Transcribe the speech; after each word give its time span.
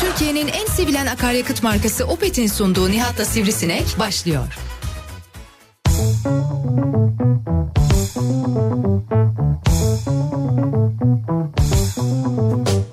Türkiye'nin 0.00 0.48
en 0.48 0.66
sevilen 0.66 1.06
akaryakıt 1.06 1.62
markası 1.62 2.04
Opet'in 2.04 2.46
sunduğu 2.46 2.90
Nihat'la 2.90 3.24
Sivrisinek 3.24 3.84
başlıyor. 3.98 4.58
Türkiye'nin 12.54 12.89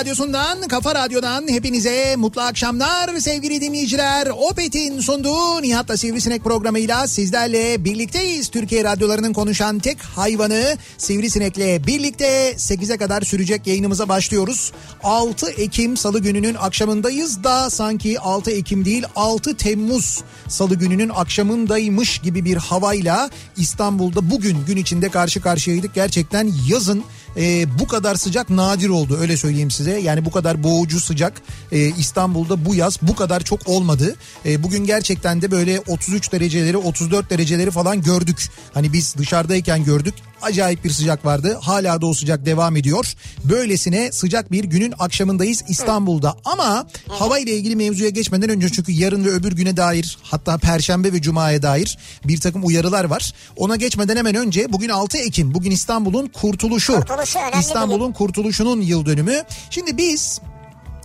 radyosundan, 0.00 0.68
kafa 0.68 0.94
radyodan 0.94 1.48
hepinize 1.48 2.16
mutlu 2.16 2.40
akşamlar 2.40 3.16
sevgili 3.18 3.60
dinleyiciler. 3.60 4.26
Opet'in 4.26 5.00
sunduğu 5.00 5.62
Nihat'la 5.62 5.96
Sivrisinek 5.96 6.44
programıyla 6.44 7.06
sizlerle 7.06 7.84
birlikteyiz. 7.84 8.48
Türkiye 8.48 8.84
radyolarının 8.84 9.32
konuşan 9.32 9.78
tek 9.78 10.02
hayvanı 10.02 10.76
Sivrisinek'le 10.98 11.86
birlikte 11.86 12.52
8'e 12.52 12.96
kadar 12.96 13.22
sürecek 13.22 13.66
yayınımıza 13.66 14.08
başlıyoruz. 14.08 14.72
6 15.02 15.50
Ekim 15.50 15.96
Salı 15.96 16.20
gününün 16.20 16.54
akşamındayız 16.54 17.44
da 17.44 17.70
sanki 17.70 18.20
6 18.20 18.50
Ekim 18.50 18.84
değil 18.84 19.04
6 19.16 19.56
Temmuz 19.56 20.20
Salı 20.48 20.74
gününün 20.74 21.08
akşamındaymış 21.08 22.18
gibi 22.18 22.44
bir 22.44 22.56
havayla 22.56 23.30
İstanbul'da 23.56 24.30
bugün 24.30 24.64
gün 24.66 24.76
içinde 24.76 25.08
karşı 25.08 25.40
karşıyaydık. 25.40 25.94
Gerçekten 25.94 26.52
yazın 26.68 27.04
e, 27.36 27.78
bu 27.78 27.86
kadar 27.86 28.14
sıcak 28.14 28.50
nadir 28.50 28.88
oldu 28.88 29.18
öyle 29.20 29.36
söyleyeyim 29.36 29.70
size. 29.70 30.00
Yani 30.00 30.24
bu 30.24 30.30
kadar 30.30 30.62
boğucu 30.62 31.00
sıcak 31.00 31.42
e, 31.72 31.78
İstanbul'da 31.78 32.64
bu 32.64 32.74
yaz 32.74 32.98
bu 33.02 33.14
kadar 33.14 33.40
çok 33.40 33.68
olmadı. 33.68 34.16
E, 34.46 34.62
bugün 34.62 34.84
gerçekten 34.84 35.42
de 35.42 35.50
böyle 35.50 35.80
33 35.80 36.32
dereceleri 36.32 36.76
34 36.76 37.30
dereceleri 37.30 37.70
falan 37.70 38.02
gördük. 38.02 38.48
Hani 38.74 38.92
biz 38.92 39.14
dışarıdayken 39.18 39.84
gördük. 39.84 40.14
Acayip 40.42 40.84
bir 40.84 40.90
sıcak 40.90 41.24
vardı. 41.24 41.58
Hala 41.60 42.00
da 42.00 42.06
o 42.06 42.14
sıcak 42.14 42.46
devam 42.46 42.76
ediyor. 42.76 43.14
Böylesine 43.44 44.12
sıcak 44.12 44.52
bir 44.52 44.64
günün 44.64 44.94
akşamındayız 44.98 45.64
İstanbul'da. 45.68 46.36
Ama 46.44 46.86
hava 47.08 47.38
ile 47.38 47.56
ilgili 47.56 47.76
mevzuya 47.76 48.10
geçmeden 48.10 48.50
önce 48.50 48.68
çünkü 48.68 48.92
yarın 48.92 49.24
ve 49.24 49.30
öbür 49.30 49.52
güne 49.52 49.76
dair 49.76 50.18
hatta 50.22 50.58
perşembe 50.58 51.12
ve 51.12 51.22
cumaya 51.22 51.62
dair 51.62 51.98
bir 52.24 52.40
takım 52.40 52.66
uyarılar 52.66 53.04
var. 53.04 53.32
Ona 53.56 53.76
geçmeden 53.76 54.16
hemen 54.16 54.34
önce 54.34 54.72
bugün 54.72 54.88
6 54.88 55.18
Ekim. 55.18 55.54
Bugün 55.54 55.70
İstanbul'un 55.70 56.26
kurtuluşu. 56.26 56.94
Kurtuluşu 56.94 57.38
İstanbul'un 57.60 58.12
kurtuluşunun 58.12 58.80
yıl 58.80 59.06
dönümü. 59.06 59.42
Şimdi 59.70 59.96
biz 59.96 60.40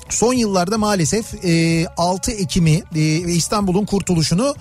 son 0.09 0.34
yıllarda 0.34 0.78
maalesef 0.78 1.45
e, 1.45 1.85
6 1.97 2.31
Ekim'i 2.31 2.75
e, 2.75 2.84
ve 2.95 3.34
İstanbul'un 3.34 3.85
kurtuluşunu 3.85 4.56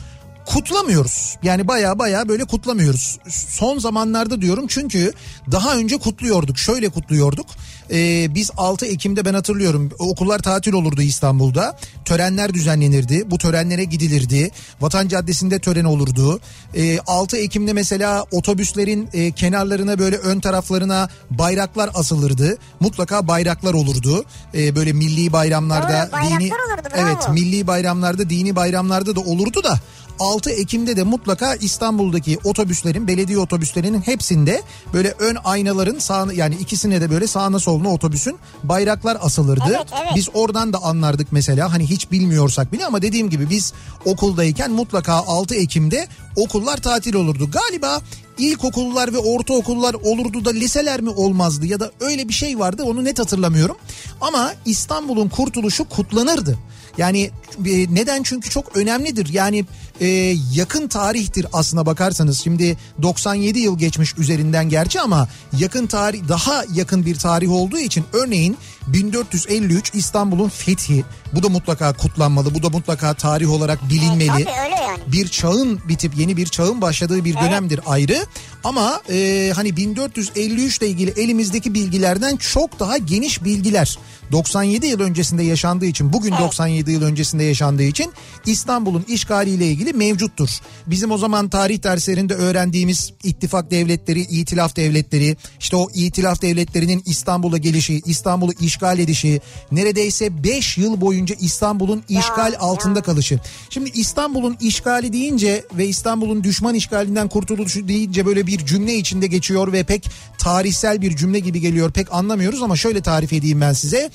kutlamıyoruz. 0.47 1.37
Yani 1.43 1.69
baya 1.69 1.99
baya 1.99 2.29
böyle 2.29 2.45
kutlamıyoruz. 2.45 3.19
Son 3.29 3.79
zamanlarda 3.79 4.41
diyorum 4.41 4.67
çünkü 4.69 5.13
daha 5.53 5.77
önce 5.77 5.99
kutluyorduk. 5.99 6.59
Şöyle 6.59 6.89
kutluyorduk. 6.89 7.47
Ee, 7.91 8.35
biz 8.35 8.51
6 8.57 8.87
Ekim'de 8.87 9.25
ben 9.25 9.35
hatırlıyorum 9.35 9.91
okullar 9.99 10.39
tatil 10.39 10.73
olurdu 10.73 11.03
İstanbul'da. 11.03 11.79
Törenler 12.05 12.55
düzenlenirdi. 12.55 13.31
Bu 13.31 13.39
törenlere 13.39 13.85
gidilirdi. 13.85 14.51
Vatan 14.81 15.09
Caddesi'nde 15.09 15.59
tören 15.59 15.85
olurdu. 15.85 16.41
Ee, 16.75 16.99
6 17.07 17.37
Ekim'de 17.37 17.73
mesela 17.73 18.25
otobüslerin 18.33 19.09
e, 19.13 19.33
kenarlarına 19.33 19.99
böyle 19.99 20.17
ön 20.17 20.41
taraflarına 20.41 21.09
bayraklar 21.31 21.91
asılırdı. 21.95 22.59
Mutlaka 22.81 23.29
bayraklar 23.29 23.75
olurdu. 23.75 24.25
Ee, 24.55 24.77
böyle 24.77 24.93
milli 24.93 25.33
bayramlarda 25.33 25.89
Doğru, 25.89 26.13
bayraklar 26.13 26.41
dini 26.41 26.53
olurdu, 26.55 26.89
bravo. 26.95 27.09
evet 27.09 27.29
milli 27.29 27.67
bayramlarda 27.67 28.31
dini 28.31 28.57
bayramlarda 28.57 29.17
da 29.17 29.21
olurdu 29.21 29.65
da 29.65 29.79
6 30.21 30.51
Ekim'de 30.51 30.97
de 30.97 31.03
mutlaka 31.03 31.55
İstanbul'daki 31.55 32.39
otobüslerin 32.45 33.09
belediye 33.09 33.39
otobüslerinin 33.39 34.01
hepsinde 34.01 34.63
böyle 34.93 35.15
ön 35.19 35.37
aynaların 35.45 35.99
sağ 35.99 36.27
yani 36.35 36.55
ikisine 36.55 37.01
de 37.01 37.11
böyle 37.11 37.27
sağına 37.27 37.59
soluna 37.59 37.93
otobüsün 37.93 38.39
bayraklar 38.63 39.19
asılırdı. 39.21 39.65
Evet, 39.69 39.87
evet. 40.03 40.13
Biz 40.17 40.29
oradan 40.35 40.73
da 40.73 40.83
anlardık 40.83 41.33
mesela 41.33 41.73
hani 41.73 41.91
hiç 41.91 42.11
bilmiyorsak 42.11 42.73
bile 42.73 42.87
ama 42.87 43.03
dediğim 43.03 43.31
gibi 43.31 43.51
biz 43.51 43.73
okuldayken 44.05 44.71
mutlaka 44.71 45.13
6 45.13 45.55
Ekim'de 45.55 46.09
okullar 46.37 46.77
tatil 46.77 47.15
olurdu. 47.15 47.51
Galiba 47.51 48.01
ilkokullar 48.39 49.13
ve 49.13 49.19
ortaokullar 49.19 49.95
olurdu 49.95 50.45
da 50.45 50.51
liseler 50.51 51.01
mi 51.01 51.11
olmazdı 51.11 51.67
ya 51.67 51.81
da 51.81 51.91
öyle 52.01 52.29
bir 52.29 52.35
şey 52.35 52.59
vardı 52.59 52.83
onu 52.83 53.05
net 53.05 53.19
hatırlamıyorum. 53.19 53.77
Ama 54.21 54.53
İstanbul'un 54.65 55.29
kurtuluşu 55.29 55.85
kutlanırdı. 55.85 56.59
Yani 56.99 57.31
e, 57.67 57.95
neden 57.95 58.23
çünkü 58.23 58.51
çok 58.51 58.77
önemlidir. 58.77 59.33
Yani 59.33 59.65
e, 60.01 60.07
yakın 60.55 60.89
tarihtir 60.89 61.47
aslına 61.53 61.87
bakarsanız. 61.87 62.41
Şimdi 62.41 62.77
97 63.03 63.59
yıl 63.59 63.79
geçmiş 63.79 64.19
üzerinden 64.19 64.69
gerçi 64.69 65.01
ama 65.01 65.29
yakın 65.59 65.87
tarih 65.87 66.29
daha 66.29 66.65
yakın 66.75 67.07
bir 67.07 67.17
tarih 67.17 67.51
olduğu 67.53 67.79
için 67.79 68.05
örneğin 68.13 68.57
1453 68.87 69.91
İstanbul'un 69.95 70.49
fethi 70.49 71.05
bu 71.33 71.43
da 71.43 71.49
mutlaka 71.49 71.93
kutlanmalı. 71.93 72.55
Bu 72.55 72.63
da 72.63 72.69
mutlaka 72.71 73.15
tarih 73.15 73.51
olarak 73.53 73.91
bilinmeli 73.91 74.25
E, 74.25 74.45
tabii 74.45 74.61
öyle 74.65 74.75
yani. 74.83 74.99
bir 75.13 75.29
çağın 75.29 75.81
bitip 75.89 76.17
yeni 76.19 76.37
bir 76.37 76.47
çağın 76.47 76.81
başladığı 76.81 77.25
bir 77.25 77.35
dönemdir 77.35 77.81
ayrı. 77.87 78.27
Ama 78.65 79.01
e, 79.11 79.53
hani 79.55 79.77
1453 79.77 80.79
ile 80.79 80.89
ilgili 80.89 81.11
elimizdeki 81.11 81.75
bilgilerden 81.75 82.37
çok 82.37 82.81
daha 82.81 82.99
geniş 82.99 83.45
bilgiler 83.45 83.99
97 84.33 84.87
yıl 84.87 85.01
öncesinde 85.01 85.43
yaşandığı 85.43 85.87
için 85.87 86.13
bugün 86.13 86.33
97 86.33 86.91
yıl 86.93 87.03
öncesinde 87.03 87.45
yaşandığı 87.45 87.83
için 87.83 88.13
İstanbul'un 88.47 89.05
işgaliyle 89.09 89.67
ilgili 89.67 89.84
mevcuttur. 89.93 90.49
Bizim 90.87 91.11
o 91.11 91.19
zaman 91.19 91.49
tarih 91.49 91.83
derslerinde 91.83 92.35
öğrendiğimiz 92.35 93.13
ittifak 93.25 93.71
devletleri, 93.71 94.21
itilaf 94.21 94.77
devletleri, 94.77 95.37
işte 95.61 95.77
o 95.77 95.89
itilaf 95.95 96.43
devletlerinin 96.43 97.03
İstanbul'a 97.07 97.59
gelişi, 97.59 98.03
İstanbul'u 98.07 98.53
işgal 98.61 98.99
edişi, 98.99 99.41
neredeyse 99.73 100.45
5 100.45 100.79
yıl 100.79 101.01
boyunca 101.01 101.35
İstanbul'un 101.41 102.03
işgal 102.09 102.53
Ya, 102.53 102.59
altında 102.59 102.99
ya. 102.99 103.03
kalışı. 103.03 103.41
Şimdi 103.71 103.91
İstanbul'un 103.91 104.57
işgali 104.61 105.13
deyince 105.13 105.65
ve 105.75 105.87
İstanbul'un 105.87 106.45
düşman 106.45 106.75
işgalinden 106.75 107.29
kurtuluşu 107.29 107.89
deyince 107.89 108.27
böyle 108.27 108.47
bir 108.47 108.67
cümle 108.67 108.95
içinde 108.95 109.27
geçiyor 109.27 109.73
ve 109.73 109.85
pek 109.85 110.11
tarihsel 110.39 111.03
bir 111.03 111.17
cümle 111.17 111.39
gibi 111.39 111.61
geliyor. 111.61 111.91
Pek 111.93 112.13
anlamıyoruz 112.15 112.63
ama 112.63 112.77
şöyle 112.77 113.01
tarif 113.03 113.33
edeyim 113.33 113.61
ben 113.61 113.73
size. 113.73 114.11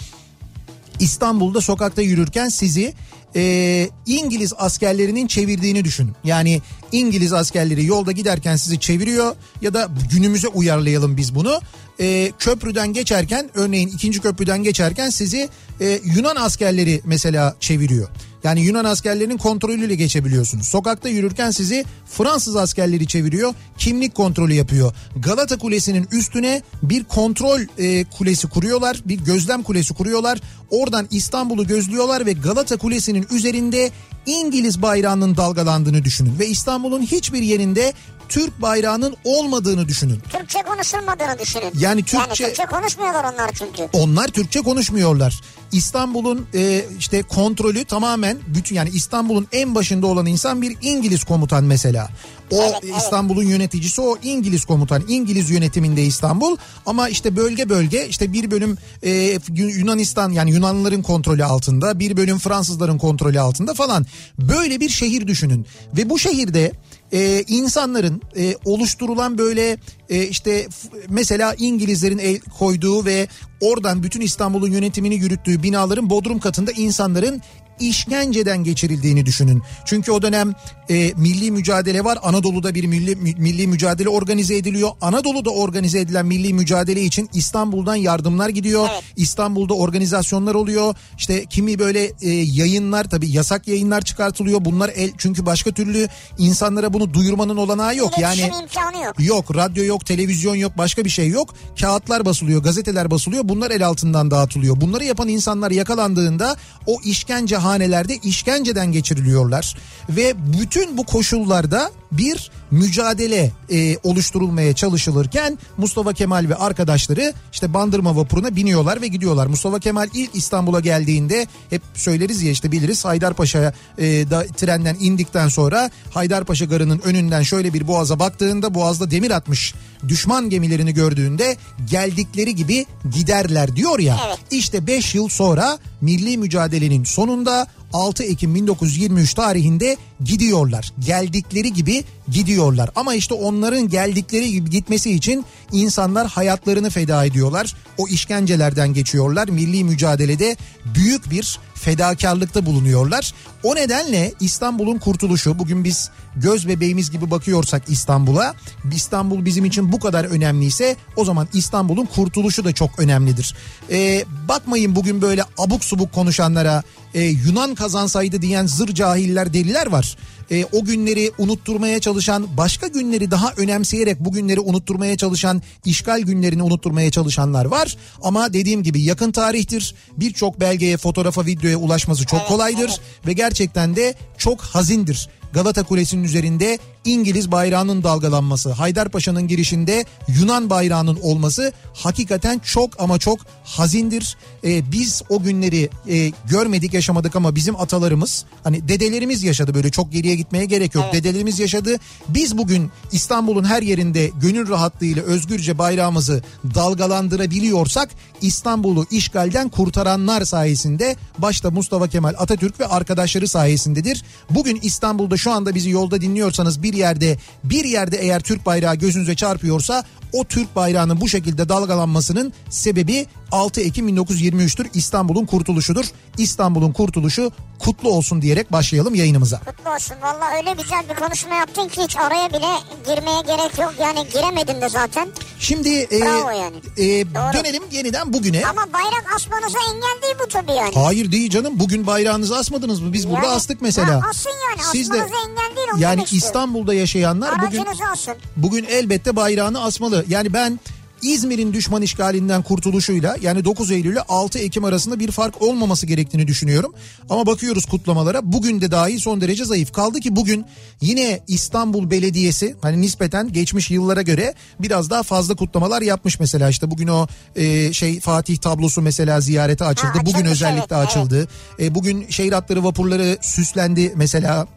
İstanbul'da 1.00 1.62
sokakta 1.62 2.02
yürürken 2.02 2.50
sizi 2.50 2.94
e, 3.36 3.90
İngiliz 4.06 4.54
askerlerinin 4.58 5.28
çevirdiğini 5.28 5.86
düşünün. 5.86 6.14
Yani 6.24 6.62
İngiliz 6.92 7.34
askerleri 7.34 7.86
yolda 7.86 8.12
giderken 8.12 8.56
sizi 8.56 8.80
çeviriyor 8.80 9.36
ya 9.62 9.74
da 9.74 9.90
günümüze 10.12 10.48
uyarlayalım 10.48 11.18
biz 11.18 11.36
bunu. 11.36 11.62
E, 12.00 12.32
köprüden 12.40 12.94
geçerken 12.94 13.50
örneğin 13.54 13.88
ikinci 13.88 14.20
köprüden 14.20 14.64
geçerken 14.64 15.10
sizi 15.10 15.50
e, 15.82 16.00
Yunan 16.16 16.36
askerleri 16.36 17.02
mesela 17.06 17.56
çeviriyor. 17.60 18.10
Yani 18.44 18.62
Yunan 18.62 18.86
askerlerinin 18.86 19.38
kontrolüyle 19.38 19.96
geçebiliyorsunuz. 19.96 20.68
Sokakta 20.68 21.10
yürürken 21.10 21.52
sizi 21.52 21.86
Fransız 22.06 22.56
askerleri 22.56 23.08
çeviriyor. 23.08 23.54
Kimlik 23.78 24.16
kontrolü 24.16 24.54
yapıyor. 24.54 24.94
Galata 25.16 25.58
Kulesi'nin 25.58 26.08
üstüne 26.12 26.62
bir 26.84 27.04
kontrol 27.04 27.60
e, 27.78 28.04
kulesi 28.04 28.50
kuruyorlar. 28.50 29.02
Bir 29.06 29.18
gözlem 29.18 29.64
kulesi 29.64 29.94
kuruyorlar. 29.94 30.40
Oradan 30.70 31.08
İstanbul'u 31.12 31.68
gözlüyorlar 31.68 32.26
ve 32.26 32.34
Galata 32.34 32.78
Kulesi'nin 32.78 33.28
üzerinde 33.32 33.92
İngiliz 34.26 34.82
bayrağının 34.82 35.38
dalgalandığını 35.38 36.04
düşünün. 36.04 36.40
Ve 36.40 36.48
İstanbul'un 36.48 37.02
hiçbir 37.02 37.42
yerinde 37.42 37.94
Türk 38.30 38.62
bayrağının 38.62 39.16
olmadığını 39.24 39.88
düşünün. 39.88 40.20
Türkçe 40.30 40.60
konuşulmadığını 40.62 41.40
düşünün. 41.40 41.72
Yani 41.80 42.02
Türkçe- 42.02 42.18
Yani 42.18 42.34
Türkçe 42.34 42.66
konuşmuyorlar 42.66 43.34
onlar 43.34 43.52
çünkü. 43.54 43.90
Onlar 43.94 44.28
Türkçe 44.28 44.62
konuşmuyorlar. 44.62 45.42
İstanbul'un 45.72 46.48
e, 46.54 46.86
işte 47.00 47.22
kontrolü 47.24 47.86
tamamen 47.86 48.38
bütün 48.48 48.76
yani 48.76 48.90
İstanbul'un 48.90 49.48
en 49.52 49.76
başında 49.76 50.08
olan 50.08 50.26
insan 50.26 50.62
bir 50.62 50.78
İngiliz 50.82 51.24
komutan 51.24 51.64
mesela. 51.64 52.10
O 52.52 52.64
Evet, 52.64 52.74
evet. 52.84 52.96
İstanbul'un 52.98 53.44
yöneticisi 53.44 54.02
o 54.02 54.18
İngiliz 54.24 54.66
komutan. 54.66 55.04
İngiliz 55.08 55.50
yönetiminde 55.50 56.04
İstanbul 56.06 56.58
ama 56.86 57.10
işte 57.10 57.36
bölge 57.36 57.70
bölge 57.70 58.08
işte 58.08 58.34
bir 58.34 58.52
bölüm 58.52 58.78
e, 59.04 59.40
Yunanistan 59.56 60.30
yani 60.32 60.52
Yunanlıların 60.52 61.02
kontrolü 61.02 61.44
altında 61.44 62.00
bir 62.00 62.18
bölüm 62.18 62.40
Fransızların 62.40 62.98
kontrolü 62.98 63.40
altında 63.40 63.74
falan. 63.74 64.06
Böyle 64.40 64.80
bir 64.80 64.90
şehir 64.90 65.28
düşünün 65.28 65.66
ve 65.98 66.10
bu 66.10 66.20
şehirde 66.20 66.72
e, 67.14 67.44
insanların 67.48 68.22
e, 68.38 68.56
oluşturulan 68.66 69.38
böyle 69.38 69.78
e, 70.10 70.24
işte 70.24 70.68
mesela 71.10 71.56
İngilizlerin 71.58 72.18
el 72.18 72.40
koyduğu 72.40 73.06
ve 73.06 73.28
oradan 73.62 74.04
bütün 74.04 74.22
İstanbul'un 74.22 74.72
yönetimini 74.72 75.16
yürüttüğü 75.16 75.64
binaların 75.64 76.10
bodrum 76.10 76.40
katında 76.40 76.72
insanların 76.72 77.42
işkenceden 77.80 78.64
geçirildiğini 78.64 79.26
düşünün. 79.26 79.64
Çünkü 79.86 80.12
o 80.12 80.22
dönem 80.22 80.54
e, 80.90 81.14
milli 81.18 81.52
mücadele 81.52 82.04
var. 82.04 82.20
Anadolu'da 82.24 82.76
bir 82.76 82.84
milli 82.84 83.16
milli 83.16 83.68
mücadele 83.68 84.10
organize 84.10 84.56
ediliyor. 84.56 84.90
Anadolu'da 85.02 85.50
organize 85.50 86.00
edilen 86.00 86.26
milli 86.26 86.54
mücadele 86.54 87.02
için 87.02 87.30
İstanbul'dan 87.34 87.96
yardımlar 87.96 88.50
gidiyor. 88.50 88.88
Evet. 88.92 89.04
İstanbul'da 89.16 89.74
organizasyonlar 89.74 90.56
oluyor. 90.56 90.96
İşte 91.18 91.46
kimi 91.46 91.80
böyle 91.80 92.12
e, 92.22 92.30
yayınlar 92.30 93.10
tabii 93.10 93.30
yasak 93.30 93.68
yayınlar 93.68 94.02
çıkartılıyor. 94.02 94.66
Bunlar 94.66 94.92
el 94.96 95.12
çünkü 95.18 95.46
başka 95.46 95.72
türlü 95.72 96.08
insanlara 96.38 96.94
bunu 96.94 97.14
duyurmanın 97.14 97.58
olanağı 97.58 97.96
yok. 97.96 98.18
İletişim 98.18 98.46
Yani 98.46 98.62
imkanı 98.62 99.06
yok. 99.06 99.16
Yok 99.20 99.56
radyo 99.56 99.84
yok 99.84 100.06
televizyon 100.06 100.56
yok 100.56 100.78
başka 100.78 101.06
bir 101.06 101.10
şey 101.10 101.28
yok. 101.28 101.54
Kağıtlar 101.82 102.26
basılıyor 102.26 102.64
gazeteler 102.64 103.12
basılıyor 103.12 103.50
bunlar 103.50 103.72
el 103.72 103.88
altından 103.88 104.32
dağıtılıyor. 104.32 104.82
Bunları 104.82 105.06
yapan 105.06 105.28
insanlar 105.28 105.72
yakalandığında 105.72 106.56
o 106.86 106.98
işkence 107.04 107.58
hanelerde 107.70 108.18
işkenceden 108.18 108.92
geçiriliyorlar. 108.92 109.76
Ve 110.10 110.34
bütün 110.60 110.98
bu 110.98 111.06
koşullarda 111.06 111.92
bir 112.12 112.52
mücadele 112.72 113.52
e, 113.72 113.98
oluşturulmaya 114.04 114.74
çalışılırken 114.74 115.58
Mustafa 115.78 116.14
Kemal 116.14 116.46
ve 116.50 116.56
arkadaşları 116.56 117.34
işte 117.54 117.74
Bandırma 117.74 118.16
vapuruna 118.16 118.56
biniyorlar 118.56 119.02
ve 119.02 119.08
gidiyorlar. 119.08 119.48
Mustafa 119.48 119.80
Kemal 119.80 120.10
ilk 120.14 120.36
İstanbul'a 120.36 120.80
geldiğinde 120.80 121.48
hep 121.70 121.82
söyleriz 121.94 122.44
ya 122.44 122.52
işte 122.52 122.72
biliriz 122.72 123.06
Haydarpaşa'ya 123.06 123.74
e, 123.98 124.06
da 124.30 124.46
trenden 124.58 124.98
indikten 125.00 125.48
sonra 125.48 125.90
Haydarpaşa 126.14 126.66
garının 126.66 127.00
önünden 127.00 127.42
şöyle 127.42 127.74
bir 127.74 127.88
boğaza 127.88 128.20
baktığında 128.20 128.74
boğazda 128.74 129.12
demir 129.12 129.32
atmış 129.32 129.74
düşman 130.08 130.50
gemilerini 130.50 130.94
gördüğünde 130.94 131.58
geldikleri 131.90 132.56
gibi 132.56 132.86
giderler 133.14 133.76
diyor 133.76 134.00
ya. 134.00 134.20
Evet. 134.28 134.40
İşte 134.52 134.88
5 134.88 135.16
yıl 135.16 135.30
sonra 135.30 135.78
milli 136.02 136.38
mücadelenin 136.38 137.04
sonunda 137.04 137.68
6 137.94 138.24
Ekim 138.24 138.56
1923 138.56 139.34
tarihinde 139.34 139.98
gidiyorlar. 140.24 140.94
Geldikleri 141.06 141.74
gibi 141.74 142.04
gidiyorlar. 142.32 142.90
Ama 142.96 143.16
işte 143.16 143.34
onların 143.34 143.90
geldikleri 143.90 144.52
gibi 144.52 144.70
gitmesi 144.70 145.12
için 145.12 145.46
insanlar 145.72 146.28
hayatlarını 146.28 146.90
feda 146.90 147.26
ediyorlar. 147.26 147.76
O 147.98 148.08
işkencelerden 148.08 148.94
geçiyorlar. 148.94 149.50
Milli 149.50 149.84
mücadelede 149.84 150.58
büyük 150.96 151.32
bir 151.32 151.60
fedakarlıkta 151.74 152.66
bulunuyorlar. 152.66 153.34
O 153.64 153.76
nedenle 153.76 154.34
İstanbul'un 154.40 154.98
kurtuluşu 154.98 155.60
bugün 155.60 155.84
biz 155.84 156.10
göz 156.36 156.68
bebeğimiz 156.68 157.12
gibi 157.12 157.32
bakıyorsak 157.32 157.84
İstanbul'a 157.88 158.56
İstanbul 158.96 159.46
bizim 159.46 159.66
için 159.66 159.92
bu 159.92 160.00
kadar 160.00 160.26
önemliyse 160.26 160.96
o 161.16 161.26
zaman 161.26 161.48
İstanbul'un 161.54 162.06
kurtuluşu 162.06 162.66
da 162.66 162.74
çok 162.74 163.00
önemlidir. 163.00 163.56
Ee, 163.92 164.26
bakmayın 164.48 164.96
bugün 164.96 165.22
böyle 165.22 165.44
abuk 165.58 165.84
subuk 165.84 166.14
konuşanlara 166.14 166.84
e, 167.14 167.24
Yunan 167.24 167.76
kazansaydı 167.76 168.42
diyen 168.42 168.66
zır 168.66 168.88
cahiller 168.88 169.54
deliler 169.54 169.88
var. 169.88 170.18
E, 170.52 170.66
o 170.66 170.86
günleri 170.86 171.32
unutturmaya 171.38 172.00
çalışan 172.00 172.48
başka 172.58 172.88
günleri 172.88 173.32
daha 173.32 173.54
önemseyerek 173.58 174.20
bu 174.20 174.32
günleri 174.32 174.60
unutturmaya 174.60 175.18
çalışan 175.18 175.62
işgal 175.86 176.22
günlerini 176.22 176.64
unutturmaya 176.64 177.12
çalışanlar 177.12 177.66
var. 177.66 177.98
Ama 178.22 178.54
dediğim 178.54 178.84
gibi 178.84 179.02
yakın 179.02 179.32
tarihtir. 179.32 179.96
Birçok 180.18 180.60
belgeye, 180.60 180.98
fotoğrafa, 180.98 181.46
videoya 181.46 181.78
ulaşması 181.78 182.26
çok 182.26 182.48
kolaydır 182.48 182.92
ve 183.28 183.34
gerçekten 183.34 183.96
de 183.96 184.16
çok 184.38 184.62
hazindir. 184.62 185.30
Galata 185.54 185.84
Kulesi'nin 185.84 186.24
üzerinde 186.24 186.80
İngiliz 187.06 187.52
bayrağının 187.52 188.04
dalgalanması, 188.04 188.72
Haydarpaşa'nın 188.72 189.48
girişinde 189.48 190.06
Yunan 190.28 190.70
bayrağının 190.70 191.20
olması 191.22 191.74
hakikaten 191.94 192.60
çok 192.60 193.02
ama 193.02 193.20
çok 193.20 193.40
hazindir. 193.64 194.38
Ee, 194.64 194.92
biz 194.92 195.22
o 195.30 195.44
günleri 195.44 195.90
e, 196.10 196.32
görmedik 196.50 196.94
yaşamadık 196.94 197.36
ama 197.36 197.56
bizim 197.56 197.76
atalarımız 197.76 198.46
hani 198.64 198.88
dedelerimiz 198.88 199.44
yaşadı 199.44 199.74
böyle 199.74 199.90
çok 199.90 200.12
geriye 200.12 200.36
gitmeye 200.36 200.66
gerek 200.66 200.96
yok. 200.96 201.06
Dedelerimiz 201.14 201.60
yaşadı. 201.60 201.98
Biz 202.28 202.58
bugün 202.58 202.92
İstanbul'un 203.12 203.64
her 203.64 203.82
yerinde 203.82 204.32
gönül 204.42 204.70
rahatlığıyla 204.70 205.24
özgürce 205.24 205.78
bayrağımızı 205.78 206.44
dalgalandırabiliyorsak 206.76 208.10
İstanbul'u 208.42 209.06
işgalden 209.12 209.70
kurtaranlar 209.70 210.46
sayesinde 210.46 211.16
başta 211.38 211.72
Mustafa 211.72 212.08
Kemal 212.08 212.34
Atatürk 212.38 212.80
ve 212.80 212.88
arkadaşları 212.88 213.48
sayesindedir. 213.48 214.24
Bugün 214.50 214.80
İstanbul'da 214.82 215.38
şu 215.38 215.52
anda 215.52 215.76
bizi 215.76 215.90
yolda 215.90 216.22
dinliyorsanız 216.22 216.84
bir 216.84 216.89
yerde 216.94 217.38
bir 217.64 217.86
yerde 217.86 218.18
eğer 218.18 218.40
Türk 218.40 218.66
bayrağı 218.66 218.96
gözünüze 218.96 219.36
çarpıyorsa 219.36 220.04
o 220.34 220.44
Türk 220.44 220.76
bayrağının 220.76 221.22
bu 221.22 221.30
şekilde 221.30 221.70
dalgalanmasının 221.70 222.54
sebebi 222.70 223.26
6 223.52 223.82
Ekim 223.82 224.10
1923'tür. 224.10 224.88
İstanbul'un 224.94 225.46
kurtuluşudur. 225.46 226.06
İstanbul'un 226.38 226.92
kurtuluşu 226.92 227.52
kutlu 227.80 228.10
olsun 228.10 228.42
diyerek 228.42 228.72
başlayalım 228.72 229.16
yayınımıza. 229.16 229.60
Kutlu 229.60 229.94
olsun. 229.94 230.16
Valla 230.22 230.58
öyle 230.58 230.82
güzel 230.84 231.10
bir 231.10 231.16
konuşma 231.16 231.56
yaptın 231.56 231.88
ki 231.88 232.02
hiç 232.04 232.18
araya 232.18 232.50
bile 232.50 232.68
girmeye 233.06 233.42
gerek 233.42 233.80
yok. 233.80 233.94
Yani 234.00 234.28
giremedin 234.34 234.82
de 234.82 234.90
zaten. 234.90 235.30
Şimdi 235.60 235.90
e, 235.90 236.18
yani. 236.18 236.78
e, 236.98 237.26
Doğru. 237.36 237.54
dönelim 237.54 237.84
yeniden 237.92 238.34
bugüne. 238.34 238.66
Ama 238.66 238.94
bayrak 238.94 239.26
asmanıza 239.36 239.78
engel 239.90 240.22
değil 240.24 240.36
bu 240.44 240.48
tabii 240.48 240.72
yani. 240.72 240.92
Hayır 240.96 241.32
değil 241.32 241.50
canım. 241.50 241.80
Bugün 241.80 242.08
bayrağınızı 242.08 242.58
asmadınız 242.58 243.00
mı? 243.02 243.14
Biz 243.14 243.30
burada 243.30 243.46
Yani- 243.46 243.56
astık 243.56 243.82
mesela. 243.82 244.14
Ha, 244.16 244.28
asın 244.30 244.52
yani. 244.70 244.82
Siz 244.92 245.12
de 245.12 245.18
engel 245.18 245.76
değil, 245.76 245.88
onu 245.94 246.02
yani. 246.02 246.24
İstanbul'da 246.32 246.94
yaşayanlar 246.94 247.62
bugün 247.62 247.86
asın. 248.12 248.36
bugün 248.58 248.84
elbette 248.86 249.36
bayrağını 249.36 249.84
asmalı. 249.84 250.26
Yani 250.28 250.54
ben 250.54 250.80
İzmir'in 251.22 251.74
düşman 251.74 252.02
işgalinden 252.02 252.62
kurtuluşuyla 252.62 253.36
yani 253.42 253.66
9 253.66 253.92
Eylül 253.92 254.12
ile 254.12 254.22
6 254.22 254.60
Ekim 254.60 254.84
arasında 254.84 255.20
bir 255.20 255.32
fark 255.32 255.62
olmaması 255.62 256.06
gerektiğini 256.06 256.48
düşünüyorum. 256.48 256.94
Ama 257.30 257.46
bakıyoruz 257.46 257.86
kutlamalara 257.86 258.40
bugün 258.44 258.82
de 258.82 258.92
dahi 258.92 259.20
son 259.20 259.42
derece 259.42 259.66
zayıf. 259.66 259.94
Kaldı 259.94 260.20
ki 260.20 260.36
bugün 260.36 260.66
yine 261.02 261.40
İstanbul 261.48 262.12
Belediyesi 262.12 262.76
hani 262.82 263.02
nispeten 263.02 263.54
geçmiş 263.54 263.92
yıllara 263.92 264.22
göre 264.22 264.54
biraz 264.80 265.10
daha 265.10 265.24
fazla 265.24 265.56
kutlamalar 265.56 266.02
yapmış 266.02 266.40
mesela 266.40 266.70
işte 266.70 266.92
bugün 266.92 267.08
o 267.08 267.28
e, 267.56 267.94
şey 267.94 268.20
Fatih 268.20 268.58
tablosu 268.58 269.02
mesela 269.02 269.42
ziyarete 269.42 269.86
açıldı. 269.86 270.18
Ha, 270.18 270.26
bugün 270.26 270.46
özellikle 270.46 270.96
evet, 270.96 271.08
açıldı. 271.08 271.48
E, 271.80 271.96
bugün 271.96 272.30
şehir 272.30 272.52
hatları 272.52 272.84
vapurları 272.84 273.38
süslendi 273.42 274.14
mesela 274.16 274.68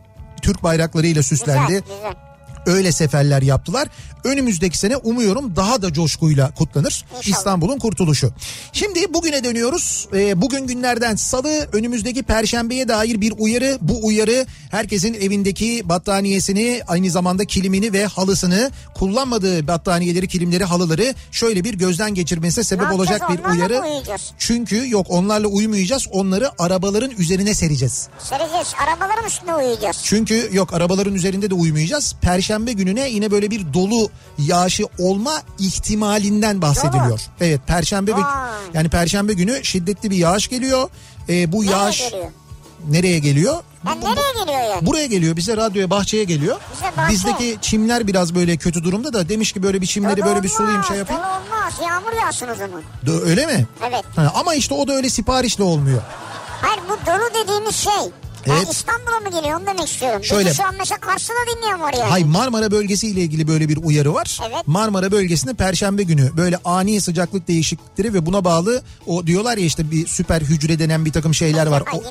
Türk 0.42 0.62
bayraklarıyla 0.62 1.22
süslendi 1.22 1.72
Güzel 1.72 1.82
güzel. 1.82 2.31
Öyle 2.66 2.92
seferler 2.92 3.42
yaptılar. 3.42 3.88
Önümüzdeki 4.24 4.78
sene 4.78 4.96
umuyorum 4.96 5.56
daha 5.56 5.82
da 5.82 5.92
coşkuyla 5.92 6.50
kutlanır. 6.54 7.04
İstanbul'un 7.26 7.78
kurtuluşu. 7.78 8.32
Şimdi 8.72 9.14
bugüne 9.14 9.44
dönüyoruz. 9.44 10.08
Ee, 10.14 10.42
bugün 10.42 10.66
günlerden 10.66 11.16
salı 11.16 11.68
önümüzdeki 11.72 12.22
perşembeye 12.22 12.88
dair 12.88 13.20
bir 13.20 13.32
uyarı. 13.38 13.78
Bu 13.80 14.06
uyarı 14.06 14.46
herkesin 14.70 15.14
evindeki 15.14 15.88
battaniyesini 15.88 16.80
aynı 16.88 17.10
zamanda 17.10 17.44
kilimini 17.44 17.92
ve 17.92 18.06
halısını 18.06 18.70
kullanmadığı 18.94 19.66
battaniyeleri, 19.66 20.28
kilimleri, 20.28 20.64
halıları 20.64 21.14
şöyle 21.32 21.64
bir 21.64 21.74
gözden 21.74 22.14
geçirmesine 22.14 22.64
sebep 22.64 22.88
Ne 22.88 22.94
olacak 22.94 23.22
bir 23.30 23.52
uyarı. 23.52 23.82
Çünkü 24.38 24.90
yok 24.90 25.06
onlarla 25.08 25.46
uyumayacağız. 25.46 26.06
Onları 26.12 26.50
arabaların 26.58 27.10
üzerine 27.10 27.54
sereceğiz. 27.54 28.08
Sereceğiz. 28.18 28.66
Arabaların 28.86 29.26
üstünde 29.26 29.54
uyuyacağız. 29.54 30.00
Çünkü 30.04 30.50
yok 30.52 30.74
arabaların 30.74 31.14
üzerinde 31.14 31.50
de 31.50 31.54
uyumayacağız. 31.54 32.14
Perşembe 32.22 32.51
gününe 32.60 33.08
yine 33.08 33.30
böyle 33.30 33.50
bir 33.50 33.72
dolu 33.74 34.10
yağışı 34.38 34.84
olma 34.98 35.42
ihtimalinden 35.58 36.62
bahsediliyor. 36.62 37.08
Dolu. 37.08 37.16
Evet 37.40 37.60
perşembe 37.66 38.12
ve 38.12 38.20
yani 38.74 38.88
perşembe 38.88 39.32
günü 39.32 39.64
şiddetli 39.64 40.10
bir 40.10 40.16
yağış 40.16 40.48
geliyor. 40.48 40.90
Ee, 41.28 41.52
bu 41.52 41.62
Nereye 41.62 41.70
yağış 41.72 42.10
geliyor? 42.10 42.30
nereye 42.88 43.18
geliyor? 43.18 43.62
Yani 43.86 44.00
nereye 44.04 44.32
geliyor 44.44 44.60
yani? 44.76 44.86
Buraya 44.86 45.06
geliyor 45.06 45.36
bize 45.36 45.56
radyoya 45.56 45.90
bahçeye 45.90 46.24
geliyor. 46.24 46.56
Bize 46.74 46.96
bahçe. 46.96 47.12
Bizdeki 47.14 47.58
çimler 47.60 48.06
biraz 48.06 48.34
böyle 48.34 48.56
kötü 48.56 48.84
durumda 48.84 49.12
da 49.12 49.28
demiş 49.28 49.52
ki 49.52 49.62
böyle 49.62 49.80
bir 49.80 49.86
çimleri 49.86 50.16
Dolu 50.16 50.26
böyle 50.26 50.42
bir 50.42 50.48
sulayayım 50.48 50.76
olmaz, 50.80 50.88
şey 50.88 50.98
yapayım. 50.98 51.22
Dolu 51.22 51.30
olmaz. 51.30 51.72
Yağmur 51.88 52.12
yağsın 52.26 52.48
o 52.48 52.54
zaman. 52.54 52.82
De- 53.06 53.30
Öyle 53.30 53.46
mi? 53.46 53.66
Evet. 53.88 54.04
Ha, 54.16 54.32
ama 54.34 54.54
işte 54.54 54.74
o 54.74 54.88
da 54.88 54.92
öyle 54.92 55.10
siparişle 55.10 55.64
olmuyor. 55.64 56.02
Hayır 56.62 56.80
bu 56.88 57.06
dolu 57.06 57.42
dediğimiz 57.44 57.76
şey. 57.76 57.92
Evet. 58.46 58.68
İstanbul'a 58.72 59.20
mı 59.20 59.40
geliyor 59.40 59.60
onu 59.60 59.66
demek 59.66 59.88
istiyorum. 59.88 60.24
Şöyle. 60.24 60.44
Peki 60.44 60.56
şu 60.56 60.64
an 60.66 60.74
mesela 60.78 61.00
Kars'ta 61.00 61.34
da 61.34 61.56
dinleyen 61.56 61.80
var 61.80 61.92
yani. 61.92 62.10
Hay 62.10 62.24
Marmara 62.24 62.70
bölgesiyle 62.70 63.20
ilgili 63.20 63.48
böyle 63.48 63.68
bir 63.68 63.76
uyarı 63.76 64.14
var. 64.14 64.38
Evet. 64.42 64.62
Marmara 64.66 65.12
bölgesinde 65.12 65.54
perşembe 65.54 66.02
günü 66.02 66.30
böyle 66.36 66.58
ani 66.64 67.00
sıcaklık 67.00 67.48
değişiklikleri 67.48 68.14
ve 68.14 68.26
buna 68.26 68.44
bağlı 68.44 68.82
o 69.06 69.26
diyorlar 69.26 69.56
ya 69.58 69.64
işte 69.66 69.90
bir 69.90 70.06
süper 70.06 70.40
hücre 70.40 70.78
denen 70.78 71.04
bir 71.04 71.12
takım 71.12 71.34
şeyler 71.34 71.66
var. 71.66 71.82
O- 71.94 72.02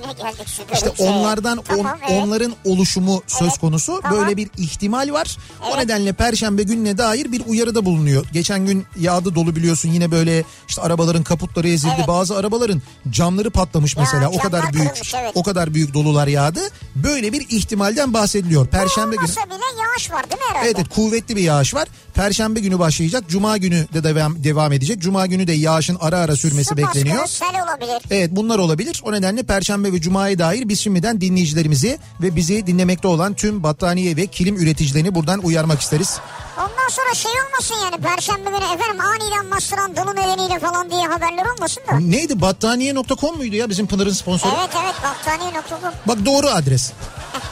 İşte 0.74 0.90
onlardan 1.00 1.58
on- 1.58 1.64
Tamam, 1.64 1.98
evet. 2.10 2.24
onların 2.24 2.54
oluşumu 2.66 3.22
söz 3.28 3.48
Evet, 3.48 3.58
konusu. 3.60 4.00
tamam. 4.04 4.20
Böyle 4.20 4.38
bir 4.38 4.50
ihtimal 4.58 5.12
var. 5.12 5.38
O 5.62 5.66
Evet. 5.68 5.78
nedenle 5.78 6.14
perşembe 6.14 6.64
gününe 6.64 6.98
dair 6.98 7.32
bir 7.32 7.42
uyarıda 7.48 7.86
bulunuyor. 7.86 8.26
Geçen 8.34 8.66
gün 8.66 8.86
yağdı 9.00 9.36
dolu 9.36 9.56
biliyorsun 9.56 9.90
yine 9.90 10.12
böyle 10.12 10.44
işte 10.70 10.82
arabaların 10.82 11.24
kaputları 11.24 11.68
ezildi. 11.70 11.94
Evet. 11.98 12.08
Bazı 12.08 12.38
arabaların 12.38 12.82
camları 13.10 13.50
patlamış 13.50 13.98
mesela. 13.98 14.28
o 14.30 14.32
camlar 14.32 14.44
kadar 14.44 14.74
büyük 14.74 14.88
kırılmış, 14.90 15.14
evet. 15.16 15.32
o 15.36 15.44
kadar 15.44 15.74
büyük 15.74 15.94
dolular 15.94 16.21
yağdı. 16.28 16.60
Böyle 16.96 17.34
bir 17.34 17.42
ihtimalden 17.50 18.14
bahsediliyor. 18.14 18.68
Perşembe 18.68 19.16
günü. 19.16 19.28
Bile 19.28 19.82
yağış 19.82 20.12
var 20.12 20.24
değil 20.24 20.42
mi 20.42 20.48
herhalde? 20.50 20.68
Evet, 20.68 20.76
evet 20.80 20.90
kuvvetli 20.90 21.36
bir 21.36 21.42
yağış 21.42 21.74
var. 21.74 21.88
Perşembe 22.14 22.60
günü 22.60 22.80
başlayacak. 22.80 23.24
Cuma 23.30 23.58
günü 23.58 23.86
de 23.94 24.04
devam, 24.04 24.44
devam 24.44 24.74
edecek. 24.74 25.00
Cuma 25.00 25.26
günü 25.26 25.48
de 25.48 25.54
yağışın 25.54 25.98
ara 26.02 26.18
ara 26.18 26.36
sürmesi 26.36 26.70
Su 26.70 26.78
bekleniyor. 26.78 27.18
baskını, 27.22 27.50
sel 27.50 27.64
olabilir. 27.64 28.02
Evet 28.12 28.30
bunlar 28.32 28.60
olabilir. 28.60 29.02
O 29.06 29.12
nedenle 29.12 29.44
Perşembe 29.44 29.94
ve 29.94 30.02
Cuma'ya 30.02 30.40
dair 30.40 30.70
biz 30.70 30.80
şimdiden 30.80 31.22
dinleyicilerimizi 31.22 32.00
ve 32.22 32.36
bizi 32.36 32.68
dinlemekte 32.68 33.08
olan 33.08 33.34
tüm 33.34 33.64
battaniye 33.64 34.16
ve 34.16 34.28
kilim 34.28 34.56
üreticilerini 34.56 35.16
buradan 35.16 35.40
uyarmak 35.46 35.82
isteriz. 35.82 36.20
Ondan 36.62 36.90
sonra 36.90 37.14
şey 37.14 37.32
olmasın 37.32 37.76
yani 37.84 38.02
perşembe 38.04 38.50
günü 38.50 38.74
efendim 38.74 39.00
aniden 39.02 39.52
bastıran 39.52 39.96
dolu 39.96 40.16
nedeniyle 40.16 40.60
falan 40.60 40.92
diye 40.92 41.08
haberler 41.08 41.46
olmasın 41.46 41.84
da. 41.92 42.00
Neydi 42.00 42.42
battaniye.com 42.42 43.38
muydu 43.38 43.56
ya 43.56 43.70
bizim 43.70 43.88
Pınar'ın 43.88 44.12
sponsoru? 44.14 44.52
Evet 44.60 44.70
evet 44.84 44.96
battaniye.com. 45.04 45.94
Bak 46.08 46.26
doğru 46.26 46.48
adres. 46.48 46.92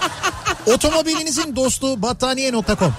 Otomobilinizin 0.74 1.56
dostu 1.56 2.02
battaniye.com. 2.02 2.94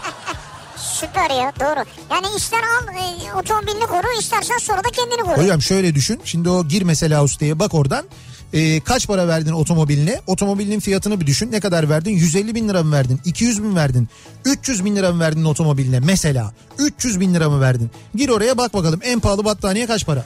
Süper 0.81 1.31
ya 1.31 1.53
doğru. 1.61 1.85
Yani 2.11 2.27
ister 2.37 2.59
al 2.63 2.95
e, 2.95 3.35
otomobilini 3.35 3.87
koru 3.87 4.19
istersen 4.21 4.59
sonra 4.59 4.79
da 4.79 4.89
kendini 4.93 5.21
koru. 5.23 5.43
Hocam 5.45 5.63
şöyle 5.63 5.95
düşün. 5.95 6.21
Şimdi 6.25 6.49
o 6.49 6.69
gir 6.69 6.83
mesela 6.83 7.25
ustaya 7.25 7.59
bak 7.59 7.75
oradan. 7.75 8.05
Ee, 8.53 8.81
kaç 8.81 9.07
para 9.07 9.29
verdin 9.29 9.53
otomobiline? 9.53 10.21
Otomobilinin 10.27 10.81
fiyatını 10.81 11.21
bir 11.21 11.27
düşün. 11.27 11.53
Ne 11.53 11.61
kadar 11.61 11.89
verdin? 11.91 12.11
150 12.11 12.55
bin 12.55 12.69
lira 12.69 12.83
mı 12.83 12.93
verdin? 12.93 13.21
200 13.25 13.63
bin 13.63 13.77
verdin? 13.77 14.09
300 14.45 14.85
bin 14.85 14.97
lira 14.97 15.13
mı 15.13 15.21
verdin 15.21 15.45
otomobiline? 15.45 16.01
Mesela 16.01 16.53
300 16.79 17.21
bin 17.21 17.35
lira 17.35 17.51
mı 17.51 17.61
verdin? 17.61 17.91
Gir 18.15 18.29
oraya 18.29 18.59
bak 18.59 18.75
bakalım 18.75 19.01
en 19.03 19.21
pahalı 19.21 19.45
battaniye 19.45 19.87
kaç 19.87 20.07
para? 20.07 20.25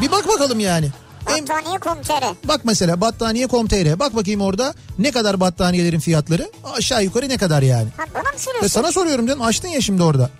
Bir 0.00 0.10
bak 0.10 0.28
bakalım 0.28 0.60
yani. 0.60 0.88
Battaniye.com.tr 1.28 2.48
bak 2.48 2.60
mesela 2.64 3.00
battaniye.com.tr 3.00 3.98
bak 3.98 4.16
bakayım 4.16 4.40
orada 4.40 4.74
ne 4.98 5.10
kadar 5.10 5.40
battaniyelerin 5.40 6.00
fiyatları? 6.00 6.50
Aşağı 6.76 7.04
yukarı 7.04 7.28
ne 7.28 7.36
kadar 7.38 7.62
yani? 7.62 7.88
Ha 7.96 8.04
bana 8.14 8.22
mı 8.22 8.28
Ve 8.34 8.38
söylüyorsun? 8.38 8.68
sana 8.68 8.92
soruyorum 8.92 9.26
canım 9.26 9.42
açtın 9.42 9.68
ya 9.68 9.80
şimdi 9.80 10.02
orada. 10.02 10.30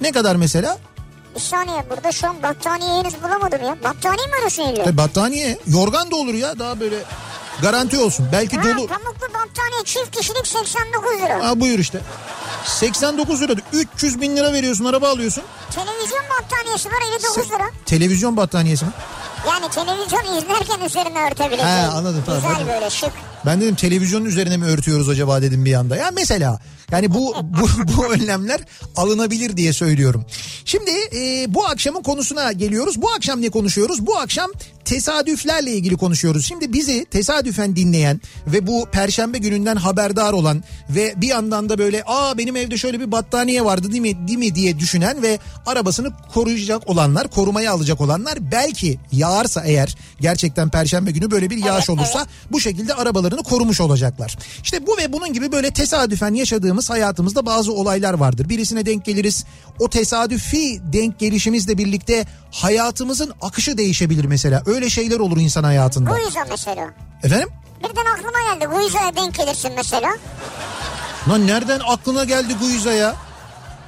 Ne 0.00 0.12
kadar 0.12 0.36
mesela? 0.36 0.78
Bir 1.34 1.40
saniye 1.40 1.90
burada 1.90 2.12
şu 2.12 2.28
an 2.28 2.42
battaniye 2.42 2.90
henüz 2.94 3.22
bulamadım 3.22 3.62
ya. 3.64 3.76
Battaniye 3.84 4.26
mi 4.26 4.32
arıyorsun 4.36 4.62
illa? 4.62 4.82
E, 4.84 4.96
battaniye 4.96 5.58
yorgan 5.66 6.10
da 6.10 6.16
olur 6.16 6.34
ya 6.34 6.58
daha 6.58 6.80
böyle 6.80 6.96
garanti 7.62 7.98
olsun. 7.98 8.26
Belki 8.32 8.56
Ha, 8.56 8.62
dolu. 8.64 8.86
pamuklu 8.86 9.26
battaniye 9.34 9.84
çift 9.84 10.10
kişilik 10.16 10.46
89 10.46 11.22
lira. 11.22 11.48
Ha 11.48 11.60
buyur 11.60 11.78
işte. 11.78 12.00
89 12.64 13.40
lira 13.42 13.52
300 13.72 14.20
bin 14.20 14.36
lira 14.36 14.52
veriyorsun 14.52 14.84
araba 14.84 15.08
alıyorsun. 15.08 15.44
Televizyon 15.74 16.22
battaniyesi 16.40 16.88
var 16.88 16.98
59 17.14 17.50
lira. 17.50 17.70
Televizyon 17.86 18.36
battaniyesi 18.36 18.84
mi? 18.84 18.90
Yani 19.46 19.68
televizyon 19.70 20.36
izlerken 20.36 20.80
üzerine 20.86 21.22
örtebileceğin. 21.30 21.88
Ha, 21.88 21.92
anladım, 21.96 22.22
tamam, 22.26 22.42
Güzel 22.42 22.68
böyle 22.74 22.90
şık. 22.90 23.12
Ben 23.46 23.60
dedim 23.60 23.74
televizyonun 23.74 24.24
üzerine 24.24 24.56
mi 24.56 24.64
örtüyoruz 24.64 25.08
acaba 25.08 25.42
dedim 25.42 25.64
bir 25.64 25.74
anda. 25.74 25.96
Ya 25.96 26.10
mesela 26.14 26.60
yani 26.92 27.14
bu 27.14 27.34
bu, 27.42 27.68
bu 27.96 28.06
önlemler 28.12 28.60
alınabilir 28.96 29.56
diye 29.56 29.72
söylüyorum. 29.72 30.24
Şimdi 30.64 30.90
e, 31.16 31.54
bu 31.54 31.66
akşamın 31.66 32.02
konusuna 32.02 32.52
geliyoruz. 32.52 33.02
Bu 33.02 33.10
akşam 33.10 33.42
ne 33.42 33.48
konuşuyoruz? 33.48 34.06
Bu 34.06 34.16
akşam 34.16 34.50
tesadüflerle 34.84 35.72
ilgili 35.72 35.96
konuşuyoruz. 35.96 36.46
Şimdi 36.46 36.72
bizi 36.72 37.04
tesadüfen 37.04 37.76
dinleyen 37.76 38.20
ve 38.46 38.66
bu 38.66 38.86
perşembe 38.92 39.38
gününden 39.38 39.76
haberdar 39.76 40.32
olan 40.32 40.64
ve 40.90 41.14
bir 41.16 41.28
yandan 41.28 41.68
da 41.68 41.78
böyle 41.78 42.02
aa 42.06 42.38
benim 42.38 42.56
evde 42.56 42.76
şöyle 42.76 43.00
bir 43.00 43.12
battaniye 43.12 43.64
vardı 43.64 43.90
değil 43.90 44.02
mi 44.02 44.28
değil 44.28 44.38
mi 44.38 44.54
diye 44.54 44.78
düşünen 44.78 45.22
ve 45.22 45.38
arabasını 45.66 46.10
koruyacak 46.34 46.90
olanlar, 46.90 47.28
korumaya 47.28 47.72
alacak 47.72 48.00
olanlar 48.00 48.52
belki 48.52 48.98
yağarsa 49.12 49.64
eğer 49.64 49.96
gerçekten 50.20 50.68
perşembe 50.68 51.10
günü 51.10 51.30
böyle 51.30 51.50
bir 51.50 51.64
yağış 51.64 51.90
olursa 51.90 52.26
bu 52.50 52.60
şekilde 52.60 52.94
arabalarını 53.28 53.42
korumuş 53.42 53.80
olacaklar. 53.80 54.36
İşte 54.62 54.86
bu 54.86 54.96
ve 54.96 55.12
bunun 55.12 55.32
gibi 55.32 55.52
böyle 55.52 55.70
tesadüfen 55.70 56.34
yaşadığımız 56.34 56.90
hayatımızda 56.90 57.46
bazı 57.46 57.72
olaylar 57.72 58.14
vardır. 58.14 58.48
Birisine 58.48 58.86
denk 58.86 59.04
geliriz. 59.04 59.44
O 59.78 59.88
tesadüfi 59.90 60.80
denk 60.92 61.18
gelişimizle 61.18 61.78
birlikte 61.78 62.26
hayatımızın 62.52 63.32
akışı 63.42 63.78
değişebilir 63.78 64.24
mesela. 64.24 64.62
Öyle 64.66 64.90
şeyler 64.90 65.18
olur 65.20 65.36
insan 65.36 65.64
hayatında. 65.64 66.10
Guiza 66.10 66.44
mesela. 66.50 66.90
Efendim? 67.22 67.48
Birden 67.78 68.12
aklıma 68.14 68.38
geldi. 68.54 68.66
Guiza'ya 68.66 69.16
denk 69.16 69.34
gelirsin 69.34 69.72
mesela. 69.76 70.10
Lan 71.28 71.46
nereden 71.46 71.80
aklına 71.86 72.24
geldi 72.24 72.54
Guiza 72.60 72.92
ya? 72.92 73.14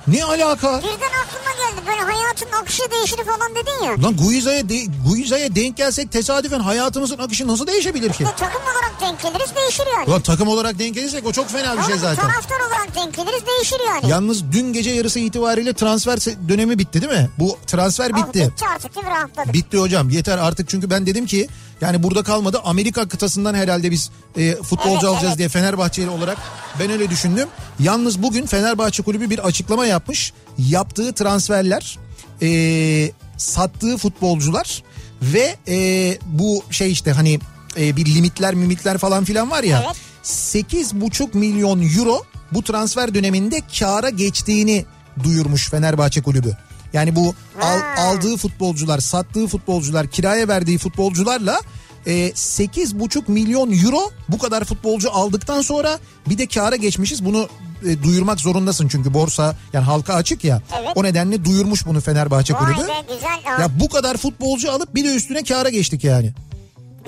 Ne 0.07 0.25
alaka? 0.25 0.79
Birden 0.79 0.91
aklıma 0.93 1.53
geldi. 1.59 1.87
Böyle 1.87 2.01
hayatın 2.01 2.53
akışı 2.63 2.83
değişir 2.91 3.17
falan 3.17 3.55
dedin 3.55 3.85
ya. 3.85 4.03
Lan 4.03 4.17
Guiza'ya 4.17 4.69
de, 4.69 4.85
Guiza'ya 5.09 5.55
denk 5.55 5.77
gelsek 5.77 6.13
tesadüfen 6.13 6.61
hayatımızın 6.61 7.19
akışı 7.19 7.47
nasıl 7.49 7.67
değişebilir 7.67 8.13
ki? 8.13 8.25
De 8.25 8.29
takım 8.37 8.63
olarak 8.63 8.95
denk 9.01 9.23
geliriz 9.23 9.57
değişir 9.57 9.85
yani. 9.97 10.11
Lan 10.11 10.21
takım 10.21 10.49
olarak 10.49 10.79
denk 10.79 10.95
gelirsek 10.95 11.27
o 11.27 11.33
çok 11.33 11.49
fena 11.51 11.79
bir 11.79 11.83
şey 11.83 11.95
Ama 11.95 12.03
zaten. 12.03 12.23
Taraftar 12.31 12.61
olarak 12.61 12.95
denk 12.95 13.15
geliriz 13.17 13.47
değişir 13.47 13.81
yani. 13.87 14.11
Yalnız 14.11 14.53
dün 14.53 14.73
gece 14.73 14.91
yarısı 14.91 15.19
itibariyle 15.19 15.73
transfer 15.73 16.19
dönemi 16.49 16.79
bitti 16.79 17.03
değil 17.03 17.13
mi? 17.13 17.31
Bu 17.39 17.59
transfer 17.67 18.17
bitti. 18.17 18.51
bitti 18.53 18.65
artık 18.75 18.95
değil 18.95 19.07
mi 19.07 19.13
rahatladık. 19.13 19.53
Bitti 19.53 19.79
hocam 19.79 20.11
yeter 20.11 20.39
artık 20.39 20.69
çünkü 20.69 20.91
ben 20.91 21.07
dedim 21.07 21.27
ki 21.27 21.49
yani 21.81 22.03
burada 22.03 22.23
kalmadı 22.23 22.61
Amerika 22.65 23.09
kıtasından 23.09 23.55
herhalde 23.55 23.91
biz 23.91 24.11
e, 24.37 24.55
futbolcu 24.57 24.91
Evet, 24.93 25.05
alacağız 25.05 25.25
evet. 25.29 25.39
diye 25.39 25.49
Fenerbahçeli 25.49 26.11
olarak 26.11 26.39
ben 26.81 26.91
öyle 26.91 27.11
düşündüm. 27.11 27.49
Yalnız 27.79 28.23
bugün 28.23 28.47
Fenerbahçe 28.47 29.03
kulübü 29.03 29.31
bir 29.31 29.39
açıklama 29.39 29.87
yapmış. 29.87 30.33
Yaptığı 30.59 31.13
transferler 31.13 31.99
e, 32.43 33.13
sattığı 33.37 33.97
futbolcular 33.97 34.83
ve 35.23 35.57
e, 35.69 36.19
bu 36.27 36.65
şey 36.71 36.93
işte 36.93 37.13
hani 37.13 37.39
e, 37.79 37.97
bir 37.97 38.07
limitler 38.07 38.55
mimitler 38.55 38.99
falan 38.99 39.25
filan 39.25 39.51
var 39.51 39.63
ya. 39.63 39.83
Evet. 39.87 39.97
8,5 40.25 41.39
milyon 41.39 41.83
euro 41.97 42.25
bu 42.53 42.63
transfer 42.63 43.15
döneminde 43.15 43.61
kâra 43.79 44.11
geçtiğini 44.11 44.85
duyurmuş 45.23 45.71
Fenerbahçe 45.71 46.23
kulübü. 46.23 46.57
Yani 46.93 47.17
bu 47.17 47.35
al- 47.63 47.81
aldığı 47.97 48.37
futbolcular, 48.37 48.99
sattığı 48.99 49.47
futbolcular, 49.47 50.07
kiraya 50.07 50.49
verdiği 50.49 50.79
futbolcularla 50.79 51.61
e, 52.07 52.13
8,5 52.31 53.23
milyon 53.29 53.73
euro 53.85 54.11
bu 54.29 54.39
kadar 54.39 54.65
futbolcu 54.65 55.11
aldıktan 55.13 55.61
sonra 55.63 55.99
bir 56.29 56.39
de 56.39 56.47
kâra 56.47 56.77
geçmişiz. 56.77 57.25
Bunu 57.25 57.49
e, 57.87 58.03
duyurmak 58.03 58.41
zorundasın 58.41 58.89
çünkü 58.89 59.15
borsa 59.15 59.57
yani 59.73 59.85
halka 59.85 60.15
açık 60.15 60.45
ya. 60.45 60.63
Evet. 60.81 60.91
O 60.95 61.05
nedenle 61.05 61.45
duyurmuş 61.45 61.87
bunu 61.87 62.01
Fenerbahçe 62.01 62.55
Vay 62.55 62.61
kulübü. 62.75 62.89
be 62.89 63.15
güzel. 63.15 63.41
Ha, 63.45 63.63
Ya 63.63 63.81
bu 63.81 63.89
kadar 63.89 64.17
futbolcu 64.17 64.73
alıp 64.73 64.95
bir 64.95 65.05
de 65.05 65.15
üstüne 65.15 65.43
kâra 65.45 65.69
geçtik 65.69 66.05
yani. 66.05 66.33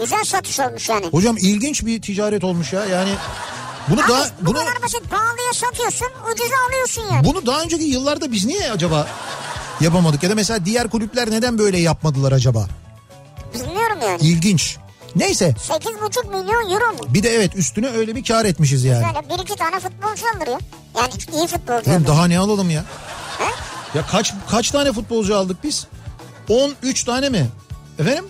Güzel 0.00 0.24
satış 0.24 0.60
olmuş 0.60 0.88
yani. 0.88 1.06
Hocam 1.06 1.36
ilginç 1.36 1.86
bir 1.86 2.02
ticaret 2.02 2.44
olmuş 2.44 2.72
ya. 2.72 2.84
Yani 2.84 3.10
bunu 3.88 4.00
Abi 4.00 4.08
daha 4.12 4.24
bu 4.40 4.46
bunu 4.46 4.58
kadar 4.58 4.82
basit 4.82 5.10
pahalıya 5.10 5.52
satıyorsun 5.54 6.08
ucuza 6.32 6.54
alıyorsun 6.68 7.02
yani. 7.14 7.24
Bunu 7.26 7.46
daha 7.46 7.62
önceki 7.62 7.84
yıllarda 7.84 8.32
biz 8.32 8.44
niye 8.44 8.70
acaba 8.72 9.06
yapamadık? 9.82 10.22
Ya 10.22 10.30
da 10.30 10.34
mesela 10.34 10.64
diğer 10.64 10.90
kulüpler 10.90 11.30
neden 11.30 11.58
böyle 11.58 11.78
yapmadılar 11.78 12.32
acaba? 12.32 12.66
Bilmiyorum 13.54 13.98
yani. 14.06 14.22
İlginç. 14.22 14.76
Neyse 15.16 15.54
8,5 15.68 16.28
milyon 16.28 16.70
euro 16.70 16.92
mu? 16.92 16.98
bir 17.14 17.22
de 17.22 17.34
evet 17.34 17.56
üstüne 17.56 17.88
öyle 17.88 18.16
bir 18.16 18.24
kar 18.24 18.44
etmişiz 18.44 18.84
yani. 18.84 19.04
Böyle 19.04 19.28
bir 19.28 19.42
iki 19.42 19.56
tane 19.56 19.80
futbolcu 19.80 20.22
alır 20.36 20.46
ya. 20.46 20.58
Yani 20.98 21.12
iyi 21.34 21.46
futbolcu 21.46 21.90
Oğlum 21.90 22.06
daha 22.06 22.26
ne 22.26 22.38
alalım 22.38 22.70
ya? 22.70 22.84
He? 23.38 23.44
Ya 23.98 24.06
kaç 24.06 24.34
kaç 24.50 24.70
tane 24.70 24.92
futbolcu 24.92 25.36
aldık 25.36 25.64
biz? 25.64 25.86
13 26.48 27.04
tane 27.04 27.28
mi? 27.28 27.46
Efendim? 27.98 28.24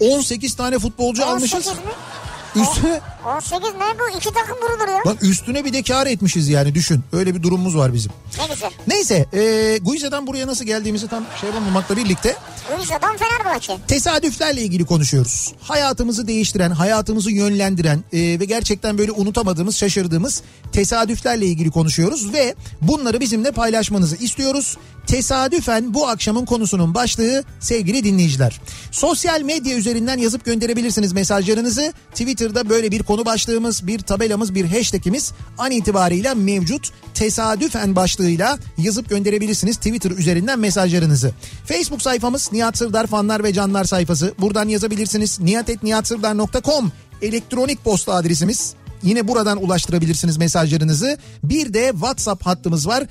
18 0.00 0.54
tane 0.56 0.78
futbolcu 0.78 1.24
18 1.24 1.54
almışız. 1.54 1.72
mi? 1.72 2.62
Üstüne 2.62 3.00
18 3.36 3.68
ne 3.74 3.98
bu? 3.98 4.18
İki 4.18 4.32
takım 4.32 4.56
vurulur 4.56 4.88
ya. 4.88 5.00
Bak 5.06 5.22
üstüne 5.22 5.64
bir 5.64 5.72
de 5.72 5.82
kar 5.82 6.06
etmişiz 6.06 6.48
yani 6.48 6.74
düşün. 6.74 7.00
Öyle 7.12 7.34
bir 7.34 7.42
durumumuz 7.42 7.76
var 7.76 7.94
bizim. 7.94 8.12
Ne 8.38 8.54
güzel. 8.54 8.70
Neyse 8.86 9.26
e, 9.32 9.78
Guiza'dan 9.82 10.26
buraya 10.26 10.46
nasıl 10.46 10.64
geldiğimizi 10.64 11.08
tam 11.08 11.24
şey 11.40 11.48
yapamamakla 11.48 11.96
birlikte 11.96 12.36
Ruiza'dan 12.78 13.16
Fenerbahçe. 13.16 13.76
tesadüflerle 13.88 14.62
ilgili 14.62 14.84
konuşuyoruz. 14.86 15.52
Hayatımızı 15.60 16.26
değiştiren, 16.28 16.70
hayatımızı 16.70 17.30
yönlendiren 17.30 18.04
e, 18.12 18.18
ve 18.40 18.44
gerçekten 18.44 18.98
böyle 18.98 19.12
unutamadığımız, 19.12 19.76
şaşırdığımız 19.76 20.42
tesadüflerle 20.72 21.46
ilgili 21.46 21.70
konuşuyoruz 21.70 22.32
ve 22.32 22.54
bunları 22.82 23.20
bizimle 23.20 23.50
paylaşmanızı 23.50 24.16
istiyoruz. 24.16 24.76
Tesadüfen 25.06 25.94
bu 25.94 26.08
akşamın 26.08 26.44
konusunun 26.44 26.94
başlığı 26.94 27.44
sevgili 27.60 28.04
dinleyiciler. 28.04 28.60
Sosyal 28.90 29.42
medya 29.42 29.76
üzerinden 29.76 30.18
yazıp 30.18 30.44
gönderebilirsiniz 30.44 31.12
mesajlarınızı. 31.12 31.92
Twitter'da 32.10 32.68
böyle 32.68 32.90
bir 32.90 33.02
konu 33.02 33.17
başlığımız, 33.26 33.86
bir 33.86 33.98
tabelamız, 33.98 34.54
bir 34.54 34.64
hashtagimiz 34.64 35.32
an 35.58 35.70
itibariyle 35.70 36.34
mevcut. 36.34 36.90
Tesadüfen 37.14 37.96
başlığıyla 37.96 38.58
yazıp 38.78 39.08
gönderebilirsiniz 39.08 39.76
Twitter 39.76 40.10
üzerinden 40.10 40.58
mesajlarınızı. 40.58 41.32
Facebook 41.66 42.02
sayfamız 42.02 42.52
Nihat 42.52 42.78
Sırdar 42.78 43.06
fanlar 43.06 43.44
ve 43.44 43.52
canlar 43.52 43.84
sayfası. 43.84 44.34
Buradan 44.38 44.68
yazabilirsiniz. 44.68 45.40
nihatetnihatsırdar.com 45.40 46.92
elektronik 47.22 47.84
posta 47.84 48.14
adresimiz. 48.14 48.74
Yine 49.02 49.28
buradan 49.28 49.64
ulaştırabilirsiniz 49.64 50.36
mesajlarınızı. 50.36 51.18
Bir 51.44 51.74
de 51.74 51.88
WhatsApp 51.92 52.46
hattımız 52.46 52.88
var. 52.88 53.04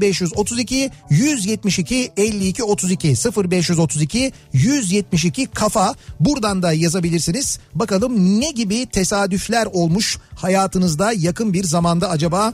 0532 0.00 0.90
172 1.10 2.12
52 2.16 2.64
32 2.64 3.08
0532 3.08 4.32
172 4.52 5.46
kafa. 5.46 5.94
Buradan 6.20 6.62
da 6.62 6.72
yazabilirsiniz. 6.72 7.58
Bakalım 7.74 8.40
ne 8.40 8.50
gibi 8.50 8.86
tesadüfler 8.86 9.66
olmuş 9.72 10.18
hayatınızda 10.36 11.12
yakın 11.12 11.52
bir 11.52 11.64
zamanda 11.64 12.10
acaba 12.10 12.52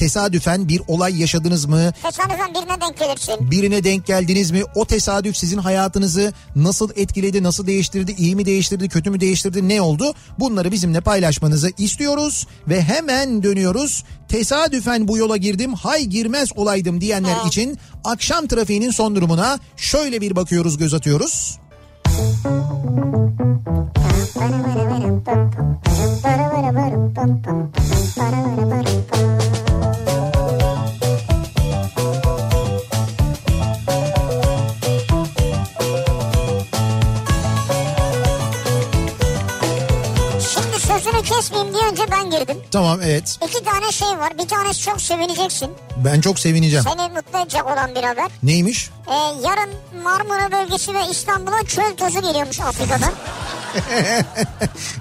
tesadüfen 0.00 0.68
bir 0.68 0.82
olay 0.88 1.20
yaşadınız 1.20 1.64
mı? 1.64 1.92
Tesadüfen 2.02 2.54
birine 2.54 2.80
denk 2.80 2.98
gelirsin. 2.98 3.50
Birine 3.50 3.84
denk 3.84 4.06
geldiniz 4.06 4.50
mi? 4.50 4.62
O 4.74 4.84
tesadüf 4.84 5.36
sizin 5.36 5.58
hayatınızı 5.58 6.32
nasıl 6.56 6.90
etkiledi, 6.96 7.42
nasıl 7.42 7.66
değiştirdi, 7.66 8.14
iyi 8.18 8.36
mi 8.36 8.46
değiştirdi, 8.46 8.88
kötü 8.88 9.10
mü 9.10 9.20
değiştirdi, 9.20 9.68
ne 9.68 9.82
oldu? 9.82 10.14
Bunları 10.38 10.72
bizimle 10.72 11.00
paylaşmanızı 11.00 11.70
istiyoruz 11.78 12.46
ve 12.68 12.82
hemen 12.82 13.42
dönüyoruz. 13.42 14.04
Tesadüfen 14.28 15.08
bu 15.08 15.18
yola 15.18 15.36
girdim, 15.36 15.74
hay 15.74 16.04
girmez 16.04 16.48
olaydım 16.56 17.00
diyenler 17.00 17.36
Evet. 17.42 17.46
için 17.46 17.78
akşam 18.04 18.46
trafiğinin 18.46 18.90
son 18.90 19.16
durumuna 19.16 19.58
şöyle 19.76 20.20
bir 20.20 20.36
bakıyoruz, 20.36 20.78
göz 20.78 20.94
atıyoruz. 20.94 21.58
Şimdi 24.32 24.70
kesmeyeyim 41.40 41.74
diye 41.74 41.84
önce 41.84 41.89
ben 42.10 42.30
girdim. 42.30 42.56
Tamam 42.70 43.00
evet. 43.02 43.38
İki 43.48 43.64
tane 43.64 43.92
şey 43.92 44.08
var. 44.08 44.38
Bir 44.38 44.48
tanesi 44.48 44.82
çok 44.82 45.00
sevineceksin. 45.00 45.70
Ben 46.04 46.20
çok 46.20 46.38
sevineceğim. 46.38 46.84
Seni 46.84 47.08
mutlu 47.08 47.38
edecek 47.38 47.66
olan 47.66 47.94
bir 47.94 48.02
haber. 48.02 48.30
Neymiş? 48.42 48.90
Ee, 49.08 49.12
yarın 49.46 49.70
Marmara 50.04 50.52
bölgesi 50.52 50.94
ve 50.94 51.00
İstanbul'a 51.10 51.62
çöl 51.64 51.96
tozu 51.96 52.20
geliyormuş 52.22 52.60
Afrika'dan. 52.60 53.12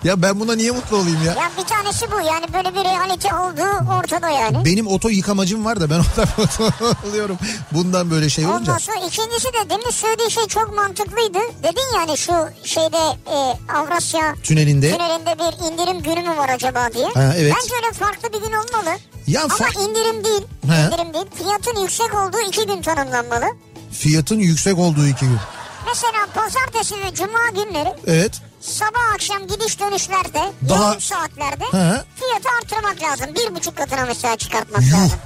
Ya 0.04 0.22
ben 0.22 0.40
buna 0.40 0.56
niye 0.56 0.72
mutlu 0.72 0.98
olayım 0.98 1.20
ya? 1.26 1.34
ya 1.34 1.52
bir 1.58 1.64
tanesi 1.64 2.12
bu 2.12 2.16
yani 2.22 2.46
böyle 2.54 2.70
bir 2.76 2.84
realite 2.84 3.36
olduğu 3.36 3.92
ortada 4.00 4.30
yani. 4.30 4.66
Benim 4.66 4.88
oto 4.88 5.10
yıkamacım 5.10 5.66
var 5.66 5.80
da 5.80 5.90
ben 5.90 5.96
ondan 6.00 6.96
oluyorum. 7.10 7.38
Bundan 7.72 8.12
böyle 8.12 8.30
şey 8.30 8.46
olunca. 8.46 8.60
Ondan 8.60 8.78
sonra 8.78 8.98
ikincisi 8.98 9.48
de 9.48 9.70
demin 9.70 9.90
söylediği 9.92 10.32
şey 10.32 10.48
çok 10.48 10.76
mantıklıydı. 10.76 11.40
Dedin 11.64 11.96
yani 11.96 12.18
şu 12.18 12.34
şeyde 12.64 12.98
e, 13.32 13.38
Avrasya 13.74 14.36
Tünelinde. 14.44 14.92
tünelinde 14.98 15.36
bir 15.40 15.72
indirim 15.72 16.02
günü 16.04 16.30
mü 16.30 16.38
var 16.38 16.50
acaba 16.50 16.90
diye. 16.94 16.99
Ha, 17.04 17.34
evet. 17.38 17.54
Bence 17.62 17.76
öyle 17.76 17.94
farklı 17.94 18.34
bir 18.34 18.38
gün 18.48 18.54
olmalı. 18.54 18.98
Ya 19.28 19.44
Ama 19.44 19.54
fa- 19.56 19.90
indirim 19.90 20.24
değil. 20.26 20.42
He. 20.70 20.86
indirim 20.88 21.14
değil. 21.14 21.26
Fiyatın 21.36 21.82
yüksek 21.82 22.14
olduğu 22.16 22.40
iki 22.48 22.66
gün 22.68 22.82
tanımlanmalı. 22.82 23.46
Fiyatın 23.92 24.40
yüksek 24.40 24.80
olduğu 24.80 25.08
iki 25.08 25.26
gün. 25.26 25.38
Mesela 25.86 26.28
pazartesi 26.36 26.96
ve 26.96 27.14
cuma 27.14 27.50
günleri 27.64 27.94
Evet. 28.08 28.32
sabah 28.62 29.14
akşam 29.16 29.48
gidiş 29.48 29.80
dönüşlerde 29.80 30.42
Daha- 30.70 30.84
yoğun 30.90 31.00
saatlerde 31.00 31.64
He. 31.64 32.04
fiyatı 32.16 32.50
artırmak 32.62 33.04
lazım. 33.04 33.36
Bir 33.36 33.56
buçuk 33.56 33.78
katına 33.78 34.06
mesela 34.06 34.36
çıkartmak 34.36 34.82
Yuh. 34.82 34.94
lazım. 34.94 35.20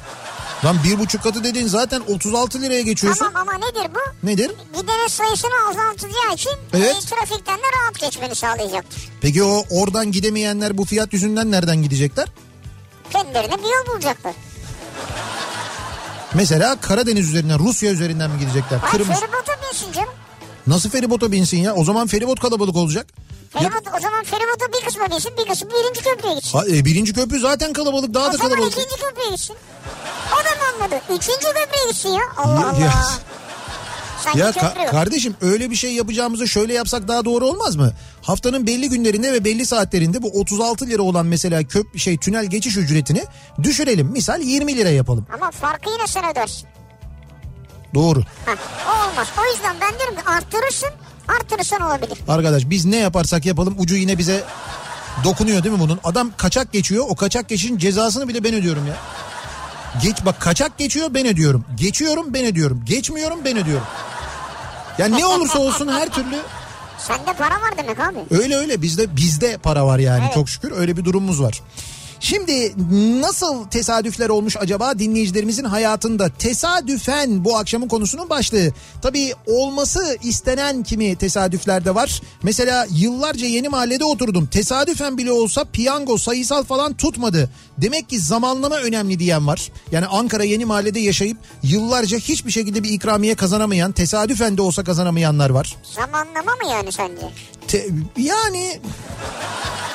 Lan 0.65 0.77
bir 0.83 0.99
buçuk 0.99 1.23
katı 1.23 1.43
dediğin 1.43 1.67
zaten 1.67 2.01
36 2.07 2.61
liraya 2.61 2.81
geçiyorsun. 2.81 3.25
Tamam 3.25 3.47
ama 3.47 3.57
nedir 3.67 3.91
bu? 3.95 4.27
Nedir? 4.27 4.51
Gidenin 4.81 5.07
sayısını 5.07 5.51
azaltacağı 5.69 6.33
için 6.35 6.51
Evet. 6.73 6.95
e, 6.95 7.15
trafikten 7.15 7.57
de 7.57 7.63
rahat 7.81 7.99
geçmeni 7.99 8.35
sağlayacaktır. 8.35 9.09
Peki 9.21 9.43
o 9.43 9.63
oradan 9.69 10.11
gidemeyenler 10.11 10.77
bu 10.77 10.85
fiyat 10.85 11.13
yüzünden 11.13 11.51
nereden 11.51 11.83
gidecekler? 11.83 12.27
Kendilerine 13.13 13.57
bir 13.57 13.63
yol 13.63 13.93
bulacaklar. 13.93 14.33
Mesela 16.33 16.75
Karadeniz 16.81 17.29
üzerinden 17.29 17.59
Rusya 17.59 17.91
üzerinden 17.91 18.31
mi 18.31 18.39
gidecekler? 18.39 18.79
Ay 18.83 18.91
Kırmızı. 18.91 19.19
feribota 19.19 19.53
binsin 19.71 19.91
canım. 19.91 20.09
Nasıl 20.67 20.89
feribota 20.89 21.31
binsin 21.31 21.57
ya? 21.57 21.75
O 21.75 21.83
zaman 21.83 22.07
feribot 22.07 22.39
kalabalık 22.39 22.75
olacak. 22.75 23.07
Ya- 23.55 23.61
Feribot, 23.61 23.87
o 23.97 24.01
zaman 24.01 24.23
feribota 24.23 24.65
bir 24.79 24.85
kısmı 24.85 25.05
binsin 25.11 25.31
bir 25.37 25.45
kısmı 25.49 25.69
birinci 25.69 26.01
köprüye 26.03 26.33
gitsin. 26.35 26.57
Ha, 26.57 26.65
e, 26.67 26.85
birinci 26.85 27.13
köprü 27.13 27.39
zaten 27.39 27.73
kalabalık 27.73 28.13
daha 28.13 28.29
o 28.29 28.33
da 28.33 28.37
zaman 28.37 28.49
kalabalık. 28.51 28.73
ikinci 28.73 28.95
köprüye 29.01 29.29
gitsin. 29.31 29.55
O 30.27 30.37
da 30.45 30.49
mı 30.49 30.83
anladı? 30.85 31.01
Üçüncü 31.09 31.39
köprüye 31.45 31.87
gitsin 31.91 32.09
ya. 32.09 32.21
Allah 32.37 32.69
Allah. 32.69 32.79
ya- 32.79 32.93
Sanki 34.23 34.39
Ya 34.39 34.49
ka- 34.49 34.91
kardeşim 34.91 35.35
öyle 35.41 35.69
bir 35.71 35.75
şey 35.75 35.93
yapacağımızı 35.93 36.47
şöyle 36.47 36.73
yapsak 36.73 37.07
daha 37.07 37.25
doğru 37.25 37.45
olmaz 37.47 37.75
mı? 37.75 37.91
Haftanın 38.21 38.67
belli 38.67 38.89
günlerinde 38.89 39.33
ve 39.33 39.45
belli 39.45 39.65
saatlerinde 39.65 40.21
bu 40.23 40.27
36 40.39 40.87
lira 40.87 41.01
olan 41.01 41.25
mesela 41.25 41.63
köp 41.63 41.97
şey 41.99 42.17
tünel 42.17 42.45
geçiş 42.45 42.77
ücretini 42.77 43.23
düşürelim. 43.63 44.07
Misal 44.07 44.41
20 44.41 44.77
lira 44.77 44.89
yapalım. 44.89 45.27
Ama 45.33 45.51
farkı 45.51 45.89
yine 45.89 46.07
sen 46.07 46.31
ödersin. 46.31 46.67
Doğru. 47.93 48.19
Heh, 48.45 48.55
o 48.87 49.09
olmaz. 49.11 49.27
O 49.41 49.51
yüzden 49.53 49.75
ben 49.81 49.99
diyorum 49.99 50.15
ki 50.15 50.21
arttırırsın. 50.25 50.89
Arttırırsan 51.27 51.81
olabilir. 51.81 52.17
Arkadaş 52.27 52.63
biz 52.69 52.85
ne 52.85 52.97
yaparsak 52.97 53.45
yapalım 53.45 53.75
ucu 53.77 53.95
yine 53.95 54.17
bize 54.17 54.43
dokunuyor 55.23 55.63
değil 55.63 55.75
mi 55.75 55.81
bunun? 55.81 55.99
Adam 56.03 56.31
kaçak 56.37 56.71
geçiyor. 56.73 57.05
O 57.09 57.15
kaçak 57.15 57.49
geçişin 57.49 57.77
cezasını 57.77 58.27
bile 58.27 58.43
ben 58.43 58.53
ödüyorum 58.53 58.87
ya. 58.87 58.95
Geç 60.01 60.17
bak 60.25 60.41
kaçak 60.41 60.77
geçiyor 60.77 61.13
ben 61.13 61.27
ödüyorum. 61.27 61.65
Geçiyorum 61.75 62.33
ben 62.33 62.45
ödüyorum. 62.45 62.85
Geçmiyorum 62.85 63.39
ben 63.45 63.57
ödüyorum. 63.57 63.87
Ya 64.97 65.05
ne 65.07 65.25
olursa 65.25 65.59
olsun 65.59 65.87
her 65.87 66.09
türlü 66.09 66.35
Sende 66.97 67.33
para 67.37 67.55
var 67.55 67.77
demek 67.77 67.99
abi. 67.99 68.17
öyle 68.31 68.55
öyle 68.57 68.81
bizde 68.81 69.15
bizde 69.15 69.57
para 69.57 69.85
var 69.85 69.99
yani 69.99 70.23
Evet. 70.25 70.33
çok 70.33 70.49
şükür 70.49 70.71
öyle 70.71 70.97
bir 70.97 71.05
durumumuz 71.05 71.41
var. 71.41 71.61
Şimdi 72.23 72.73
nasıl 73.21 73.65
tesadüfler 73.65 74.29
olmuş 74.29 74.57
acaba 74.57 74.99
dinleyicilerimizin 74.99 75.63
hayatında? 75.63 76.29
Tesadüfen 76.29 77.45
bu 77.45 77.57
akşamın 77.57 77.87
konusunun 77.87 78.29
başlığı. 78.29 78.73
Tabii 79.01 79.33
olması 79.47 80.17
istenen 80.23 80.83
kimi 80.83 81.15
tesadüflerde 81.15 81.95
var. 81.95 82.21
Mesela 82.43 82.87
yıllarca 82.91 83.47
yeni 83.47 83.69
mahallede 83.69 84.05
oturdum. 84.05 84.45
Tesadüfen 84.47 85.17
bile 85.17 85.31
olsa 85.31 85.63
piyango 85.63 86.17
sayısal 86.17 86.63
falan 86.63 86.93
tutmadı. 86.93 87.49
Demek 87.77 88.09
ki 88.09 88.19
zamanlama 88.19 88.75
önemli 88.75 89.19
diyen 89.19 89.47
var. 89.47 89.71
Yani 89.91 90.05
Ankara 90.05 90.43
yeni 90.43 90.65
mahallede 90.65 90.99
yaşayıp 90.99 91.37
yıllarca 91.63 92.17
hiçbir 92.17 92.51
şekilde 92.51 92.83
bir 92.83 92.89
ikramiye 92.89 93.35
kazanamayan, 93.35 93.91
tesadüfen 93.91 94.57
de 94.57 94.61
olsa 94.61 94.83
kazanamayanlar 94.83 95.49
var. 95.49 95.75
Zamanlama 95.95 96.51
mı 96.51 96.71
yani 96.71 96.91
sence? 96.91 97.29
Te- 97.67 97.87
yani 98.17 98.79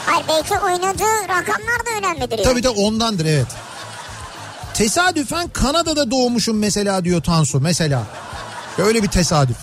Hayır 0.07 0.25
belki 0.29 0.55
oynadığı 0.59 1.29
rakamlar 1.29 1.87
da 1.87 1.99
önemlidir. 1.99 2.37
Tabii 2.45 2.47
yani. 2.47 2.63
de 2.63 2.69
ondandır 2.69 3.25
evet. 3.27 3.47
Tesadüfen 4.75 5.49
Kanada'da 5.49 6.11
doğmuşum 6.11 6.59
mesela 6.59 7.05
diyor 7.05 7.23
Tansu 7.23 7.61
mesela. 7.61 8.03
Öyle 8.79 9.03
bir 9.03 9.09
tesadüf. 9.09 9.57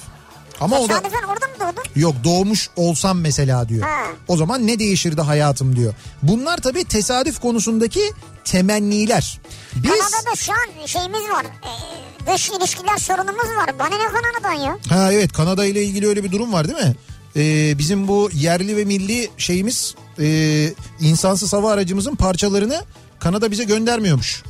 Ama 0.61 0.79
o 0.79 0.83
da 0.83 0.87
Tesadüfen 0.87 1.23
orada 1.27 1.45
mı 1.47 1.53
doğdun? 1.59 1.83
yok 2.01 2.15
doğmuş 2.23 2.69
olsam 2.75 3.19
mesela 3.19 3.69
diyor. 3.69 3.81
Ha. 3.87 4.03
O 4.27 4.37
zaman 4.37 4.67
ne 4.67 4.79
değişirdi 4.79 5.21
hayatım 5.21 5.75
diyor. 5.75 5.93
Bunlar 6.23 6.57
tabii 6.57 6.83
tesadüf 6.85 7.39
konusundaki 7.41 8.11
temenniler. 8.45 9.39
Biz 9.75 9.91
Kanada'da 9.91 10.35
şu 10.35 10.51
an 10.53 10.85
şeyimiz 10.85 11.21
var. 11.29 11.45
Ee, 11.45 12.33
dış 12.33 12.49
ilişkiler 12.49 12.97
sorunumuz 12.97 13.45
var. 13.57 13.79
Bana 13.79 13.89
ne 13.97 14.07
Kanada'dan 14.07 14.53
ya? 14.65 14.77
ha 14.89 15.11
evet 15.13 15.33
Kanada 15.33 15.65
ile 15.65 15.83
ilgili 15.83 16.07
öyle 16.07 16.23
bir 16.23 16.31
durum 16.31 16.53
var 16.53 16.67
değil 16.67 16.87
mi? 16.87 16.95
Ee, 17.35 17.77
bizim 17.77 18.07
bu 18.07 18.29
yerli 18.33 18.77
ve 18.77 18.85
milli 18.85 19.29
şeyimiz 19.37 19.95
e, 20.19 20.69
insansız 20.99 21.53
hava 21.53 21.71
aracımızın 21.71 22.15
parçalarını 22.15 22.81
Kanada 23.19 23.51
bize 23.51 23.63
göndermiyormuş. 23.63 24.43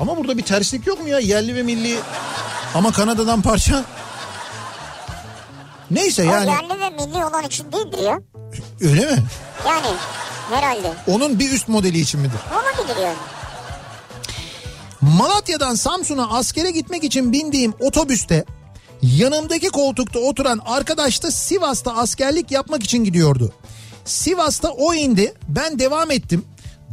Ama 0.00 0.16
burada 0.16 0.38
bir 0.38 0.42
terslik 0.42 0.86
yok 0.86 1.02
mu 1.02 1.08
ya 1.08 1.18
yerli 1.18 1.54
ve 1.54 1.62
milli 1.62 1.98
ama 2.74 2.92
Kanada'dan 2.92 3.42
parça? 3.42 3.84
Neyse 5.90 6.22
O 6.22 6.32
yani 6.32 6.50
yerli 6.50 6.80
ve 6.80 6.90
milli 6.90 7.24
olan 7.24 7.44
için 7.44 7.72
değildir 7.72 7.98
ya. 7.98 8.20
öyle 8.80 9.00
mi? 9.00 9.22
Yani 9.66 9.86
Herhalde. 10.50 10.92
Onun 11.06 11.38
bir 11.38 11.52
üst 11.52 11.68
modeli 11.68 12.00
için 12.00 12.20
midir? 12.20 12.38
Olabilir 12.52 13.02
yani. 13.02 13.16
Malatya'dan 15.00 15.74
Samsun'a 15.74 16.30
askere 16.30 16.70
gitmek 16.70 17.04
için 17.04 17.32
bindiğim 17.32 17.74
otobüste 17.80 18.44
yanımdaki 19.02 19.68
koltukta 19.68 20.18
oturan 20.18 20.60
arkadaş 20.66 21.22
da 21.22 21.30
Sivas'ta 21.30 21.96
askerlik 21.96 22.50
yapmak 22.50 22.82
için 22.82 23.04
gidiyordu. 23.04 23.52
Sivas'ta 24.04 24.70
o 24.70 24.94
indi 24.94 25.34
ben 25.48 25.78
devam 25.78 26.10
ettim. 26.10 26.44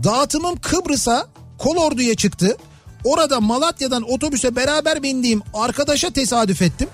Dağıtımım 0.04 0.56
Kıbrıs'a 0.56 1.28
Kolordu'ya 1.58 2.16
çıktı. 2.16 2.58
Orada 3.04 3.39
Malatya'dan 3.39 4.12
otobüse 4.12 4.56
beraber 4.56 5.04
bindiğim 5.04 5.42
arkadaşa 5.54 6.10
tesadüf 6.10 6.62
ettim. 6.62 6.88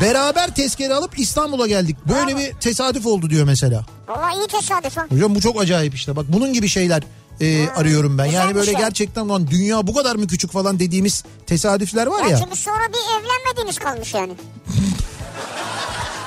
Beraber 0.00 0.54
tezkere 0.54 0.94
alıp 0.94 1.18
İstanbul'a 1.18 1.66
geldik. 1.66 1.96
Böyle 2.08 2.36
bir 2.36 2.52
tesadüf 2.52 3.06
oldu 3.06 3.30
diyor 3.30 3.44
mesela. 3.44 3.86
Valla 4.08 4.30
iyi 4.32 4.46
tesadüf 4.46 4.96
ha. 4.96 5.06
Hocam 5.10 5.34
bu 5.34 5.40
çok 5.40 5.60
acayip 5.60 5.94
işte. 5.94 6.16
Bak 6.16 6.26
bunun 6.28 6.52
gibi 6.52 6.68
şeyler 6.68 7.02
e, 7.40 7.68
arıyorum 7.68 8.18
ben. 8.18 8.24
Yani 8.24 8.54
böyle 8.54 8.70
ya. 8.70 8.78
gerçekten 8.78 9.28
lan 9.28 9.46
dünya 9.46 9.86
bu 9.86 9.94
kadar 9.94 10.16
mı 10.16 10.26
küçük 10.26 10.52
falan 10.52 10.78
dediğimiz 10.78 11.24
tesadüfler 11.46 12.06
var 12.06 12.22
Ya 12.22 12.28
ya. 12.28 12.38
çünkü 12.38 12.56
sonra 12.56 12.88
bir 12.88 13.20
evlenmediğiniz 13.20 13.78
kalmış 13.78 14.14
yani. 14.14 14.32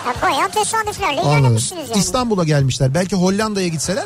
ya 0.08 0.22
bayağı 0.22 0.50
tesadüflerle 0.52 1.22
ilerlemişsiniz 1.22 1.90
yani. 1.90 2.00
İstanbul'a 2.00 2.44
gelmişler. 2.44 2.94
Belki 2.94 3.16
Hollanda'ya 3.16 3.68
gitseler 3.68 4.06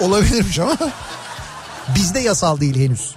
olabilirmiş 0.00 0.58
ama 0.58 0.76
bizde 1.94 2.18
yasal 2.20 2.60
değil 2.60 2.76
henüz. 2.76 3.14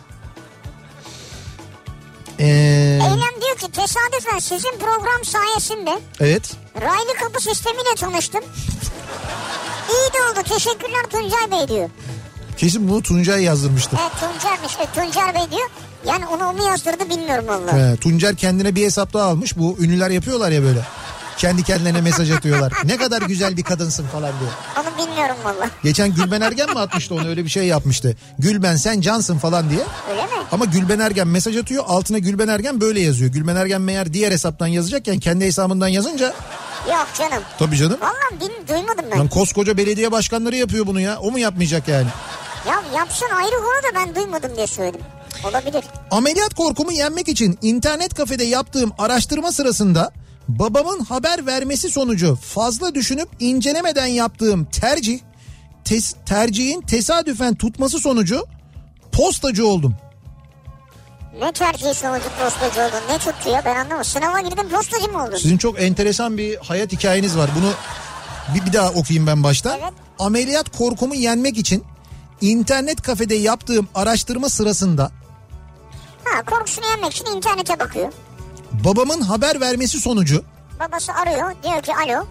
Ee, 2.40 2.46
Eylem 3.04 3.42
diyor 3.42 3.58
ki 3.58 3.72
tesadüfen 3.72 4.40
sizin 4.40 4.72
program 4.80 5.26
sayesinde 5.26 6.00
evet. 6.20 6.54
raylı 6.82 7.14
kapı 7.24 7.44
sistemiyle 7.44 7.96
tanıştım. 7.98 8.44
İyi 9.90 10.14
de 10.14 10.22
oldu 10.32 10.50
teşekkürler 10.50 11.04
Tuncay 11.12 11.52
Bey 11.52 11.68
diyor. 11.76 11.90
Kesin 12.60 12.88
bunu 12.90 13.02
Tuncay 13.02 13.44
yazdırmıştır. 13.44 14.00
Evet 14.02 14.12
Tuncer'miş 14.20 14.80
ve 14.80 14.86
Tuncer 14.96 15.36
Bey 15.36 15.52
diyor. 15.58 15.70
Yani 16.08 16.28
onu 16.28 16.46
o 16.50 16.54
mu 16.54 16.64
yazdırdı 16.68 17.10
bilmiyorum 17.10 17.46
valla. 17.48 17.74
He, 17.92 17.96
Tuncer 17.98 18.36
kendine 18.36 18.76
bir 18.76 18.86
hesap 18.86 19.14
daha 19.14 19.24
almış. 19.26 19.58
Bu 19.58 19.78
ünlüler 19.80 20.10
yapıyorlar 20.10 20.52
ya 20.52 20.64
böyle. 20.64 20.80
Kendi 21.38 21.64
kendilerine 21.64 22.02
mesaj 22.02 22.32
atıyorlar. 22.32 22.74
Ne 22.84 22.98
kadar 22.98 23.22
güzel 23.22 23.58
bir 23.58 23.64
kadınsın 23.64 24.08
falan 24.08 24.32
diye. 24.40 24.50
Onu 24.78 25.08
bilmiyorum 25.08 25.36
valla. 25.44 25.70
Geçen 25.84 26.14
Gülben 26.16 26.42
Ergen 26.42 26.70
mi 26.70 26.80
atmıştı 26.80 27.16
onu 27.16 27.28
öyle 27.28 27.44
bir 27.46 27.50
şey 27.50 27.64
yapmıştı. 27.68 28.18
Gülben 28.40 28.76
sen 28.76 29.02
cansın 29.02 29.38
falan 29.38 29.70
diye. 29.70 29.82
Öyle 30.12 30.22
mi? 30.22 30.30
Ama 30.52 30.66
Gülben 30.66 31.00
Ergen 31.00 31.28
mesaj 31.28 31.58
atıyor 31.58 31.84
altına 31.88 32.18
Gülben 32.20 32.48
Ergen 32.48 32.82
böyle 32.82 33.00
yazıyor. 33.00 33.32
Gülben 33.32 33.56
Ergen 33.56 33.82
meğer 33.82 34.14
diğer 34.14 34.32
hesaptan 34.32 34.68
yazacakken 34.68 35.20
kendi 35.20 35.46
hesabından 35.46 35.88
yazınca 35.88 36.34
Yok 36.90 37.08
canım. 37.18 37.44
tabii 37.60 37.78
canım. 37.78 37.98
Valla 38.02 38.40
bil- 38.42 38.68
duymadım 38.68 39.06
ben. 39.12 39.20
Lan 39.20 39.28
koskoca 39.28 39.78
belediye 39.78 40.12
başkanları 40.12 40.56
yapıyor 40.56 40.88
bunu 40.88 41.00
ya. 41.00 41.18
O 41.20 41.32
mu 41.32 41.40
yapmayacak 41.40 41.88
yani? 41.88 42.08
Ya 42.68 42.84
yapsın 42.96 43.28
ayrı 43.38 43.56
konu 43.56 43.84
da 43.84 43.96
ben 43.96 44.16
duymadım 44.16 44.56
diye 44.56 44.68
söyledim. 44.68 45.02
Olabilir. 45.50 45.84
Ameliyat 46.12 46.54
korkumu 46.54 46.92
yenmek 46.92 47.28
için 47.30 47.60
internet 47.62 48.14
kafede 48.14 48.44
yaptığım 48.44 48.92
araştırma 48.98 49.52
sırasında 49.52 50.12
babamın 50.48 51.00
haber 51.00 51.46
vermesi 51.46 51.90
sonucu 51.90 52.36
fazla 52.36 52.96
düşünüp 52.96 53.30
incelemeden 53.40 54.06
yaptığım 54.06 54.66
tercih 54.66 55.20
tes- 55.86 56.16
tercihin 56.26 56.82
tesadüfen 56.82 57.56
tutması 57.56 58.00
sonucu 58.00 58.46
postacı 59.12 59.68
oldum. 59.68 59.96
Ne 61.40 61.52
tercih 61.52 61.94
sonucu 61.94 62.26
postacı 62.44 62.82
oldun? 62.82 63.02
Ne 63.10 63.18
tuttu 63.18 63.50
ya 63.50 63.62
ben 63.66 63.76
anlamadım. 63.76 64.04
Sınava 64.04 64.40
girdin 64.42 64.70
postacı 64.70 65.12
mı 65.12 65.24
oldun? 65.24 65.38
Sizin 65.38 65.58
çok 65.58 65.82
enteresan 65.82 66.38
bir 66.38 66.58
hayat 66.58 66.92
hikayeniz 66.92 67.38
var. 67.38 67.50
Bunu 67.60 67.72
bir, 68.56 68.66
bir 68.66 68.74
daha 68.74 68.90
okuyayım 68.90 69.28
ben 69.28 69.44
baştan. 69.44 69.80
Evet. 69.80 69.94
Ameliyat 70.20 70.78
korkumu 70.78 71.16
yenmek 71.16 71.58
için 71.58 71.84
internet 72.42 73.02
kafede 73.02 73.36
yaptığım 73.36 73.88
araştırma 73.96 74.50
sırasında 74.50 75.12
Ha 76.24 76.44
korkusunu 76.46 76.86
yenmek 76.86 77.12
için 77.14 77.26
internete 77.26 77.80
bakıyor. 77.80 78.12
babamın 78.86 79.22
haber 79.22 79.62
vermesi 79.62 80.00
sonucu 80.00 80.44
Babası 80.80 81.14
arıyor 81.14 81.52
diyor 81.64 81.82
ki 81.84 81.92
alo 81.96 82.26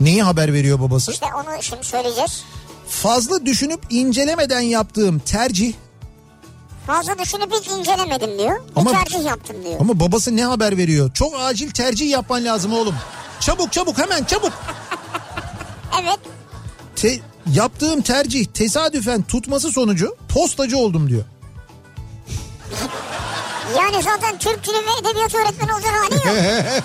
neyi 0.00 0.22
haber 0.22 0.52
veriyor 0.52 0.80
babası? 0.80 1.12
işte 1.12 1.26
onu 1.34 1.62
şimdi 1.62 1.84
söyleyeceğiz. 1.84 2.44
Fazla 2.88 3.46
düşünüp 3.46 3.80
incelemeden 3.90 4.60
yaptığım 4.60 5.18
tercih 5.18 5.74
Fazla 6.86 7.18
düşünüp 7.18 7.52
hiç 7.52 7.68
incelemedim 7.68 8.38
diyor. 8.38 8.60
Ama- 8.76 8.90
bir 8.90 8.96
tercih 8.96 9.24
yaptım 9.24 9.56
diyor. 9.64 9.76
ama 9.80 10.00
babası 10.00 10.36
ne 10.36 10.44
haber 10.44 10.76
veriyor? 10.76 11.10
Çok 11.14 11.34
acil 11.40 11.70
tercih 11.70 12.10
yapman 12.10 12.44
lazım 12.44 12.72
oğlum. 12.72 12.94
Çabuk 13.40 13.72
çabuk 13.72 13.98
hemen 13.98 14.24
çabuk. 14.24 14.52
Evet 16.02 16.18
Te- 16.96 17.20
yaptığım 17.52 18.02
tercih 18.02 18.44
tesadüfen 18.46 19.22
tutması 19.22 19.72
sonucu 19.72 20.16
postacı 20.28 20.78
oldum 20.78 21.08
diyor. 21.08 21.24
yani 23.78 24.02
zaten 24.02 24.38
Türk 24.38 24.64
Dili 24.66 24.74
ve 24.76 25.00
Edebiyat 25.08 25.34
öğretmeni 25.34 25.72
olacak 25.74 25.92
hali 26.02 26.14
yok. 26.14 26.36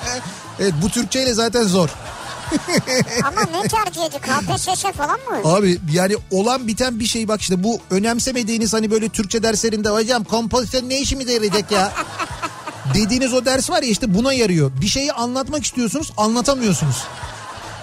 Evet 0.60 0.74
bu 0.82 0.89
Türkçeyle 0.89 1.34
zaten 1.34 1.63
zor. 1.63 1.89
Ama 3.24 3.41
ne 3.41 3.67
tercih 3.67 4.02
edecek? 4.04 4.22
KPSS 4.24 4.84
falan 4.84 5.20
mı? 5.20 5.52
Abi 5.52 5.80
yani 5.91 6.15
olan 6.32 6.67
biten 6.67 7.00
bir 7.00 7.06
şey 7.06 7.28
bak 7.28 7.41
işte 7.41 7.63
bu 7.63 7.80
önemsemediğiniz 7.89 8.74
hani 8.74 8.91
böyle 8.91 9.10
Türkçe 9.10 9.43
derslerinde 9.43 9.89
hocam 9.89 10.24
kompozisyon 10.24 10.89
ne 10.89 11.00
işimize 11.00 11.34
yarayacak 11.34 11.72
ya? 11.72 11.91
Dediğiniz 12.93 13.34
o 13.34 13.46
ders 13.46 13.70
var 13.70 13.84
ya 13.84 13.89
işte 13.89 14.13
buna 14.15 14.34
yarıyor. 14.34 14.72
Bir 14.82 14.88
şeyi 14.88 15.13
anlatmak 15.13 15.65
istiyorsunuz 15.65 16.12
anlatamıyorsunuz. 16.17 16.96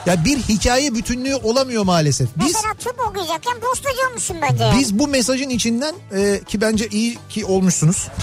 Ya 0.06 0.24
bir 0.24 0.38
hikaye 0.38 0.94
bütünlüğü 0.94 1.34
olamıyor 1.36 1.84
maalesef. 1.84 2.28
Biz 2.36 2.46
Mesela 2.46 2.74
tıp 2.74 3.00
okuyacakken 3.08 3.60
postacı 3.60 3.96
olmuşsun 4.10 4.36
bence. 4.42 4.70
biz 4.78 4.98
bu 4.98 5.08
mesajın 5.08 5.48
içinden 5.48 5.94
e, 6.16 6.40
ki 6.46 6.60
bence 6.60 6.88
iyi 6.88 7.18
ki 7.28 7.44
olmuşsunuz. 7.44 8.08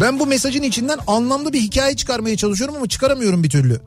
Ben 0.00 0.18
bu 0.20 0.26
mesajın 0.26 0.62
içinden 0.62 0.98
anlamlı 1.06 1.52
bir 1.52 1.60
hikaye 1.60 1.96
çıkarmaya 1.96 2.36
çalışıyorum 2.36 2.76
ama 2.76 2.88
çıkaramıyorum 2.88 3.42
bir 3.42 3.50
türlü. 3.50 3.80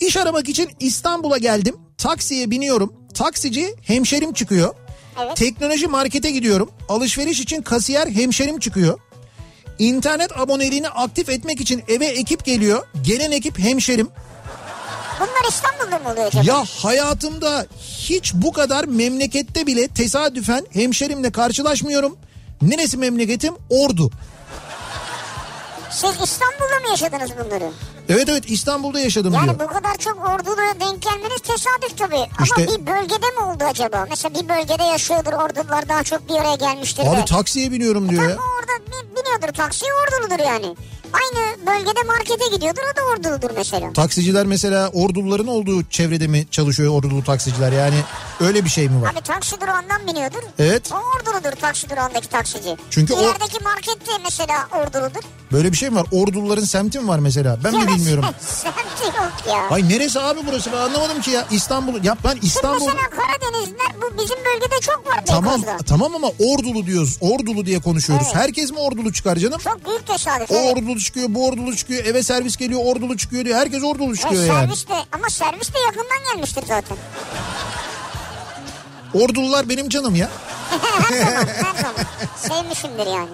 İş 0.00 0.16
aramak 0.16 0.48
için 0.48 0.70
İstanbul'a 0.80 1.38
geldim. 1.38 1.76
Taksiye 1.98 2.50
biniyorum. 2.50 2.92
Taksici 3.14 3.74
hemşerim 3.82 4.32
çıkıyor. 4.32 4.74
Evet. 5.22 5.36
Teknoloji 5.36 5.86
markete 5.86 6.30
gidiyorum. 6.30 6.70
Alışveriş 6.88 7.40
için 7.40 7.62
kasiyer 7.62 8.06
hemşerim 8.08 8.58
çıkıyor. 8.58 8.98
İnternet 9.78 10.38
aboneliğini 10.38 10.88
aktif 10.88 11.28
etmek 11.28 11.60
için 11.60 11.82
eve 11.88 12.06
ekip 12.06 12.44
geliyor. 12.44 12.86
Gelen 13.02 13.32
ekip 13.32 13.58
hemşerim. 13.58 14.08
Bunlar 15.20 15.48
İstanbul'da 15.48 15.98
mı 15.98 16.12
oluyor 16.12 16.26
acaba? 16.26 16.44
Ya 16.46 16.64
hayatımda 16.82 17.66
hiç 17.80 18.34
bu 18.34 18.52
kadar 18.52 18.84
memlekette 18.84 19.66
bile 19.66 19.88
tesadüfen 19.88 20.66
hemşerimle 20.72 21.32
karşılaşmıyorum. 21.32 22.16
Neresi 22.62 22.96
memleketim? 22.96 23.54
Ordu. 23.70 24.10
Siz 25.92 26.10
İstanbul'da 26.22 26.80
mı 26.84 26.88
yaşadınız 26.90 27.30
bunları? 27.44 27.70
Evet 28.08 28.28
evet 28.28 28.44
İstanbul'da 28.50 29.00
yaşadım 29.00 29.34
Yani 29.34 29.44
diyor. 29.44 29.60
bu 29.60 29.66
kadar 29.74 29.94
çok 29.98 30.16
orduluya 30.28 30.80
denk 30.80 31.02
gelmeniz 31.02 31.40
tesadüf 31.42 31.98
tabii. 31.98 32.14
Ama 32.16 32.28
İşte- 32.44 32.62
bir 32.68 32.86
bölgede 32.86 33.26
mi 33.30 33.40
oldu 33.40 33.64
acaba? 33.64 34.06
Mesela 34.10 34.34
bir 34.42 34.48
bölgede 34.48 34.82
yaşıyordur 34.82 35.32
ordular 35.32 35.88
daha 35.88 36.02
çok 36.02 36.28
bir 36.28 36.34
araya 36.34 36.54
gelmiştir 36.54 37.06
Abi 37.06 37.16
de. 37.16 37.24
taksiye 37.24 37.72
biniyorum 37.72 38.08
diyor 38.08 38.22
Tam 38.22 38.30
ya. 38.30 38.36
orada 38.36 38.86
bi- 38.86 39.16
biniyordur 39.16 39.54
taksiye 39.56 39.90
orduludur 39.92 40.38
yani. 40.44 40.76
Aynı 41.12 41.66
bölgede 41.66 42.02
markete 42.06 42.56
gidiyordur 42.56 42.82
o 42.92 42.96
da 42.96 43.02
orduludur 43.02 43.50
mesela. 43.56 43.92
Taksiciler 43.92 44.46
mesela 44.46 44.88
orduluların 44.88 45.46
olduğu 45.46 45.84
çevrede 45.84 46.26
mi 46.26 46.46
çalışıyor 46.50 46.92
ordulu 46.92 47.24
taksiciler? 47.24 47.72
Yani 47.72 47.94
öyle 48.40 48.64
bir 48.64 48.70
şey 48.70 48.88
mi 48.88 49.02
var? 49.02 49.12
Abi 49.12 49.20
taksi 49.20 49.60
durağından 49.60 50.06
biniyordur. 50.06 50.42
Evet. 50.58 50.90
O 50.92 50.96
orduludur 50.96 51.56
taksi 51.60 51.90
durağındaki 51.90 52.28
taksici. 52.28 52.76
Çünkü 52.90 53.14
o- 53.14 53.20
İlerideki 53.22 53.64
market 53.64 54.06
de 54.08 54.10
mesela 54.24 54.68
orduludur. 54.72 55.20
Böyle 55.52 55.72
bir 55.72 55.76
şey 55.76 55.81
mi 55.90 55.96
var? 55.96 56.06
Orduluların 56.12 56.64
semti 56.64 56.98
mi 57.00 57.08
var 57.08 57.18
mesela? 57.18 57.58
Ben 57.64 57.74
mi 57.74 57.88
bilmiyorum. 57.88 58.24
Semti 58.40 59.04
yok 59.06 59.32
ya. 59.48 59.68
Ay 59.70 59.88
neresi 59.88 60.20
abi 60.20 60.40
burası 60.46 60.72
ben 60.72 60.76
anlamadım 60.76 61.20
ki 61.20 61.30
ya. 61.30 61.46
İstanbul. 61.50 62.04
Ya 62.04 62.16
ben 62.24 62.30
Şimdi 62.30 62.46
İstanbul... 62.46 62.86
mesela 62.86 63.10
Karadenizliler 63.10 63.86
bu 64.02 64.18
bizim 64.22 64.36
bölgede 64.36 64.80
çok 64.80 65.06
var 65.06 65.22
Tamam 65.26 65.62
Beykoz'da. 65.62 65.84
tamam 65.86 66.14
ama 66.14 66.28
ordulu 66.28 66.86
diyoruz. 66.86 67.18
Ordulu 67.20 67.66
diye 67.66 67.80
konuşuyoruz. 67.80 68.26
Evet. 68.26 68.36
Herkes 68.42 68.70
mi 68.70 68.78
ordulu 68.78 69.12
çıkar 69.12 69.36
canım? 69.36 69.58
Çok 69.58 69.86
büyük 69.86 70.06
tesadüf. 70.06 70.50
O 70.50 70.54
evet. 70.54 70.76
ordulu 70.76 70.98
çıkıyor, 71.00 71.26
bu 71.30 71.46
ordulu 71.46 71.76
çıkıyor, 71.76 72.04
eve 72.04 72.22
servis 72.22 72.56
geliyor, 72.56 72.80
ordulu 72.84 73.16
çıkıyor 73.16 73.44
diyor. 73.44 73.58
Herkes 73.58 73.84
ordulu 73.84 74.16
çıkıyor 74.16 74.44
yani. 74.44 74.60
servis 74.60 74.88
de, 74.88 74.94
ama 75.12 75.30
servis 75.30 75.74
de 75.74 75.78
yakından 75.78 76.34
gelmiştir 76.34 76.64
zaten. 76.68 76.96
Ordulular 79.14 79.68
benim 79.68 79.88
canım 79.88 80.14
ya. 80.14 80.30
her 81.10 81.18
zaman 81.24 81.46
her 81.46 81.82
zaman. 81.82 82.04
Sevmişimdir 82.36 83.06
yani. 83.06 83.30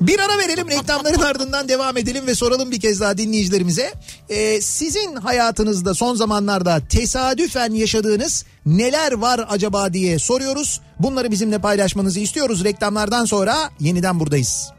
Bir 0.00 0.18
ara 0.18 0.38
verelim 0.38 0.70
reklamların 0.70 1.20
ardından 1.20 1.68
devam 1.68 1.96
edelim 1.96 2.26
ve 2.26 2.34
soralım 2.34 2.70
bir 2.70 2.80
kez 2.80 3.00
daha 3.00 3.18
dinleyicilerimize. 3.18 3.92
Ee, 4.28 4.60
sizin 4.60 5.16
hayatınızda 5.16 5.94
son 5.94 6.14
zamanlarda 6.14 6.80
tesadüfen 6.88 7.72
yaşadığınız 7.72 8.44
neler 8.66 9.12
var 9.12 9.46
acaba 9.48 9.92
diye 9.92 10.18
soruyoruz. 10.18 10.80
Bunları 10.98 11.30
bizimle 11.30 11.58
paylaşmanızı 11.58 12.20
istiyoruz. 12.20 12.64
Reklamlardan 12.64 13.24
sonra 13.24 13.70
yeniden 13.80 14.20
buradayız. 14.20 14.72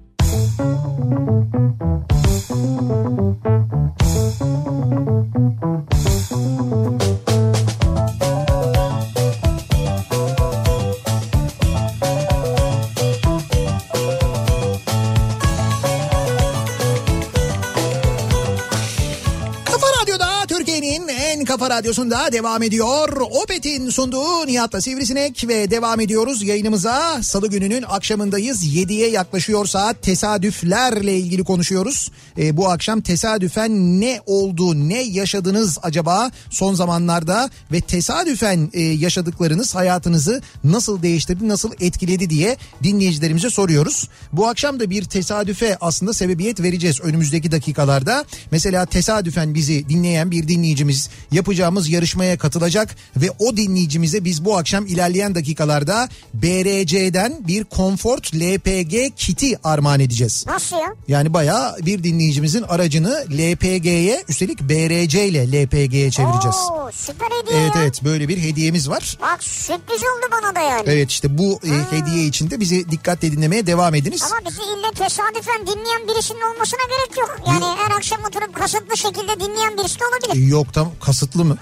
Kafa 21.62 21.76
Radyosu'nda 21.76 22.32
devam 22.32 22.64
ediyor. 22.64 23.22
Opet'in 23.44 23.90
sunduğu 23.90 24.48
Nihat'la 24.48 24.82
Sivrisinek 24.82 25.48
ve 25.48 25.72
devam 25.72 26.00
ediyoruz 26.00 26.44
yayınımıza. 26.44 27.24
Salı 27.24 27.50
gününün 27.50 27.84
akşamındayız. 27.88 28.66
7'ye 28.66 29.10
yaklaşıyor 29.10 29.66
saat. 29.66 30.02
Tesadüflerle 30.02 31.18
ilgili 31.18 31.44
konuşuyoruz. 31.44 32.12
E, 32.38 32.58
bu 32.58 32.70
akşam 32.70 33.02
tesadüfen 33.02 34.02
ne 34.02 34.22
oldu, 34.26 34.90
ne 34.90 35.02
yaşadınız 35.02 35.78
acaba 35.84 36.32
son 36.50 36.74
zamanlarda 36.74 37.50
ve 37.72 37.82
tesadüfen 37.82 38.70
e, 38.74 38.82
yaşadıklarınız 38.82 39.76
hayatınızı 39.76 40.42
nasıl 40.64 41.02
değiştirdi, 41.02 41.48
nasıl 41.48 41.72
etkiledi 41.80 42.30
diye 42.30 42.58
dinleyicilerimize 42.84 43.50
soruyoruz. 43.50 44.10
Bu 44.34 44.48
akşam 44.48 44.80
da 44.80 44.90
bir 44.90 45.04
tesadüfe 45.04 45.78
aslında 45.82 46.14
sebebiyet 46.14 46.62
vereceğiz 46.62 47.02
önümüzdeki 47.02 47.52
dakikalarda. 47.52 48.26
Mesela 48.52 48.86
tesadüfen 48.86 49.56
bizi 49.56 49.90
dinleyen 49.90 50.32
bir 50.32 50.48
dinleyicimiz 50.48 51.10
yapacağımız 51.52 51.90
yarışmaya 51.90 52.38
katılacak 52.38 52.96
ve 53.18 53.30
o 53.40 53.58
dinleyicimize 53.58 54.26
biz 54.26 54.46
bu 54.46 54.58
akşam 54.58 54.86
ilerleyen 54.86 55.36
dakikalarda 55.36 56.10
BRC'den 56.34 57.48
bir 57.48 57.66
Comfort 57.76 58.36
LPG 58.36 59.16
kiti 59.16 59.60
armağan 59.64 60.00
edeceğiz. 60.00 60.46
Nasıl 60.48 60.76
ya? 60.76 60.94
Yani 61.08 61.34
bayağı 61.34 61.78
bir 61.86 62.04
dinleyicimizin 62.04 62.64
aracını 62.64 63.26
LPG'ye 63.32 64.24
üstelik 64.30 64.62
BRC 64.62 65.28
ile 65.28 65.48
LPG'ye 65.64 66.12
çevireceğiz. 66.12 66.56
Oo, 66.72 66.90
süper 66.94 67.28
hediye 67.42 67.60
Evet 67.62 67.76
ya. 67.76 67.82
evet 67.82 68.04
böyle 68.04 68.28
bir 68.28 68.38
hediyemiz 68.38 68.90
var. 68.90 69.18
Bak 69.22 69.44
sürpriz 69.44 70.00
oldu 70.02 70.26
bana 70.32 70.56
da 70.56 70.60
yani. 70.60 70.84
Evet 70.86 71.12
işte 71.12 71.38
bu 71.38 71.60
e, 71.64 71.96
hediye 71.96 72.26
için 72.26 72.50
de 72.50 72.60
bizi 72.60 72.92
dikkatle 72.92 73.32
dinlemeye 73.32 73.68
devam 73.68 73.96
ediniz. 73.96 74.24
Ama 74.24 74.50
bizi 74.50 74.62
ille 74.62 74.92
tesadüfen 74.96 75.62
dinleyen 75.68 76.08
birisinin 76.08 76.42
olmasına 76.56 76.80
gerek 76.90 77.18
yok. 77.18 77.40
Yani 77.48 77.66
her 77.78 77.98
akşam 77.98 78.20
oturup 78.28 78.56
kasıtlı 78.56 78.98
şekilde 78.98 79.40
dinleyen 79.40 79.78
birisi 79.78 80.00
de 80.00 80.04
olabilir. 80.06 80.48
Yok 80.48 80.74
tam 80.74 80.92
kasıtlı 81.06 81.41
mı? 81.44 81.58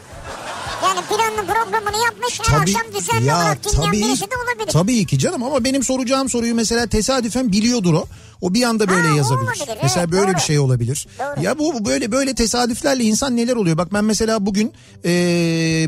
Yani 0.84 1.00
planlı 1.02 1.54
programını 1.54 2.04
yapmış 2.06 2.40
her 2.50 2.58
akşam 2.62 2.82
düzenli 2.96 3.34
olarak 3.34 3.64
dinleyen 3.64 3.92
birisi 3.94 4.22
de 4.32 4.36
olabilir. 4.36 4.72
Tabii 4.72 5.06
ki 5.06 5.20
canım 5.20 5.44
ama 5.44 5.64
benim 5.64 5.84
soracağım 5.84 6.30
soruyu 6.30 6.56
mesela 6.56 6.88
tesadüfen 6.88 7.52
biliyordur 7.52 7.94
o. 7.94 8.06
O 8.42 8.54
bir 8.54 8.64
anda 8.64 8.88
böyle 8.88 9.08
Ha, 9.08 9.16
yazabilir. 9.18 9.48
olabilir, 9.48 9.78
mesela 9.84 10.00
evet, 10.04 10.12
böyle 10.12 10.28
doğru. 10.28 10.36
bir 10.36 10.42
şey 10.42 10.60
olabilir. 10.60 11.08
Doğru. 11.20 11.44
Ya 11.44 11.60
bu 11.60 11.86
böyle 11.86 12.12
böyle 12.12 12.36
tesadüflerle 12.36 13.04
insan 13.04 13.38
neler 13.38 13.56
oluyor? 13.56 13.78
Bak 13.78 13.94
ben 13.94 14.06
mesela 14.06 14.46
bugün 14.46 14.74
e, 15.06 15.12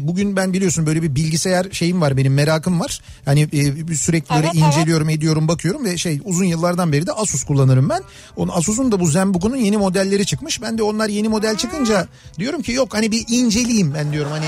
bugün 0.02 0.36
ben 0.36 0.54
biliyorsun 0.54 0.86
böyle 0.86 1.02
bir 1.02 1.16
bilgisayar 1.16 1.68
şeyim 1.72 2.02
var 2.02 2.18
benim 2.18 2.34
merakım 2.34 2.80
var. 2.80 3.02
Hani 3.26 3.42
e, 3.42 3.96
sürekli 3.96 4.36
böyle 4.36 4.48
Evet, 4.48 4.56
evet. 4.56 4.68
inceliyorum, 4.68 5.10
ediyorum, 5.10 5.48
bakıyorum 5.48 5.86
ve 5.86 5.98
şey 5.98 6.20
uzun 6.26 6.46
yıllardan 6.46 6.92
beri 6.92 7.08
de 7.08 7.12
Asus 7.12 7.44
kullanırım 7.44 7.90
ben. 7.90 8.02
Onun 8.36 8.52
Asus'un 8.52 8.92
da 8.92 9.00
bu 9.00 9.08
ZenBook'un 9.08 9.56
yeni 9.56 9.78
modelleri 9.78 10.26
çıkmış. 10.26 10.62
Ben 10.62 10.78
de 10.78 10.84
onlar 10.84 11.10
yeni 11.10 11.30
model 11.30 11.58
çıkınca 11.58 12.08
diyorum 12.40 12.62
ki 12.62 12.72
yok 12.72 12.94
hani 12.94 13.12
bir 13.12 13.26
inceleyeyim 13.30 13.94
ben 13.94 14.14
diyorum 14.14 14.32
hani 14.32 14.46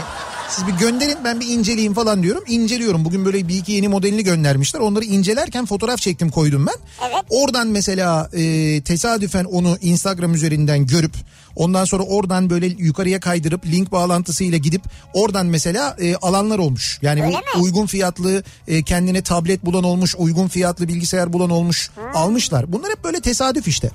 siz 0.56 0.68
bir 0.68 0.72
gönderin 0.72 1.18
ben 1.24 1.40
bir 1.40 1.48
inceleyeyim 1.48 1.94
falan 1.94 2.24
diyorum. 2.24 2.44
İnceliyorum. 2.48 3.06
Bugün 3.06 3.26
böyle 3.26 3.48
bir 3.48 3.58
iki 3.58 3.72
yeni 3.72 3.88
modelini 3.88 4.24
göndermişler. 4.24 4.80
Onları 4.80 5.06
incelerken 5.06 5.66
fotoğraf 5.66 6.00
çektim 6.00 6.30
koydum 6.30 6.68
ben. 6.68 7.08
Evet. 7.10 7.24
Oradan 7.30 7.68
mesela 7.68 8.30
e, 8.34 8.82
tesadüfen 8.82 9.44
onu 9.44 9.78
Instagram 9.82 10.34
üzerinden 10.34 10.88
görüp 10.88 11.14
ondan 11.56 11.86
sonra 11.86 12.04
oradan 12.04 12.50
böyle 12.50 12.66
yukarıya 12.66 13.20
kaydırıp 13.20 13.66
link 13.66 13.92
bağlantısıyla 13.92 14.58
gidip 14.58 14.82
oradan 15.14 15.46
mesela 15.46 15.96
e, 16.02 16.16
alanlar 16.16 16.60
olmuş. 16.60 17.00
Yani 17.02 17.24
Öyle 17.24 17.34
bu 17.56 17.58
mi? 17.60 17.64
uygun 17.64 17.86
fiyatlı 17.86 18.44
e, 18.68 18.84
kendine 18.84 19.22
tablet 19.22 19.66
bulan 19.66 19.84
olmuş, 19.84 20.16
uygun 20.18 20.48
fiyatlı 20.48 20.88
bilgisayar 20.88 21.34
bulan 21.34 21.50
olmuş, 21.50 21.90
almışlar. 22.14 22.74
Bunlar 22.74 22.92
hep 22.92 23.04
böyle 23.04 23.20
tesadüf 23.20 23.68
işte. 23.68 23.92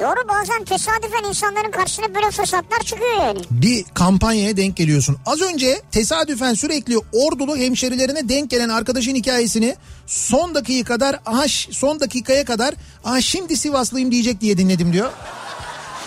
Doğru 0.00 0.28
bazen 0.28 0.64
tesadüfen 0.64 1.28
insanların 1.28 1.70
karşısına 1.70 2.14
böyle 2.14 2.30
fırsatlar 2.30 2.78
çıkıyor 2.78 3.16
yani. 3.16 3.40
bir 3.50 3.84
kampanyaya 3.94 4.56
denk 4.56 4.76
geliyorsun. 4.76 5.16
Az 5.26 5.40
önce 5.42 5.82
tesadüfen 5.92 6.54
sürekli 6.54 6.98
ordulu 7.12 7.56
hemşerilerine 7.56 8.28
denk 8.28 8.50
gelen 8.50 8.68
arkadaşın 8.68 9.14
hikayesini 9.14 9.76
son 10.06 10.54
dakikaya 10.54 10.84
kadar 10.84 11.20
aha 11.26 11.44
son 11.70 12.00
dakikaya 12.00 12.44
kadar 12.44 12.74
aha 13.04 13.20
şimdi 13.20 13.56
Sivaslıyım 13.56 14.10
diyecek 14.12 14.40
diye 14.40 14.58
dinledim 14.58 14.92
diyor. 14.92 15.10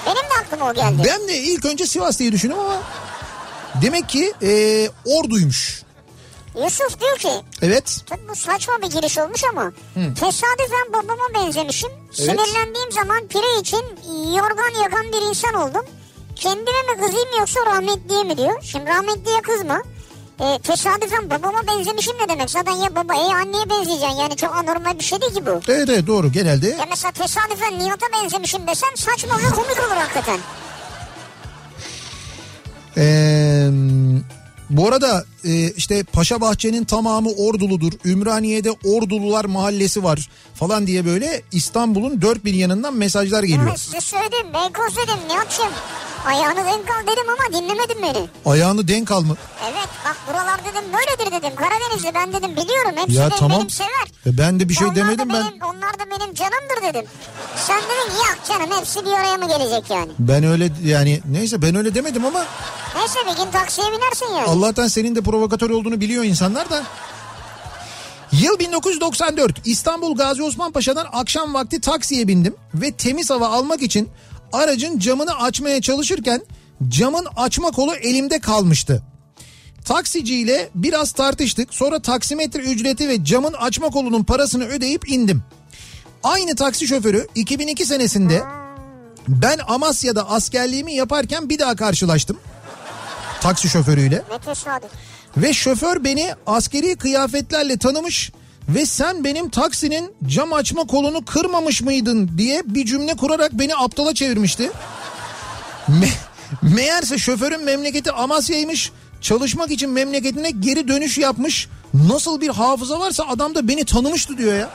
Benim 0.06 0.16
de 0.18 0.46
aklıma 0.46 0.70
o 0.72 0.74
geldi. 0.74 1.04
Ben 1.08 1.28
de 1.28 1.38
ilk 1.38 1.66
önce 1.66 1.86
Sivas 1.86 2.20
diye 2.20 2.32
düşündüm 2.32 2.60
ama 2.60 2.78
demek 3.82 4.10
ki 4.10 4.34
e, 4.42 4.50
orduymuş. 5.06 5.84
Yusuf 6.56 7.00
diyor 7.00 7.18
ki 7.18 7.32
Evet. 7.62 7.98
Tabii 8.10 8.28
bu 8.30 8.36
saçma 8.36 8.74
bir 8.82 8.88
giriş 8.92 9.18
olmuş 9.18 9.44
ama 9.52 9.72
tesadüfen 9.96 10.94
babama 10.94 11.24
benzemişim. 11.36 11.90
Sinirlendiğim 12.12 12.92
zaman 12.92 13.28
pire 13.28 13.60
için 13.62 13.84
yorgan 14.36 14.82
yakan 14.84 15.06
bir 15.14 15.30
insan 15.30 15.54
oldum. 15.54 15.86
Kendime 16.36 16.82
mi 16.90 17.02
kızayım 17.06 17.30
yoksa 17.40 17.60
rahmetliye 17.66 18.24
mi 18.24 18.38
diyor. 18.38 18.62
Şimdi 18.64 18.86
rahmetliye 18.86 19.42
kızma. 19.42 19.82
E, 20.40 20.60
tesadüfen 20.60 21.30
babama 21.30 21.68
benzemişim 21.68 22.14
ne 22.18 22.30
demek? 22.30 22.50
Zaten 22.50 22.72
ya 22.72 22.96
baba 22.96 23.14
ya 23.14 23.38
anneye 23.38 23.70
benzeyeceksin. 23.70 24.16
Yani 24.18 24.36
çok 24.36 24.56
anormal 24.56 25.00
bir 25.00 25.04
şey 25.04 25.22
değil 25.22 25.34
ki 25.34 25.46
bu. 25.46 25.50
Evet 25.68 25.90
evet 25.90 26.08
doğru 26.08 26.32
genelde. 26.32 26.68
Ya 26.68 26.86
mesela 26.90 27.12
tesadüfen 27.12 27.80
Nihat'a 27.80 28.06
benzemişim 28.14 28.68
desem 28.68 28.90
saçma 28.98 29.38
ve 29.38 29.44
komik 29.56 29.80
olur 29.88 29.96
hakikaten. 29.98 30.40
Ee, 32.98 33.70
bu 34.72 34.88
arada 34.88 35.26
e, 35.44 35.72
işte 35.72 36.04
Paşa 36.04 36.42
Bahçe'nin 36.42 36.84
tamamı 36.84 37.30
Orduludur. 37.30 37.94
Ümraniye'de 38.06 38.72
Ordulular 38.72 39.46
mahallesi 39.46 40.04
var 40.04 40.30
falan 40.56 40.88
diye 40.88 41.06
böyle 41.06 41.42
İstanbul'un 41.52 42.22
dört 42.22 42.46
bir 42.46 42.54
yanından 42.54 42.94
mesajlar 42.94 43.44
geliyor. 43.44 43.78
size 43.78 44.02
söyledim 44.02 44.54
Beykoz 44.54 44.98
dedim 44.98 45.20
Nihat'cığım. 45.28 45.72
Ayağını 46.26 46.56
denk 46.66 46.90
al 46.92 47.04
dedim 47.08 47.26
ama 47.30 47.58
dinlemedin 47.62 48.02
beni. 48.04 48.28
Ayağını 48.46 48.88
denk 48.88 49.12
al 49.12 49.22
mı? 49.22 49.36
Evet 49.72 49.90
bak 50.06 50.18
buralar 50.30 50.60
dedim 50.60 50.84
böyledir 50.94 51.38
dedim. 51.42 51.56
Karadenizli 51.56 52.12
ben 52.16 52.34
dedim 52.34 52.52
biliyorum. 52.56 52.92
Hepsi 52.96 53.16
Ya 53.18 53.32
de 53.32 53.36
tamam. 53.40 53.58
benim 53.58 53.70
sever. 53.70 54.06
E 54.28 54.38
ben 54.38 54.60
de 54.60 54.70
bir 54.70 54.74
şey 54.74 54.88
onlar 54.88 54.96
demedim 54.96 55.30
da 55.30 55.34
ben. 55.34 55.46
benim, 55.52 55.62
Onlar 55.64 55.94
da 56.00 56.04
benim 56.12 56.34
canımdır 56.34 56.94
dedim. 56.94 57.06
Sen 57.68 57.82
dedin 57.82 58.16
yok 58.18 58.38
canım 58.50 58.70
hepsi 58.80 59.06
bir 59.06 59.12
araya 59.12 59.38
mı 59.38 59.48
gelecek 59.48 59.90
yani. 59.90 60.12
Ben 60.20 60.44
öyle 60.44 60.70
yani 60.84 61.22
neyse 61.32 61.62
ben 61.62 61.76
öyle 61.76 61.96
demedim 61.96 62.26
ama 62.26 62.46
Neyse 62.96 63.20
bir 63.32 63.44
gün 63.46 63.52
taksiye 63.52 63.88
binersin 63.88 64.26
yani. 64.36 64.48
Allah'tan 64.48 64.88
senin 64.88 65.16
de 65.16 65.22
provokatör 65.22 65.70
olduğunu 65.70 66.02
biliyor 66.02 66.24
insanlar 66.24 66.70
da. 66.70 66.84
Yıl 68.32 68.60
1994 68.60 69.68
İstanbul 69.68 70.16
Gazi 70.16 70.44
Osman 70.44 70.72
Paşa'dan 70.72 71.08
akşam 71.14 71.54
vakti 71.54 71.82
taksiye 71.82 72.28
bindim 72.28 72.56
ve 72.74 72.92
temiz 72.92 73.30
hava 73.30 73.48
almak 73.48 73.82
için 73.82 74.10
aracın 74.54 75.00
camını 75.00 75.36
açmaya 75.40 75.82
çalışırken 75.82 76.42
camın 76.88 77.28
açma 77.36 77.72
kolu 77.72 77.96
elimde 77.96 78.40
kalmıştı. 78.40 79.04
Taksiciyle 79.86 80.70
biraz 80.76 81.12
tartıştık 81.12 81.74
sonra 81.74 82.02
taksimetre 82.02 82.62
ücreti 82.62 83.10
ve 83.10 83.26
camın 83.26 83.54
açma 83.54 83.90
kolunun 83.90 84.24
parasını 84.24 84.66
ödeyip 84.66 85.10
indim. 85.10 85.44
Aynı 86.24 86.56
taksi 86.56 86.88
şoförü 86.88 87.28
2002 87.36 87.86
senesinde 87.86 88.44
ben 89.28 89.60
Amasya'da 89.68 90.30
askerliğimi 90.30 90.94
yaparken 90.94 91.50
bir 91.50 91.60
daha 91.60 91.76
karşılaştım. 91.76 92.38
Taksi 93.42 93.70
şoförüyle. 93.70 94.24
Ne 94.32 94.40
tesadüf. 94.40 94.90
Ve 95.38 95.54
şoför 95.54 96.04
beni 96.04 96.34
askeri 96.48 96.96
kıyafetlerle 96.96 97.78
tanımış 97.78 98.32
ve 98.76 98.86
sen 98.86 99.24
benim 99.24 99.50
taksinin 99.50 100.14
cam 100.28 100.54
açma 100.54 100.84
kolunu 100.84 101.26
kırmamış 101.26 101.82
mıydın 101.82 102.32
diye 102.38 102.62
bir 102.66 102.86
cümle 102.86 103.16
kurarak 103.16 103.54
beni 103.54 103.76
aptala 103.76 104.14
çevirmişti. 104.14 104.72
Me- 105.90 106.18
meğerse 106.62 107.18
şoförün 107.18 107.64
memleketi 107.64 108.12
Amasya'ymış. 108.12 108.92
Çalışmak 109.22 109.72
için 109.72 109.90
memleketine 109.90 110.52
geri 110.52 110.88
dönüş 110.88 111.18
yapmış. 111.18 111.68
Nasıl 111.94 112.42
bir 112.42 112.50
hafıza 112.50 113.00
varsa 113.00 113.24
adam 113.28 113.56
da 113.56 113.68
beni 113.68 113.86
tanımıştı 113.86 114.38
diyor 114.38 114.54
ya. 114.54 114.70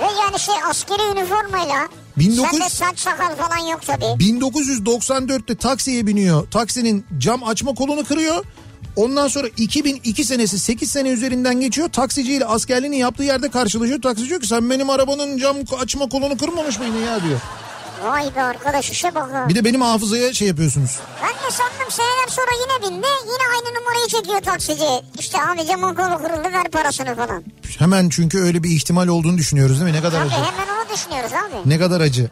Ve 0.00 0.04
yani 0.22 0.38
şey 0.40 0.54
askeri 0.70 1.02
üniformayla 1.12 1.88
1900 2.18 2.50
sende 2.50 2.68
saç 2.68 2.98
sakal 2.98 3.36
falan 3.36 3.66
yok 3.66 3.80
tabii. 3.86 4.04
1994'te 4.04 5.54
taksiye 5.56 6.06
biniyor. 6.06 6.50
Taksinin 6.50 7.06
cam 7.18 7.44
açma 7.44 7.74
kolunu 7.74 8.04
kırıyor. 8.04 8.44
Ondan 8.98 9.28
sonra 9.28 9.48
2002 9.56 10.24
senesi 10.24 10.58
8 10.58 10.90
sene 10.90 11.08
üzerinden 11.08 11.60
geçiyor. 11.60 11.88
Taksiciyle 11.88 12.44
askerliğini 12.44 12.98
yaptığı 12.98 13.22
yerde 13.22 13.50
karşılaşıyor. 13.50 14.02
Taksici 14.02 14.28
diyor 14.28 14.40
ki 14.40 14.46
sen 14.46 14.70
benim 14.70 14.90
arabanın 14.90 15.38
cam 15.38 15.56
açma 15.80 16.08
kolunu 16.08 16.36
kırmamış 16.38 16.78
mıydın 16.78 16.98
ya 17.06 17.22
diyor. 17.22 17.40
Vay 18.04 18.34
be 18.36 18.42
arkadaş 18.42 18.90
işe 18.90 19.14
bak 19.14 19.32
ha. 19.32 19.48
Bir 19.48 19.54
de 19.54 19.64
benim 19.64 19.80
hafızaya 19.80 20.34
şey 20.34 20.48
yapıyorsunuz. 20.48 20.98
Ben 21.22 21.28
de 21.28 21.50
sandım 21.52 21.90
seneler 21.90 22.28
sonra 22.28 22.46
yine 22.62 22.82
bindi. 22.82 23.06
Yine 23.24 23.44
aynı 23.54 23.78
numarayı 23.80 24.06
çekiyor 24.08 24.40
taksici. 24.40 24.84
İşte 25.18 25.38
abi 25.42 25.66
camın 25.66 25.94
kolu 25.94 26.22
kırıldı 26.22 26.52
ver 26.52 26.70
parasını 26.72 27.14
falan. 27.16 27.44
Hemen 27.78 28.08
çünkü 28.08 28.38
öyle 28.38 28.62
bir 28.62 28.70
ihtimal 28.70 29.08
olduğunu 29.08 29.38
düşünüyoruz 29.38 29.80
değil 29.80 29.90
mi? 29.92 29.96
Ne 29.96 30.02
kadar 30.02 30.18
Tabii 30.18 30.34
acı. 30.34 30.44
hemen 30.52 30.74
onu 30.74 30.94
düşünüyoruz 30.94 31.32
abi. 31.32 31.70
Ne 31.70 31.78
kadar 31.78 32.00
acı. 32.00 32.30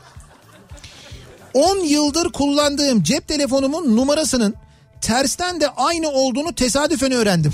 10 1.54 1.76
yıldır 1.78 2.32
kullandığım 2.32 3.02
cep 3.02 3.28
telefonumun 3.28 3.96
numarasının 3.96 4.54
tersten 5.00 5.60
de 5.60 5.68
aynı 5.68 6.08
olduğunu 6.08 6.54
tesadüfen 6.54 7.12
öğrendim. 7.12 7.52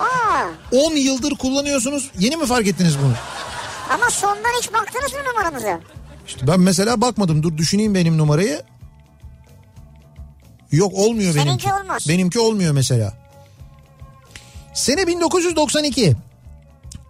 Aa, 0.00 0.44
10 0.72 0.92
yıldır 0.96 1.34
kullanıyorsunuz. 1.36 2.10
Yeni 2.18 2.36
mi 2.36 2.46
fark 2.46 2.66
ettiniz 2.66 2.98
bunu? 2.98 3.12
ama 3.94 4.10
sondan 4.10 4.50
hiç 4.60 4.72
baktınız 4.72 5.12
mı 5.12 5.18
numaranıza? 5.28 5.80
İşte 6.26 6.46
ben 6.46 6.60
mesela 6.60 7.00
bakmadım. 7.00 7.42
Dur 7.42 7.56
düşüneyim 7.56 7.94
benim 7.94 8.18
numarayı. 8.18 8.62
Yok 10.72 10.94
olmuyor 10.94 11.32
Seninki 11.32 11.48
benimki. 11.48 11.72
olmaz. 11.72 12.08
Benimki 12.08 12.40
olmuyor 12.40 12.72
mesela. 12.72 13.12
Sene 14.74 15.06
1992. 15.06 16.14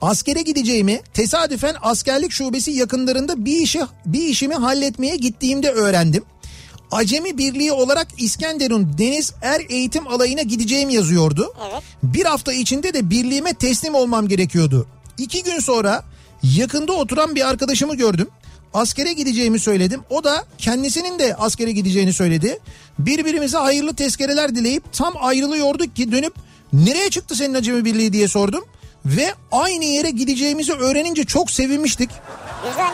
Askere 0.02 0.42
gideceğimi 0.42 1.00
tesadüfen 1.14 1.76
askerlik 1.82 2.32
şubesi 2.32 2.70
yakınlarında 2.70 3.44
bir 3.44 3.56
işi 3.56 3.80
bir 4.06 4.22
işimi 4.22 4.54
halletmeye 4.54 5.16
gittiğimde 5.16 5.70
öğrendim. 5.70 6.24
Acemi 6.90 7.38
Birliği 7.38 7.72
olarak 7.72 8.08
İskenderun 8.18 8.98
Deniz 8.98 9.32
Er 9.42 9.60
Eğitim 9.68 10.08
Alayı'na 10.08 10.42
gideceğim 10.42 10.90
yazıyordu. 10.90 11.54
Evet. 11.70 11.82
Bir 12.02 12.24
hafta 12.24 12.52
içinde 12.52 12.94
de 12.94 13.10
birliğime 13.10 13.54
teslim 13.54 13.94
olmam 13.94 14.28
gerekiyordu. 14.28 14.86
İki 15.18 15.42
gün 15.42 15.58
sonra 15.58 16.04
yakında 16.42 16.92
oturan 16.92 17.34
bir 17.34 17.48
arkadaşımı 17.48 17.94
gördüm. 17.94 18.28
Askere 18.74 19.12
gideceğimi 19.12 19.58
söyledim. 19.58 20.00
O 20.10 20.24
da 20.24 20.44
kendisinin 20.58 21.18
de 21.18 21.34
askere 21.34 21.72
gideceğini 21.72 22.12
söyledi. 22.12 22.58
Birbirimize 22.98 23.58
hayırlı 23.58 23.94
tezkereler 23.94 24.54
dileyip 24.54 24.92
tam 24.92 25.14
ayrılıyorduk 25.20 25.96
ki 25.96 26.12
dönüp 26.12 26.34
nereye 26.72 27.10
çıktı 27.10 27.34
senin 27.34 27.54
acemi 27.54 27.84
birliği 27.84 28.12
diye 28.12 28.28
sordum. 28.28 28.64
Ve 29.04 29.34
aynı 29.52 29.84
yere 29.84 30.10
gideceğimizi 30.10 30.72
öğrenince 30.72 31.24
çok 31.24 31.50
sevinmiştik. 31.50 32.10
Güzel. 32.68 32.92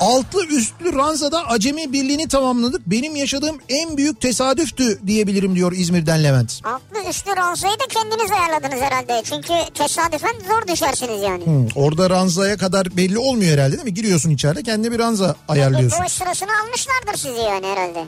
Altlı 0.00 0.46
üstlü 0.46 0.92
ranzada 0.98 1.46
acemi 1.46 1.92
birliğini 1.92 2.28
tamamladık. 2.28 2.80
Benim 2.86 3.16
yaşadığım 3.16 3.58
en 3.68 3.96
büyük 3.96 4.20
tesadüftü 4.20 5.06
diyebilirim 5.06 5.54
diyor 5.54 5.72
İzmir'den 5.72 6.24
Levent. 6.24 6.60
Altlı 6.64 7.10
üstlü 7.10 7.36
ranzayı 7.36 7.74
da 7.74 7.84
kendiniz 7.88 8.30
ayarladınız 8.32 8.82
herhalde. 8.82 9.22
Çünkü 9.24 9.54
tesadüfen 9.74 10.34
zor 10.48 10.68
düşersiniz 10.68 11.22
yani. 11.22 11.44
Hmm, 11.46 11.66
orada 11.74 12.10
ranzaya 12.10 12.56
kadar 12.56 12.96
belli 12.96 13.18
olmuyor 13.18 13.52
herhalde 13.52 13.72
değil 13.72 13.84
mi? 13.84 13.94
Giriyorsun 13.94 14.30
içeride 14.30 14.62
kendine 14.62 14.92
bir 14.92 14.98
ranza 14.98 15.36
ayarlıyorsun. 15.48 15.98
Bir 16.00 16.04
boş 16.04 16.12
sırasını 16.12 16.50
almışlardır 16.64 17.18
sizi 17.18 17.40
yani 17.40 17.66
herhalde. 17.66 18.04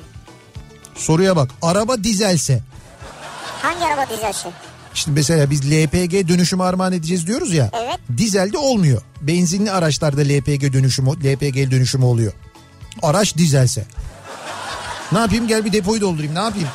Soruya 0.95 1.37
bak 1.37 1.51
araba 1.63 2.05
dizelse. 2.05 2.61
Hangi 3.63 3.85
araba 3.85 4.07
dizesi? 4.11 4.49
İşte 4.95 5.11
mesela 5.11 5.51
biz 5.51 5.71
LPG 5.71 6.29
dönüşümü 6.29 6.63
armağan 6.63 6.93
edeceğiz 6.93 7.27
diyoruz 7.27 7.55
ya. 7.55 7.71
Evet. 7.73 7.99
Dizelde 8.17 8.59
olmuyor. 8.59 9.03
Benzinli 9.21 9.71
araçlarda 9.71 10.21
LPG 10.21 10.73
dönüşümü 10.73 11.11
LPG 11.11 11.71
dönüşümü 11.71 12.05
oluyor. 12.05 12.33
Araç 13.03 13.37
dizelse. 13.37 13.85
Ne 15.13 15.19
yapayım 15.19 15.49
gel 15.49 15.65
bir 15.65 15.73
depoyu 15.73 16.01
doldurayım 16.01 16.35
ne 16.35 16.39
yapayım? 16.39 16.69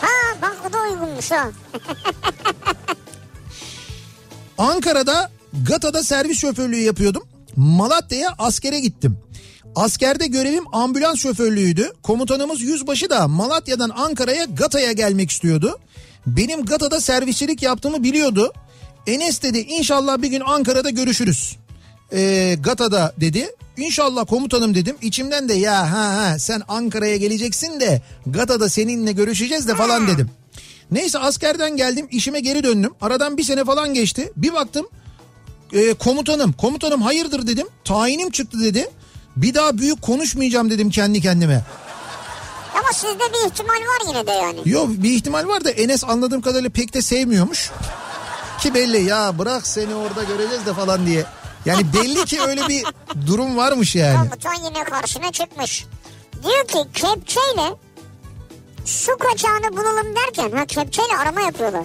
Ha 0.00 0.36
bak 0.42 0.56
o 0.68 0.72
da 0.72 0.78
uygunmuş 0.82 1.30
ha. 1.30 1.50
Ankara'da 4.58 5.30
Gata'da 5.68 6.04
servis 6.04 6.38
şoförlüğü 6.38 6.80
yapıyordum. 6.80 7.22
Malatya'ya 7.56 8.34
askere 8.38 8.80
gittim. 8.80 9.18
Askerde 9.76 10.26
görevim 10.26 10.64
ambulans 10.72 11.18
şoförlüğüydü. 11.20 11.92
Komutanımız 12.02 12.60
yüzbaşı 12.60 13.10
da 13.10 13.28
Malatya'dan 13.28 13.90
Ankara'ya 13.90 14.44
Gata'ya 14.44 14.92
gelmek 14.92 15.30
istiyordu. 15.30 15.78
Benim 16.26 16.64
Gata'da 16.64 17.00
servisçilik 17.00 17.62
yaptığımı 17.62 18.02
biliyordu. 18.02 18.52
Enes 19.06 19.42
dedi 19.42 19.58
inşallah 19.58 20.22
bir 20.22 20.28
gün 20.28 20.40
Ankara'da 20.40 20.90
görüşürüz. 20.90 21.56
Ee, 22.12 22.56
Gata'da 22.60 23.14
dedi. 23.20 23.48
İnşallah 23.76 24.26
komutanım 24.26 24.74
dedim. 24.74 24.96
İçimden 25.02 25.48
de 25.48 25.54
ya 25.54 25.92
ha 25.92 26.16
ha 26.16 26.38
sen 26.38 26.62
Ankara'ya 26.68 27.16
geleceksin 27.16 27.80
de 27.80 28.02
Gata'da 28.26 28.68
seninle 28.68 29.12
görüşeceğiz 29.12 29.68
de 29.68 29.74
falan 29.74 30.08
dedim. 30.08 30.30
Neyse 30.90 31.18
askerden 31.18 31.76
geldim 31.76 32.08
işime 32.10 32.40
geri 32.40 32.64
döndüm. 32.64 32.92
Aradan 33.00 33.36
bir 33.36 33.42
sene 33.42 33.64
falan 33.64 33.94
geçti. 33.94 34.32
Bir 34.36 34.52
baktım 34.52 34.86
e, 35.72 35.94
komutanım 35.94 36.52
komutanım 36.52 37.02
hayırdır 37.02 37.46
dedim. 37.46 37.66
Tayinim 37.84 38.30
çıktı 38.30 38.60
dedi. 38.60 38.88
Bir 39.36 39.54
daha 39.54 39.78
büyük 39.78 40.02
konuşmayacağım 40.02 40.70
dedim 40.70 40.90
kendi 40.90 41.20
kendime. 41.20 41.64
Ama 42.74 42.92
sizde 42.92 43.32
bir 43.32 43.50
ihtimal 43.50 43.74
var 43.74 44.08
yine 44.08 44.26
de 44.26 44.32
yani. 44.32 44.60
Yok 44.64 44.88
bir 44.88 45.10
ihtimal 45.10 45.48
var 45.48 45.64
da 45.64 45.70
Enes 45.70 46.04
anladığım 46.04 46.40
kadarıyla 46.40 46.70
pek 46.70 46.94
de 46.94 47.02
sevmiyormuş. 47.02 47.70
Ki 48.60 48.74
belli 48.74 49.02
ya 49.02 49.38
bırak 49.38 49.66
seni 49.66 49.94
orada 49.94 50.22
göreceğiz 50.22 50.66
de 50.66 50.74
falan 50.74 51.06
diye. 51.06 51.24
Yani 51.64 51.86
belli 51.92 52.24
ki 52.24 52.40
öyle 52.42 52.68
bir 52.68 52.84
durum 53.26 53.56
varmış 53.56 53.96
yani. 53.96 54.16
Komutan 54.16 54.64
yine 54.64 54.84
karşına 54.84 55.32
çıkmış. 55.32 55.86
Diyor 56.42 56.66
ki 56.68 56.78
kepçeyle 56.94 57.74
su 58.84 59.18
kaçağını 59.18 59.76
bulalım 59.76 60.16
derken 60.16 60.56
ha 60.56 60.66
kepçeyle 60.66 61.16
arama 61.16 61.40
yapıyorlar. 61.40 61.84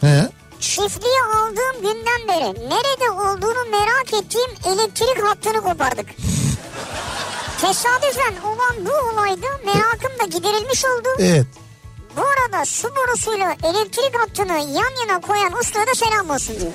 He? 0.00 0.28
Çiftliği 0.60 1.22
aldığım 1.36 1.82
günden 1.82 2.28
beri 2.28 2.68
nerede 2.70 3.10
olduğunu 3.10 3.70
merak 3.70 4.12
ettiğim 4.22 4.50
elektrik 4.74 5.24
hattını 5.24 5.60
kopardık. 5.60 6.06
Tesadüfen 7.62 8.34
olan 8.42 8.86
bu 8.86 8.90
olayda 8.90 9.46
merakım 9.64 10.10
da 10.20 10.24
giderilmiş 10.38 10.84
oldu. 10.84 11.08
Evet. 11.18 11.46
Bu 12.16 12.20
arada 12.20 12.64
su 12.64 12.88
borusuyla 12.96 13.52
elektrik 13.52 14.14
hattını 14.18 14.52
yan 14.52 15.08
yana 15.08 15.20
koyan 15.20 15.52
ustaya 15.60 15.86
da 15.86 15.94
selam 15.94 16.30
olsun 16.30 16.54
diyor. 16.60 16.72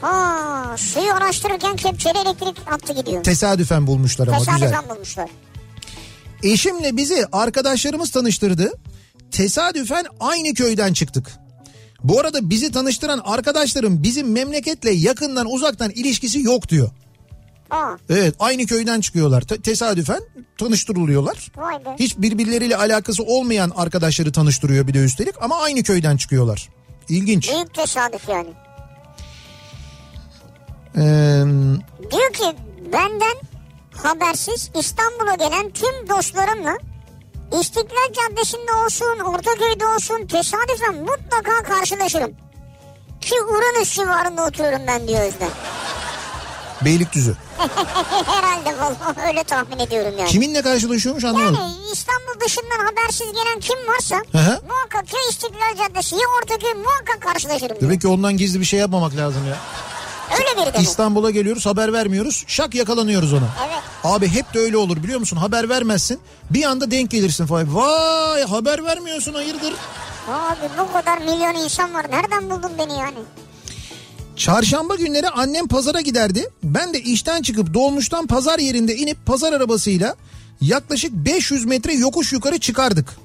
ha, 0.00 0.76
suyu 0.78 1.12
araştırırken 1.12 1.76
kepçeli 1.76 2.18
elektrik 2.18 2.58
hattı 2.70 2.92
gidiyor. 2.92 3.22
Tesadüfen 3.24 3.86
bulmuşlar 3.86 4.28
ama 4.28 4.38
güzel. 4.38 4.54
Tesadüfen 4.54 4.88
bulmuşlar. 4.88 5.30
Eşimle 6.42 6.96
bizi 6.96 7.26
arkadaşlarımız 7.32 8.10
tanıştırdı. 8.10 8.72
Tesadüfen 9.30 10.06
aynı 10.20 10.54
köyden 10.54 10.92
çıktık. 10.92 11.32
Bu 12.04 12.20
arada 12.20 12.50
bizi 12.50 12.72
tanıştıran 12.72 13.20
arkadaşlarım 13.24 14.02
bizim 14.02 14.32
memleketle 14.32 14.90
yakından 14.90 15.46
uzaktan 15.52 15.90
ilişkisi 15.90 16.40
yok 16.42 16.68
diyor. 16.68 16.90
Aa, 17.70 17.92
Evet 18.10 18.34
aynı 18.38 18.66
köyden 18.66 19.00
çıkıyorlar. 19.00 19.42
Te- 19.42 19.60
tesadüfen 19.62 20.20
tanıştırılıyorlar. 20.58 21.52
vay 21.56 21.84
be. 21.84 21.88
Hiç 21.98 22.18
birbirleriyle 22.18 22.76
alakası 22.76 23.22
olmayan 23.22 23.70
arkadaşları 23.76 24.32
tanıştırıyor 24.32 24.86
bir 24.86 24.94
de 24.94 24.98
üstelik 25.04 25.42
ama 25.42 25.56
aynı 25.62 25.82
köyden 25.82 26.16
çıkıyorlar. 26.16 26.68
İlginç. 27.08 27.50
Büyük 27.52 27.74
tesadüf 27.74 28.28
yani. 28.28 28.48
Ee, 30.96 31.00
Diyor 32.10 32.32
ki 32.32 32.56
benden 32.92 33.36
habersiz 34.02 34.70
İstanbul'a 34.78 35.34
gelen 35.34 35.70
tüm 35.70 36.08
dostlarımla 36.08 36.78
İstiklal 37.60 38.12
Caddesi'nde 38.14 38.72
olsun, 38.84 39.18
Ortaköy'de 39.24 39.86
olsun 39.86 40.26
tesadüfen 40.26 40.94
mutlaka 40.94 41.62
karşılaşırım. 41.62 42.30
Ki 43.20 43.34
Uranüs 43.42 43.94
civarında 43.94 44.46
oturuyorum 44.46 44.80
ben 44.86 45.08
diyor 45.08 45.20
Özden. 45.20 45.50
Beylikdüzü. 46.84 47.36
Herhalde 48.26 48.78
vallahi 48.78 49.28
öyle 49.28 49.44
tahmin 49.44 49.78
ediyorum 49.78 50.14
yani. 50.18 50.28
Kiminle 50.30 50.62
karşılaşıyormuş 50.62 51.24
anlamadım. 51.24 51.54
Yani 51.54 51.72
İstanbul 51.92 52.40
dışından 52.46 52.84
habersiz 52.84 53.32
gelen 53.32 53.60
kim 53.60 53.78
varsa 53.88 54.16
hı. 54.16 54.60
muhakkak 54.68 55.14
ya 55.14 55.20
İstiklal 55.30 55.76
Caddesi 55.78 56.14
ya 56.14 56.22
Ortaköy 56.42 56.74
muhakkak 56.74 57.20
karşılaşırım. 57.20 57.76
Demek 57.80 58.00
ki 58.00 58.08
ondan 58.08 58.36
gizli 58.36 58.60
bir 58.60 58.64
şey 58.64 58.80
yapmamak 58.80 59.16
lazım 59.16 59.42
ya. 59.48 59.56
Öyle 60.38 60.72
biri. 60.72 60.82
İstanbul'a 60.82 61.30
geliyoruz 61.30 61.66
haber 61.66 61.92
vermiyoruz. 61.92 62.44
Şak 62.46 62.74
yakalanıyoruz 62.74 63.32
ona. 63.32 63.48
Evet. 63.66 63.82
Abi 64.04 64.28
hep 64.28 64.54
de 64.54 64.58
öyle 64.58 64.76
olur 64.76 64.96
biliyor 64.96 65.20
musun? 65.20 65.36
Haber 65.36 65.68
vermezsin. 65.68 66.20
Bir 66.50 66.64
anda 66.64 66.90
denk 66.90 67.10
gelirsin 67.10 67.46
falan. 67.46 67.74
Vay 67.74 68.42
haber 68.42 68.84
vermiyorsun 68.84 69.34
hayırdır? 69.34 69.74
Abi 70.28 70.68
bu 70.78 70.92
kadar 70.92 71.18
milyon 71.18 71.54
insan 71.64 71.94
var. 71.94 72.06
Nereden 72.10 72.50
buldun 72.50 72.72
beni 72.78 72.98
yani? 72.98 73.18
Çarşamba 74.36 74.94
günleri 74.94 75.28
annem 75.28 75.68
pazara 75.68 76.00
giderdi. 76.00 76.48
Ben 76.62 76.94
de 76.94 77.00
işten 77.00 77.42
çıkıp 77.42 77.74
dolmuştan 77.74 78.26
pazar 78.26 78.58
yerinde 78.58 78.96
inip 78.96 79.26
pazar 79.26 79.52
arabasıyla 79.52 80.16
yaklaşık 80.60 81.12
500 81.12 81.64
metre 81.64 81.94
yokuş 81.94 82.32
yukarı 82.32 82.58
çıkardık. 82.58 83.16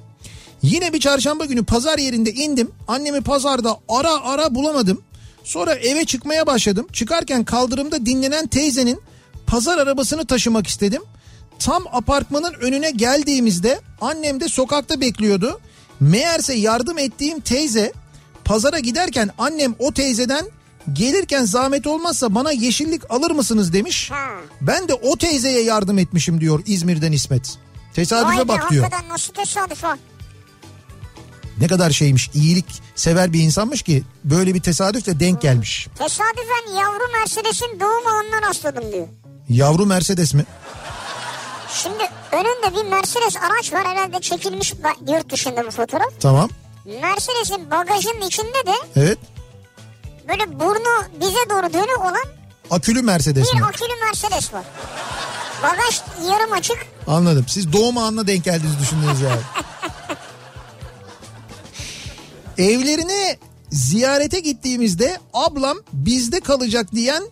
Yine 0.62 0.92
bir 0.92 1.00
çarşamba 1.00 1.44
günü 1.44 1.64
pazar 1.64 1.98
yerinde 1.98 2.32
indim. 2.32 2.70
Annemi 2.88 3.20
pazarda 3.20 3.76
ara 3.88 4.24
ara 4.24 4.54
bulamadım. 4.54 5.02
Sonra 5.44 5.74
eve 5.74 6.04
çıkmaya 6.04 6.46
başladım. 6.46 6.86
Çıkarken 6.92 7.44
kaldırımda 7.44 8.06
dinlenen 8.06 8.46
teyzenin 8.46 9.00
pazar 9.46 9.78
arabasını 9.78 10.26
taşımak 10.26 10.66
istedim. 10.66 11.02
Tam 11.58 11.84
apartmanın 11.92 12.52
önüne 12.52 12.90
geldiğimizde 12.90 13.80
annem 14.00 14.40
de 14.40 14.48
sokakta 14.48 15.00
bekliyordu. 15.00 15.60
Meğerse 16.00 16.54
yardım 16.54 16.98
ettiğim 16.98 17.40
teyze 17.40 17.92
pazara 18.44 18.78
giderken 18.78 19.30
annem 19.38 19.74
o 19.78 19.92
teyzeden 19.92 20.46
gelirken 20.92 21.44
zahmet 21.44 21.86
olmazsa 21.86 22.34
bana 22.34 22.52
yeşillik 22.52 23.10
alır 23.10 23.30
mısınız 23.30 23.72
demiş. 23.72 24.10
Ben 24.60 24.88
de 24.88 24.94
o 24.94 25.16
teyzeye 25.16 25.62
yardım 25.62 25.98
etmişim 25.98 26.40
diyor 26.40 26.62
İzmir'den 26.66 27.12
İsmet. 27.12 27.58
Tesadüfe 27.94 28.36
Vay 28.38 28.44
be 28.44 28.48
bak 28.48 28.70
diyor. 28.70 28.84
hakikaten 28.84 29.08
nasıl 29.08 29.32
tesadüf 29.32 29.84
o? 29.84 29.88
Ne 31.60 31.66
kadar 31.66 31.90
şeymiş 31.90 32.30
iyilik 32.34 32.82
sever 32.96 33.32
bir 33.32 33.40
insanmış 33.40 33.82
ki 33.82 34.02
böyle 34.24 34.54
bir 34.54 34.60
tesadüfle 34.62 35.20
denk 35.20 35.42
gelmiş. 35.42 35.88
Tesadüfen 35.98 36.72
yavru 36.80 37.12
Mercedes'in 37.18 37.80
doğum 37.80 38.06
anına 38.06 38.48
rastladım 38.48 38.92
diyor. 38.92 39.06
Yavru 39.48 39.86
Mercedes 39.86 40.34
mi? 40.34 40.44
Şimdi 41.82 42.10
önünde 42.32 42.76
bir 42.76 42.90
Mercedes 42.90 43.36
araç 43.36 43.72
var 43.72 43.86
herhalde 43.86 44.20
çekilmiş 44.20 44.74
yurt 45.08 45.32
dışında 45.32 45.66
bu 45.66 45.70
fotoğraf. 45.70 46.12
Tamam. 46.20 46.50
Mercedes'in 46.84 47.70
bagajının 47.70 48.20
içinde 48.26 48.66
de 48.66 48.74
Evet. 48.96 49.18
Böyle 50.30 50.60
burnu 50.60 51.04
bize 51.20 51.50
doğru 51.50 51.72
dönük 51.72 52.00
olan 52.00 52.24
Akülü 52.70 53.02
Mercedes 53.02 53.48
bir 53.54 53.60
mi? 53.60 53.66
akülü 53.66 54.04
Mercedes 54.04 54.52
var. 54.52 54.64
Bagaj 55.62 56.00
yarım 56.30 56.52
açık. 56.52 56.76
Anladım. 57.06 57.44
Siz 57.48 57.72
doğum 57.72 57.98
anına 57.98 58.26
denk 58.26 58.44
geldiğinizi 58.44 58.78
düşündünüz 58.80 59.20
yani. 59.20 59.40
Evlerine 62.70 63.38
ziyarete 63.70 64.40
gittiğimizde 64.40 65.18
ablam 65.34 65.78
bizde 65.92 66.40
kalacak 66.40 66.92
diyen 66.92 67.22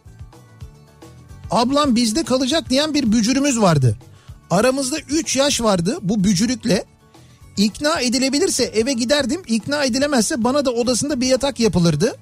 ablam 1.51 1.97
bizde 1.97 2.25
kalacak 2.25 2.71
diyen 2.71 2.95
bir 2.95 3.13
bücürümüz 3.13 3.61
vardı. 3.61 3.99
Aramızda 4.51 4.99
3 4.99 5.37
yaş 5.37 5.61
vardı 5.61 5.99
bu 6.03 6.25
bücürükle. 6.25 6.85
İkna 7.57 8.01
edilebilirse 8.01 8.65
eve 8.65 8.93
giderdim. 8.93 9.43
İkna 9.47 9.85
edilemezse 9.85 10.45
bana 10.45 10.65
da 10.65 10.71
odasında 10.71 11.21
bir 11.21 11.27
yatak 11.27 11.61
yapılırdı. 11.61 12.17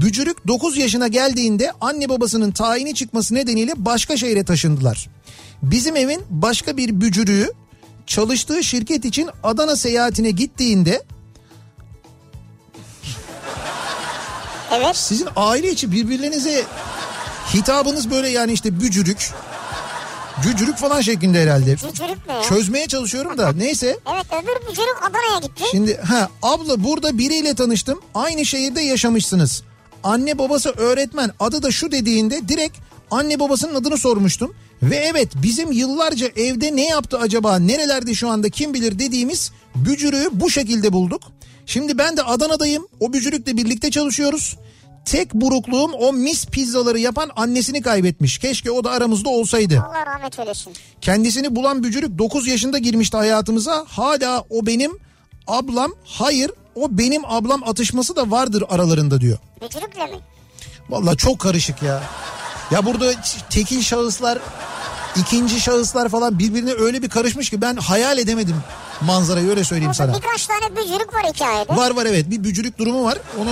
Bücürük 0.00 0.46
9 0.48 0.76
yaşına 0.76 1.08
geldiğinde 1.08 1.72
anne 1.80 2.08
babasının 2.08 2.50
tayini 2.50 2.94
çıkması 2.94 3.34
nedeniyle 3.34 3.72
başka 3.76 4.16
şehre 4.16 4.44
taşındılar. 4.44 5.08
Bizim 5.62 5.96
evin 5.96 6.22
başka 6.30 6.76
bir 6.76 7.00
bücürüğü 7.00 7.52
çalıştığı 8.06 8.64
şirket 8.64 9.04
için 9.04 9.28
Adana 9.42 9.76
seyahatine 9.76 10.30
gittiğinde 10.30 11.02
Evet. 14.72 14.96
sizin 14.96 15.28
aile 15.36 15.70
içi 15.70 15.92
birbirlerinize 15.92 16.64
hitabınız 17.54 18.10
böyle 18.10 18.28
yani 18.28 18.52
işte 18.52 18.80
bücürük, 18.80 19.30
cücürük 20.42 20.76
falan 20.76 21.00
şeklinde 21.00 21.42
herhalde. 21.42 21.72
Bücürük 21.74 22.28
ne? 22.28 22.42
Çözmeye 22.48 22.86
çalışıyorum 22.86 23.38
da 23.38 23.52
neyse. 23.52 23.98
Evet 24.14 24.26
öbür 24.32 24.70
bücürük 24.70 24.96
Adana'ya 25.02 25.38
gitti. 25.42 25.64
Şimdi 25.70 25.96
ha 25.96 26.28
abla 26.42 26.84
burada 26.84 27.18
biriyle 27.18 27.54
tanıştım. 27.54 28.00
Aynı 28.14 28.44
şehirde 28.46 28.80
yaşamışsınız. 28.80 29.62
Anne 30.06 30.38
babası 30.38 30.70
öğretmen 30.70 31.30
adı 31.40 31.62
da 31.62 31.70
şu 31.70 31.92
dediğinde 31.92 32.48
direkt 32.48 32.78
anne 33.10 33.40
babasının 33.40 33.74
adını 33.74 33.96
sormuştum. 33.96 34.54
Ve 34.82 34.96
evet 34.96 35.28
bizim 35.42 35.72
yıllarca 35.72 36.26
evde 36.36 36.76
ne 36.76 36.86
yaptı 36.86 37.18
acaba 37.18 37.58
nerelerde 37.58 38.14
şu 38.14 38.28
anda 38.28 38.48
kim 38.48 38.74
bilir 38.74 38.98
dediğimiz 38.98 39.52
bücürüğü 39.74 40.28
bu 40.32 40.50
şekilde 40.50 40.92
bulduk. 40.92 41.22
Şimdi 41.66 41.98
ben 41.98 42.16
de 42.16 42.22
Adana'dayım 42.22 42.86
o 43.00 43.12
bücürükle 43.12 43.56
birlikte 43.56 43.90
çalışıyoruz. 43.90 44.56
Tek 45.04 45.34
burukluğum 45.34 45.92
o 45.92 46.12
mis 46.12 46.46
pizzaları 46.46 46.98
yapan 46.98 47.30
annesini 47.36 47.82
kaybetmiş. 47.82 48.38
Keşke 48.38 48.70
o 48.70 48.84
da 48.84 48.90
aramızda 48.90 49.28
olsaydı. 49.28 49.84
Allah 49.88 50.06
rahmet 50.06 50.38
eylesin. 50.38 50.72
Kendisini 51.00 51.56
bulan 51.56 51.82
bücürük 51.82 52.18
9 52.18 52.46
yaşında 52.46 52.78
girmişti 52.78 53.16
hayatımıza. 53.16 53.84
Hala 53.88 54.44
o 54.50 54.66
benim 54.66 54.92
ablam 55.46 55.92
hayır 56.04 56.50
o 56.76 56.88
benim 56.90 57.22
ablam 57.24 57.62
atışması 57.68 58.16
da 58.16 58.30
vardır 58.30 58.64
aralarında 58.68 59.20
diyor. 59.20 59.38
Bücürükle 59.62 60.06
mi? 60.06 60.18
Vallahi 60.90 61.16
çok 61.16 61.38
karışık 61.38 61.82
ya. 61.82 62.02
Ya 62.70 62.84
burada 62.86 63.12
tekil 63.50 63.82
şahıslar 63.82 64.38
ikinci 65.16 65.60
şahıslar 65.60 66.08
falan 66.08 66.38
birbirine 66.38 66.72
öyle 66.72 67.02
bir 67.02 67.08
karışmış 67.08 67.50
ki 67.50 67.60
ben 67.60 67.76
hayal 67.76 68.18
edemedim 68.18 68.56
manzarayı 69.00 69.48
öyle 69.48 69.64
söyleyeyim 69.64 69.90
Orada 69.90 70.12
sana. 70.12 70.16
birkaç 70.16 70.46
tane 70.46 70.76
bücürük 70.76 71.14
var 71.14 71.22
hikayede. 71.34 71.76
Var 71.76 71.90
var 71.90 72.06
evet 72.06 72.30
bir 72.30 72.44
bücürük 72.44 72.78
durumu 72.78 73.04
var. 73.04 73.18
Onu 73.42 73.50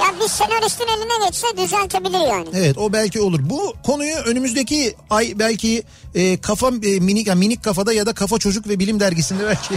Ya 0.00 0.14
bir 0.24 0.28
senaristin 0.28 0.86
eline 0.86 1.26
geçse 1.26 1.46
düzeltebilir 1.56 2.20
yani. 2.28 2.48
Evet 2.54 2.78
o 2.78 2.92
belki 2.92 3.20
olur. 3.20 3.40
Bu 3.42 3.74
konuyu 3.86 4.14
önümüzdeki 4.16 4.94
ay 5.10 5.32
belki 5.38 5.82
e, 6.14 6.40
kafa 6.40 6.68
e, 6.68 7.00
minik 7.00 7.26
yani 7.26 7.38
minik 7.38 7.64
kafada 7.64 7.92
ya 7.92 8.06
da 8.06 8.12
kafa 8.12 8.38
çocuk 8.38 8.68
ve 8.68 8.78
bilim 8.78 9.00
dergisinde 9.00 9.46
belki 9.46 9.74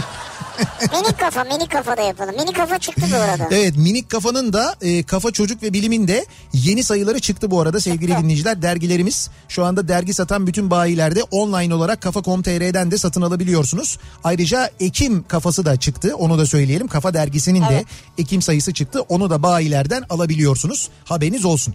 minik 0.92 1.18
kafa 1.18 1.44
minik 1.44 1.70
kafada 1.70 2.02
yapalım. 2.02 2.34
Minik 2.36 2.56
kafa 2.56 2.78
çıktı 2.78 3.02
bu 3.12 3.16
arada. 3.16 3.48
Evet 3.50 3.76
minik 3.76 4.10
kafanın 4.10 4.52
da 4.52 4.76
e, 4.80 5.02
kafa 5.02 5.30
çocuk 5.30 5.62
ve 5.62 5.72
bilimin 5.72 6.08
de 6.08 6.26
yeni 6.52 6.84
sayıları 6.84 7.20
çıktı 7.20 7.50
bu 7.50 7.60
arada 7.60 7.80
sevgili 7.80 8.16
dinleyiciler. 8.16 8.62
Dergilerimiz 8.62 9.30
şu 9.48 9.64
anda 9.64 9.88
dergi 9.88 10.14
satan 10.14 10.46
bütün 10.46 10.70
bayilerde 10.70 11.22
online 11.22 11.74
olarak 11.74 12.00
kafa.com.tr'den 12.00 12.90
de 12.90 12.98
satın 12.98 13.22
alabiliyorsunuz. 13.22 13.98
Ayrıca 14.24 14.70
Ekim 14.80 15.24
kafası 15.28 15.64
da 15.64 15.76
çıktı 15.76 16.16
onu 16.16 16.38
da 16.38 16.46
söyleyelim. 16.46 16.88
Kafa 16.88 17.14
dergisinin 17.14 17.60
de 17.60 17.72
Evet. 17.72 17.86
Ekim 18.18 18.42
sayısı 18.42 18.72
çıktı 18.72 19.00
onu 19.00 19.30
da 19.30 19.42
bayilerden 19.42 20.04
alabiliyorsunuz. 20.10 20.88
Haberiniz 21.04 21.44
olsun. 21.44 21.74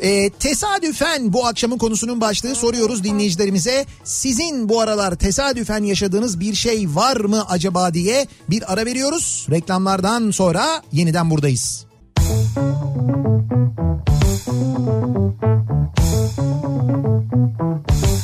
E, 0.00 0.30
tesadüfen 0.30 1.32
bu 1.32 1.46
akşamın 1.46 1.78
konusunun 1.78 2.20
başlığı 2.20 2.54
soruyoruz 2.54 3.04
dinleyicilerimize. 3.04 3.86
Sizin 4.04 4.68
bu 4.68 4.80
aralar 4.80 5.14
tesadüfen 5.14 5.84
yaşadığınız 5.84 6.40
bir 6.40 6.54
şey 6.54 6.86
var 6.94 7.16
mı 7.16 7.44
acaba 7.48 7.94
diye 7.94 8.13
bir 8.50 8.72
ara 8.72 8.86
veriyoruz. 8.86 9.46
Reklamlardan 9.50 10.30
sonra 10.30 10.82
yeniden 10.92 11.30
buradayız. 11.30 11.86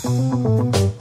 Kafa 0.02 0.99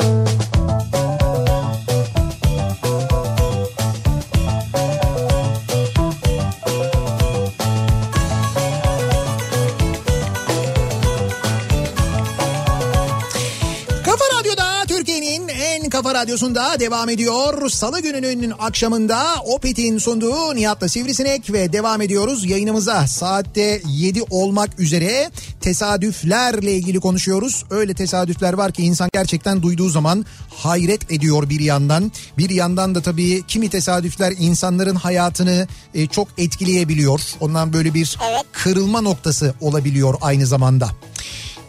radyosunda 16.20 16.80
devam 16.80 17.10
ediyor. 17.10 17.70
Salı 17.70 18.02
gününün 18.02 18.54
akşamında 18.60 19.26
Opet'in 19.46 19.98
sunduğu 19.98 20.56
Nihat'la 20.56 20.90
Sivrisinek 20.90 21.54
ve 21.54 21.74
devam 21.74 22.02
ediyoruz 22.02 22.46
yayınımıza. 22.46 23.08
Saatte 23.08 23.82
7 23.88 24.24
olmak 24.30 24.80
üzere 24.80 25.32
tesadüflerle 25.62 26.74
ilgili 26.74 27.00
konuşuyoruz. 27.00 27.66
Öyle 27.70 27.94
tesadüfler 27.94 28.54
var 28.54 28.72
ki 28.72 28.84
insan 28.84 29.10
gerçekten 29.14 29.62
duyduğu 29.62 29.90
zaman 29.90 30.26
hayret 30.50 31.12
ediyor 31.12 31.50
bir 31.50 31.60
yandan. 31.60 32.12
Bir 32.38 32.50
yandan 32.50 32.96
da 32.96 33.02
tabii 33.02 33.44
kimi 33.48 33.70
tesadüfler 33.70 34.34
insanların 34.40 34.96
hayatını 34.96 35.68
e, 35.94 36.08
çok 36.08 36.28
etkileyebiliyor. 36.38 37.22
Ondan 37.40 37.74
böyle 37.74 37.94
bir 37.94 38.18
kırılma 38.52 39.02
noktası 39.02 39.54
olabiliyor 39.62 40.16
aynı 40.22 40.46
zamanda. 40.46 40.90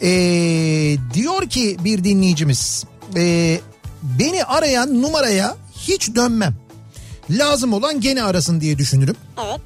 Ee, 0.02 0.96
diyor 1.14 1.48
ki 1.48 1.76
bir 1.84 2.04
dinleyicimiz 2.04 2.84
ee, 3.16 3.60
beni 4.02 4.44
arayan 4.44 5.02
numaraya 5.02 5.56
hiç 5.76 6.14
dönmem. 6.14 6.54
Lazım 7.30 7.72
olan 7.72 8.00
gene 8.00 8.22
arasın 8.22 8.60
diye 8.60 8.78
düşünürüm. 8.78 9.16
Evet. 9.44 9.60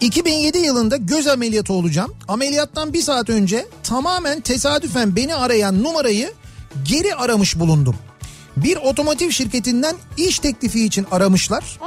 2007 0.00 0.58
yılında 0.58 0.96
göz 0.96 1.26
ameliyatı 1.26 1.72
olacağım. 1.72 2.14
Ameliyattan 2.28 2.92
bir 2.92 3.02
saat 3.02 3.30
önce 3.30 3.66
tamamen 3.82 4.40
tesadüfen 4.40 5.16
beni 5.16 5.34
arayan 5.34 5.82
numarayı 5.82 6.32
geri 6.84 7.14
aramış 7.14 7.58
bulundum. 7.58 7.96
Bir 8.56 8.76
otomotiv 8.76 9.30
şirketinden 9.30 9.96
iş 10.16 10.38
teklifi 10.38 10.84
için 10.84 11.06
aramışlar. 11.10 11.78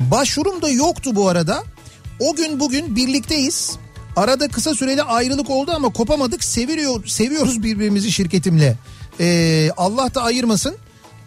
Başvurum 0.00 0.62
da 0.62 0.68
yoktu 0.68 1.10
bu 1.14 1.28
arada. 1.28 1.62
O 2.20 2.34
gün 2.34 2.60
bugün 2.60 2.96
birlikteyiz. 2.96 3.72
Arada 4.16 4.48
kısa 4.48 4.74
süreli 4.74 5.02
ayrılık 5.02 5.50
oldu 5.50 5.72
ama 5.74 5.88
kopamadık. 5.92 6.44
Seviyor, 6.44 7.06
seviyoruz 7.06 7.62
birbirimizi 7.62 8.12
şirketimle. 8.12 8.76
Ee, 9.20 9.70
Allah 9.76 10.14
da 10.14 10.22
ayırmasın. 10.22 10.76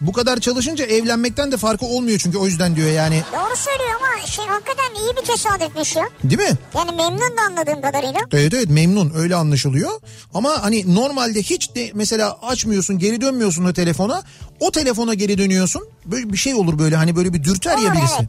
Bu 0.00 0.12
kadar 0.12 0.40
çalışınca 0.40 0.84
evlenmekten 0.84 1.52
de 1.52 1.56
farkı 1.56 1.86
olmuyor 1.86 2.18
çünkü 2.18 2.38
o 2.38 2.46
yüzden 2.46 2.76
diyor 2.76 2.90
yani. 2.90 3.22
doğru 3.32 3.56
söylüyor 3.56 3.90
ama 4.00 4.26
şey 4.26 4.44
hakikaten 4.46 4.94
iyi 4.94 5.16
bir 5.16 5.22
tesadüfmüş 5.26 5.96
ya. 5.96 6.08
Değil 6.24 6.50
mi? 6.50 6.58
Yani 6.74 6.90
memnun 6.90 7.36
da 7.36 7.42
anladığım 7.48 7.82
kadarıyla. 7.82 8.20
Evet 8.32 8.54
evet 8.54 8.70
memnun 8.70 9.12
öyle 9.16 9.34
anlaşılıyor. 9.34 9.90
Ama 10.34 10.62
hani 10.62 10.94
normalde 10.94 11.42
hiç 11.42 11.74
de 11.74 11.90
mesela 11.94 12.38
açmıyorsun 12.42 12.98
geri 12.98 13.20
dönmüyorsun 13.20 13.64
o 13.64 13.72
telefona. 13.72 14.22
O 14.60 14.70
telefona 14.70 15.14
geri 15.14 15.38
dönüyorsun. 15.38 15.88
Böyle 16.04 16.32
bir 16.32 16.38
şey 16.38 16.54
olur 16.54 16.78
böyle 16.78 16.96
hani 16.96 17.16
böyle 17.16 17.32
bir 17.32 17.44
dürter 17.44 17.78
ya 17.78 17.92
Olur, 17.92 18.00
birisi. 18.00 18.28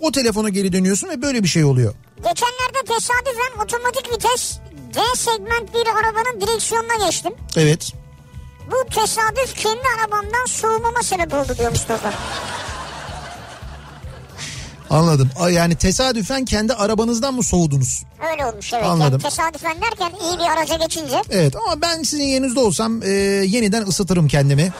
O 0.00 0.12
telefona 0.12 0.48
geri 0.48 0.72
dönüyorsun 0.72 1.08
ve 1.08 1.22
böyle 1.22 1.42
bir 1.42 1.48
şey 1.48 1.64
oluyor. 1.64 1.94
Geçenlerde 2.16 2.78
tesadüfen 2.86 3.64
otomatik 3.64 4.12
vites 4.12 4.58
D 4.94 5.00
segment 5.16 5.74
bir 5.74 5.86
arabanın 5.86 6.40
direksiyonuna 6.40 7.06
geçtim. 7.06 7.32
Evet. 7.56 7.92
Bu 8.70 8.88
tesadüf 8.90 9.54
kendi 9.54 9.82
arabamdan 9.98 10.46
soğumama 10.46 11.02
sebep 11.02 11.34
oldu 11.34 11.54
diyor 11.58 11.70
Mustafa. 11.70 12.12
Anladım. 14.90 15.30
Yani 15.50 15.74
tesadüfen 15.74 16.44
kendi 16.44 16.72
arabanızdan 16.72 17.34
mı 17.34 17.42
soğudunuz? 17.42 18.04
Öyle 18.32 18.46
olmuş 18.46 18.72
evet. 18.72 18.84
Anladım. 18.84 19.12
Yani 19.12 19.22
tesadüfen 19.22 19.76
derken 19.80 20.12
iyi 20.22 20.38
bir 20.38 20.52
araca 20.52 20.76
geçince. 20.76 21.22
Evet 21.30 21.56
ama 21.56 21.82
ben 21.82 22.02
sizin 22.02 22.24
yerinizde 22.24 22.60
olsam 22.60 23.02
e, 23.02 23.08
yeniden 23.46 23.82
ısıtırım 23.82 24.28
kendimi. 24.28 24.72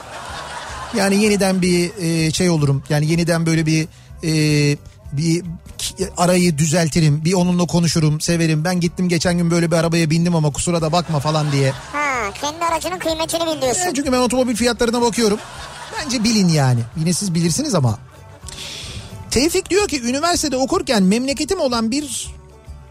Yani 0.97 1.23
yeniden 1.23 1.63
bir 1.63 1.91
e, 2.01 2.33
şey 2.33 2.51
olurum. 2.51 2.83
Yani 2.89 3.11
yeniden 3.11 3.47
böyle 3.47 3.67
bir 3.67 3.89
e, 4.25 4.33
bir 5.13 5.45
arayı 6.17 6.59
düzeltirim. 6.59 7.25
Bir 7.25 7.35
onunla 7.35 7.67
konuşurum, 7.67 8.21
severim. 8.21 8.65
Ben 8.65 8.81
gittim 8.81 9.09
geçen 9.09 9.39
gün 9.39 9.51
böyle 9.51 9.71
bir 9.71 9.77
arabaya 9.77 10.11
bindim 10.11 10.35
ama 10.35 10.53
kusura 10.53 10.83
da 10.83 10.93
bakma 10.93 11.21
falan 11.21 11.53
diye. 11.53 11.71
Ha 11.71 12.08
kendi 12.33 12.65
aracının 12.65 12.99
kıymetini 12.99 13.41
bil 13.41 13.63
diyorsun. 13.63 13.83
E, 13.83 13.95
çünkü 13.95 14.13
ben 14.13 14.19
otomobil 14.19 14.57
fiyatlarına 14.57 15.03
bakıyorum. 15.03 15.39
Bence 15.99 16.25
bilin 16.25 16.49
yani. 16.49 16.81
Yine 16.97 17.13
siz 17.13 17.35
bilirsiniz 17.35 17.75
ama. 17.75 17.99
Tevfik 19.31 19.71
diyor 19.71 19.89
ki 19.89 20.03
üniversitede 20.03 20.57
okurken 20.57 21.03
memleketim 21.03 21.61
olan 21.61 21.91
bir 21.91 22.29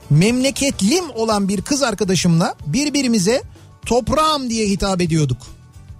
memleketlim 0.09 1.09
olan 1.15 1.47
bir 1.47 1.61
kız 1.61 1.83
arkadaşımla 1.83 2.55
birbirimize 2.65 3.43
toprağım 3.85 4.49
diye 4.49 4.67
hitap 4.67 5.01
ediyorduk. 5.01 5.37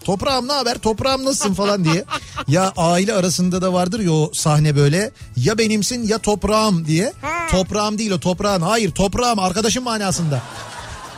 Toprağım 0.03 0.47
ne 0.47 0.53
haber 0.53 0.77
toprağım 0.77 1.25
nasılsın 1.25 1.53
falan 1.53 1.85
diye. 1.85 2.05
Ya 2.47 2.73
aile 2.77 3.13
arasında 3.13 3.61
da 3.61 3.73
vardır 3.73 3.99
ya 3.99 4.11
o 4.11 4.31
sahne 4.33 4.75
böyle 4.75 5.11
ya 5.35 5.57
benimsin 5.57 6.07
ya 6.07 6.17
toprağım 6.17 6.85
diye. 6.88 7.13
Ha. 7.21 7.47
Toprağım 7.51 7.97
değil 7.97 8.11
o 8.11 8.19
toprağın 8.19 8.61
hayır 8.61 8.91
toprağım 8.91 9.39
arkadaşım 9.39 9.83
manasında. 9.83 10.41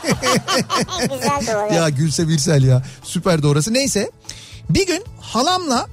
Güzel. 1.00 1.74
Ya 1.74 1.88
Gülse 1.88 2.28
Birsel 2.28 2.62
ya 2.62 2.82
süperdi 3.02 3.46
orası. 3.46 3.74
Neyse 3.74 4.10
bir 4.70 4.86
gün 4.86 5.04
halamla 5.20 5.86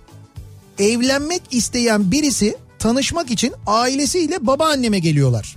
evlenmek 0.80 1.42
isteyen 1.52 2.12
birisi 2.12 2.58
tanışmak 2.80 3.32
için 3.32 3.54
ailesiyle 3.68 4.48
babaanneme 4.48 5.00
geliyorlar. 5.00 5.56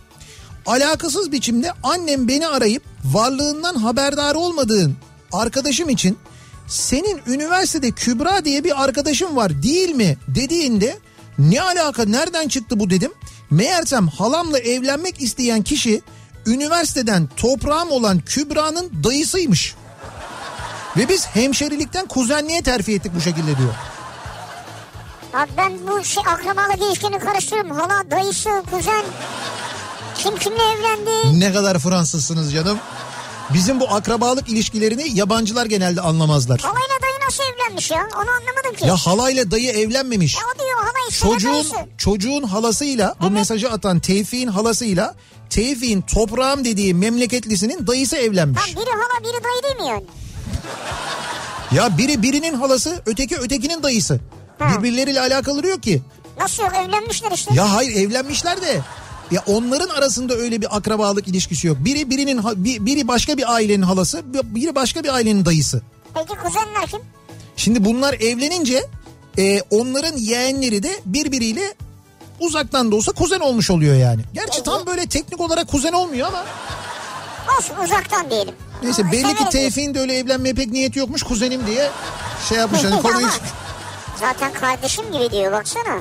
Alakasız 0.66 1.32
biçimde 1.32 1.72
annem 1.82 2.28
beni 2.28 2.46
arayıp 2.46 2.82
varlığından 3.04 3.74
haberdar 3.74 4.34
olmadığın 4.34 4.96
arkadaşım 5.32 5.88
için 5.88 6.18
senin 6.68 7.20
üniversitede 7.26 7.90
Kübra 7.90 8.44
diye 8.44 8.64
bir 8.64 8.84
arkadaşım 8.84 9.36
var 9.36 9.62
değil 9.62 9.90
mi 9.90 10.16
dediğinde 10.28 10.98
ne 11.38 11.62
alaka 11.62 12.04
nereden 12.04 12.48
çıktı 12.48 12.80
bu 12.80 12.90
dedim. 12.90 13.12
Meğersem 13.50 14.08
halamla 14.08 14.58
evlenmek 14.58 15.22
isteyen 15.22 15.62
kişi 15.62 16.02
üniversiteden 16.46 17.28
toprağım 17.36 17.90
olan 17.90 18.18
Kübra'nın 18.18 18.92
dayısıymış. 19.04 19.74
Ve 20.96 21.08
biz 21.08 21.26
hemşerilikten 21.26 22.06
kuzenliğe 22.06 22.62
terfi 22.62 22.94
ettik 22.94 23.12
bu 23.16 23.20
şekilde 23.20 23.58
diyor. 23.58 23.74
Abi 25.34 25.50
ben 25.56 25.72
bu 25.88 26.04
şey 26.04 26.22
akrabalık 26.26 26.78
ilişkini 26.82 27.18
karıştırıyorum. 27.18 27.70
Hala, 27.70 28.10
dayısı, 28.10 28.50
kuzen. 28.70 29.04
Kim 30.18 30.36
kimle 30.36 30.62
evlendi? 30.62 31.40
Ne 31.40 31.52
kadar 31.52 31.78
Fransızsınız 31.78 32.52
canım. 32.52 32.78
Bizim 33.54 33.80
bu 33.80 33.88
akrabalık 33.88 34.48
ilişkilerini 34.48 35.18
yabancılar 35.18 35.66
genelde 35.66 36.00
anlamazlar. 36.00 36.60
Halayla 36.60 36.96
dayı 37.02 37.26
nasıl 37.26 37.42
evlenmiş 37.44 37.90
ya? 37.90 38.08
Onu 38.14 38.30
anlamadım 38.30 38.74
ki. 38.78 38.86
Ya 38.86 38.96
halayla 38.96 39.50
dayı 39.50 39.70
evlenmemiş. 39.70 40.36
Ya 40.36 40.40
o 40.54 40.58
diyor 40.58 40.69
işte 41.10 41.28
Çocuğun 41.28 41.66
çocuğun 41.98 42.42
halasıyla 42.42 43.14
bu 43.22 43.30
mesajı 43.30 43.70
atan 43.70 44.00
Tevfik'in 44.00 44.48
halasıyla 44.48 45.14
Tevfik'in 45.50 46.00
toprağım 46.00 46.64
dediği 46.64 46.94
memleketlisinin 46.94 47.86
dayısı 47.86 48.16
evlenmiş. 48.16 48.60
Tam 48.74 48.82
biri 48.82 48.90
hala 48.90 49.20
biri 49.24 49.44
dayı 49.44 49.62
değil 49.62 49.76
mi 49.76 49.88
yani? 49.88 50.04
Ya 51.72 51.98
biri 51.98 52.22
birinin 52.22 52.54
halası 52.54 53.02
öteki 53.06 53.36
ötekinin 53.36 53.82
dayısı. 53.82 54.20
Ha. 54.58 54.78
Birbirleriyle 54.78 55.20
alakaları 55.20 55.66
yok 55.68 55.82
ki. 55.82 56.02
Nasıl 56.40 56.62
yok 56.62 56.72
evlenmişler 56.86 57.30
işte. 57.32 57.54
Ya 57.54 57.74
hayır 57.74 57.96
evlenmişler 57.96 58.60
de 58.62 58.80
ya 59.30 59.42
onların 59.46 59.88
arasında 59.88 60.34
öyle 60.34 60.60
bir 60.60 60.76
akrabalık 60.76 61.28
ilişkisi 61.28 61.66
yok. 61.66 61.76
Biri 61.80 62.10
birinin 62.10 62.38
ha- 62.38 62.52
bi- 62.64 62.86
biri 62.86 63.08
başka 63.08 63.36
bir 63.36 63.52
ailenin 63.54 63.82
halası, 63.82 64.22
biri 64.44 64.74
başka 64.74 65.04
bir 65.04 65.08
ailenin 65.14 65.44
dayısı. 65.44 65.82
Peki 66.14 66.28
kuzenler 66.42 66.86
kim? 66.90 67.00
Şimdi 67.56 67.84
bunlar 67.84 68.14
evlenince 68.14 68.86
e, 69.38 69.60
onların 69.70 70.16
yeğenleri 70.16 70.82
de 70.82 71.00
birbiriyle 71.06 71.74
uzaktan 72.40 72.92
da 72.92 72.96
olsa 72.96 73.12
kuzen 73.12 73.40
olmuş 73.40 73.70
oluyor 73.70 73.94
yani. 73.96 74.22
Gerçi 74.34 74.62
tam 74.62 74.86
böyle 74.86 75.06
teknik 75.06 75.40
olarak 75.40 75.68
kuzen 75.68 75.92
olmuyor 75.92 76.28
ama 76.28 76.44
Olsun 77.58 77.74
uzaktan 77.84 78.30
diyelim. 78.30 78.54
neyse 78.82 79.02
Ama 79.02 79.12
belli 79.12 79.34
ki. 79.34 79.44
Tevfik'in 79.50 79.94
de 79.94 80.00
öyle 80.00 80.16
evlenmeye 80.18 80.54
pek 80.54 80.68
niyeti 80.72 80.98
yokmuş 80.98 81.22
kuzenim 81.22 81.66
diye 81.66 81.90
şey 82.48 82.58
yapmış 82.58 82.84
hani 82.84 83.02
konuyu. 83.02 83.26
Zaten 84.20 84.52
kardeşim 84.52 85.04
gibi 85.12 85.30
diyor 85.30 85.52
baksana. 85.52 86.00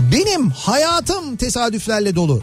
Benim 0.00 0.50
hayatım 0.50 1.36
tesadüflerle 1.36 2.14
dolu. 2.14 2.42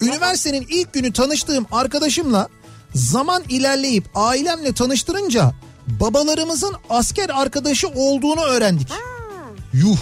Üniversitenin 0.00 0.66
ilk 0.70 0.92
günü 0.92 1.12
tanıştığım 1.12 1.66
arkadaşımla 1.72 2.48
zaman 2.94 3.42
ilerleyip 3.48 4.04
ailemle 4.14 4.72
tanıştırınca 4.74 5.52
babalarımızın 5.86 6.74
asker 6.90 7.30
arkadaşı 7.34 7.88
olduğunu 7.88 8.40
öğrendik. 8.40 8.88
Yuh. 9.72 9.98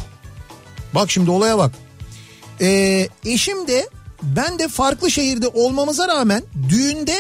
Bak 0.95 1.11
şimdi 1.11 1.31
olaya 1.31 1.59
bak. 1.59 1.73
Ee, 2.61 3.09
eşim 3.25 3.69
de 3.69 3.89
ben 4.23 4.59
de 4.59 4.69
farklı 4.69 5.11
şehirde 5.11 5.49
olmamıza 5.49 6.09
rağmen 6.09 6.43
düğünde 6.69 7.17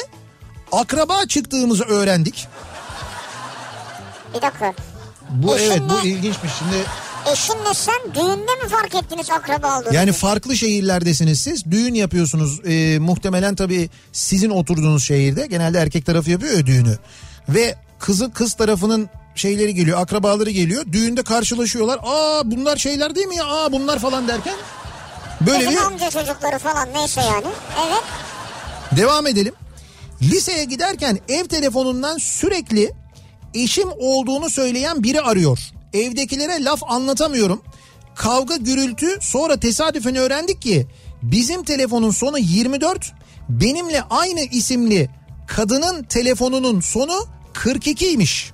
akraba 0.73 1.27
çıktığımızı 1.27 1.85
öğrendik. 1.85 2.47
Bir 4.35 4.43
dakika. 4.43 4.75
Bu 5.31 5.57
Eşinle- 5.59 5.73
evet 5.73 5.83
bu 5.91 6.07
ilginçmiş. 6.07 6.53
Şimdi 6.59 6.77
Eşinle 7.33 7.75
sen 7.75 8.15
düğünde 8.15 8.62
mi 8.65 8.69
fark 8.71 8.95
ettiniz 8.95 9.31
akraba 9.31 9.81
olduğunu? 9.81 9.95
Yani 9.95 10.12
farklı 10.12 10.57
şehirlerdesiniz 10.57 11.41
siz. 11.41 11.65
Düğün 11.71 11.95
yapıyorsunuz. 11.95 12.61
Ee, 12.67 12.99
muhtemelen 12.99 13.55
tabii 13.55 13.91
sizin 14.12 14.51
oturduğunuz 14.51 15.05
şehirde. 15.05 15.47
Genelde 15.47 15.79
erkek 15.79 16.07
tarafı 16.07 16.31
yapıyor 16.31 16.53
ya 16.57 16.67
düğünü. 16.67 16.99
Ve 17.49 17.77
kızı 18.05 18.32
kız 18.32 18.55
tarafının 18.55 19.11
şeyleri 19.34 19.74
geliyor, 19.74 20.00
akrabaları 20.00 20.50
geliyor. 20.50 20.84
Düğünde 20.92 21.22
karşılaşıyorlar. 21.22 21.98
Aa 22.02 22.50
bunlar 22.50 22.76
şeyler 22.76 23.14
değil 23.14 23.26
mi 23.26 23.36
ya? 23.36 23.46
Aa 23.46 23.72
bunlar 23.72 23.98
falan 23.98 24.28
derken 24.28 24.55
böyle 25.46 25.59
Bizim 25.61 25.72
bir 25.72 25.78
amca 25.78 26.11
çocukları 26.11 26.59
falan 26.59 26.88
neyse 26.94 27.20
yani. 27.20 27.46
Evet. 27.86 28.02
devam 28.96 29.26
edelim. 29.26 29.55
Liseye 30.22 30.64
giderken 30.64 31.18
ev 31.28 31.44
telefonundan 31.44 32.18
sürekli 32.18 32.92
eşim 33.55 33.88
olduğunu 33.98 34.50
söyleyen 34.50 35.02
biri 35.02 35.20
arıyor. 35.20 35.59
Evdekilere 35.92 36.64
laf 36.64 36.82
anlatamıyorum. 36.82 37.62
Kavga 38.14 38.57
gürültü 38.57 39.18
sonra 39.20 39.61
tesadüfen 39.61 40.16
öğrendik 40.16 40.62
ki 40.62 40.86
bizim 41.22 41.64
telefonun 41.64 42.11
sonu 42.11 42.38
24 42.38 43.12
benimle 43.48 44.02
aynı 44.02 44.40
isimli 44.40 45.11
kadının 45.46 46.02
telefonunun 46.02 46.80
sonu 46.80 47.34
42'ymiş. 47.55 48.50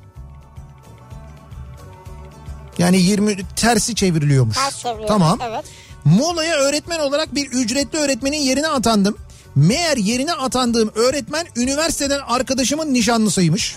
Yani 2.78 3.00
20 3.00 3.36
tersi 3.56 3.94
çevriliyormuş. 3.94 4.56
Ters 4.56 4.78
çeviriyor, 4.78 5.08
Tamam. 5.08 5.38
evet. 5.42 5.64
Muğla'ya 6.04 6.56
öğretmen 6.56 6.98
olarak 6.98 7.34
bir 7.34 7.46
ücretli 7.50 7.98
öğretmenin 7.98 8.36
yerine 8.38 8.68
atandım. 8.68 9.16
Meğer 9.54 9.96
yerine 9.96 10.32
atandığım 10.32 10.90
öğretmen 10.94 11.46
üniversiteden 11.56 12.20
arkadaşımın 12.26 12.94
nişanlısıymış. 12.94 13.76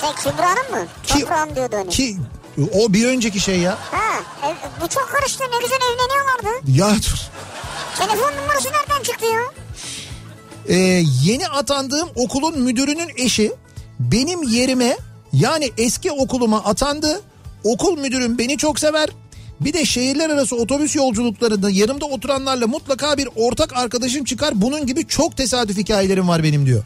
Şey 0.00 0.10
Kübra'nın 0.12 0.70
mı? 0.70 0.86
Ki- 1.02 1.20
Toprağım 1.20 1.54
diyordu 1.56 1.76
hani. 1.76 1.88
Ki 1.90 2.16
o 2.74 2.92
bir 2.92 3.06
önceki 3.06 3.40
şey 3.40 3.58
ya. 3.58 3.78
Ha, 3.90 4.22
ev- 4.48 4.82
bu 4.82 4.88
çok 4.88 5.08
karıştı 5.08 5.44
ne 5.44 5.58
güzel 5.62 5.76
evleniyorlardı. 5.76 6.70
Ya 6.70 6.96
dur. 7.02 7.18
Telefon 7.98 8.32
numarası 8.42 8.68
nereden 8.68 9.02
çıktı 9.02 9.26
ya? 9.26 9.40
Ee, 10.68 10.76
yeni 11.22 11.48
atandığım 11.48 12.08
okulun 12.14 12.60
müdürünün 12.60 13.10
eşi 13.16 13.52
benim 14.00 14.42
yerime 14.42 14.96
yani 15.32 15.70
eski 15.78 16.12
okuluma 16.12 16.64
atandı. 16.64 17.22
Okul 17.64 17.98
müdürüm 17.98 18.38
beni 18.38 18.58
çok 18.58 18.78
sever. 18.78 19.08
Bir 19.60 19.72
de 19.72 19.84
şehirler 19.84 20.30
arası 20.30 20.56
otobüs 20.56 20.96
yolculuklarında 20.96 21.70
yanımda 21.70 22.06
oturanlarla 22.06 22.66
mutlaka 22.66 23.16
bir 23.16 23.28
ortak 23.36 23.76
arkadaşım 23.76 24.24
çıkar. 24.24 24.52
Bunun 24.54 24.86
gibi 24.86 25.06
çok 25.06 25.36
tesadüf 25.36 25.76
hikayelerim 25.76 26.28
var 26.28 26.42
benim 26.42 26.66
diyor. 26.66 26.84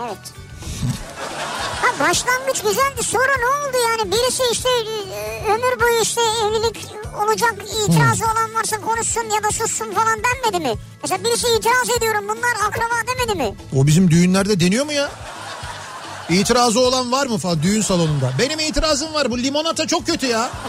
Evet. 0.00 0.18
Ha 1.82 2.04
başlangıç 2.04 2.62
güzeldi 2.62 3.02
sonra 3.02 3.32
ne 3.38 3.46
oldu 3.46 3.76
yani 3.88 4.12
birisi 4.12 4.42
işte 4.52 4.68
e, 4.68 5.44
ömür 5.52 5.80
boyu 5.80 6.02
işte 6.02 6.20
evlilik 6.20 6.86
olacak 7.24 7.54
itirazı 7.86 8.24
olan 8.24 8.54
varsa 8.54 8.80
konuşsun 8.80 9.20
ya 9.36 9.42
da 9.42 9.50
sussun 9.50 9.92
falan 9.92 10.18
denmedi 10.24 10.68
mi? 10.68 10.74
Mesela 11.02 11.24
birisi 11.24 11.46
itiraz 11.58 11.96
ediyorum 11.98 12.24
bunlar 12.24 12.68
akraba 12.68 12.94
demedi 13.08 13.38
mi? 13.38 13.56
O 13.76 13.86
bizim 13.86 14.10
düğünlerde 14.10 14.60
deniyor 14.60 14.84
mu 14.84 14.92
ya? 14.92 15.10
İtirazı 16.30 16.80
olan 16.80 17.12
var 17.12 17.26
mı 17.26 17.38
falan 17.38 17.62
düğün 17.62 17.80
salonunda? 17.80 18.32
Benim 18.38 18.58
itirazım 18.58 19.14
var 19.14 19.30
bu 19.30 19.38
limonata 19.38 19.86
çok 19.86 20.06
kötü 20.06 20.26
ya. 20.26 20.50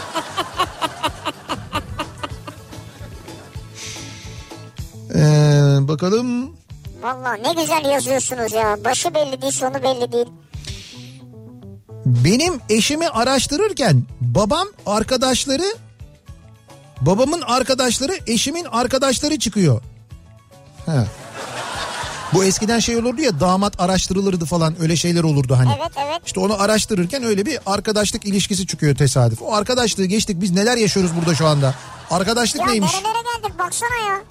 Ee, 5.14 5.78
bakalım. 5.80 6.56
Valla 7.02 7.32
ne 7.32 7.52
güzel 7.62 7.84
yazıyorsunuz 7.84 8.52
ya 8.52 8.78
başı 8.84 9.14
belli 9.14 9.42
değil 9.42 9.52
sonu 9.52 9.74
belli 9.82 10.12
değil. 10.12 10.26
Benim 12.06 12.60
eşimi 12.68 13.08
araştırırken 13.08 14.02
babam 14.20 14.68
arkadaşları 14.86 15.74
babamın 17.00 17.40
arkadaşları 17.40 18.12
eşimin 18.26 18.64
arkadaşları 18.64 19.38
çıkıyor. 19.38 19.82
He. 20.86 21.04
Bu 22.34 22.44
eskiden 22.44 22.78
şey 22.78 22.96
olurdu 22.96 23.20
ya 23.20 23.40
damat 23.40 23.80
araştırılırdı 23.80 24.44
falan 24.44 24.82
öyle 24.82 24.96
şeyler 24.96 25.22
olurdu 25.22 25.56
hani. 25.58 25.70
Evet 25.80 25.92
evet. 26.06 26.20
İşte 26.26 26.40
onu 26.40 26.62
araştırırken 26.62 27.22
öyle 27.24 27.46
bir 27.46 27.58
arkadaşlık 27.66 28.24
ilişkisi 28.26 28.66
çıkıyor 28.66 28.96
tesadüf. 28.96 29.42
O 29.42 29.54
arkadaşlığı 29.54 30.04
geçtik 30.04 30.40
biz 30.40 30.50
neler 30.50 30.76
yaşıyoruz 30.76 31.10
burada 31.20 31.34
şu 31.34 31.46
anda. 31.46 31.74
Arkadaşlık 32.10 32.60
Ya 32.60 32.66
neymiş? 32.66 32.92
nerelere 32.94 33.22
geldik 33.42 33.58
baksana 33.58 34.08
ya. 34.08 34.22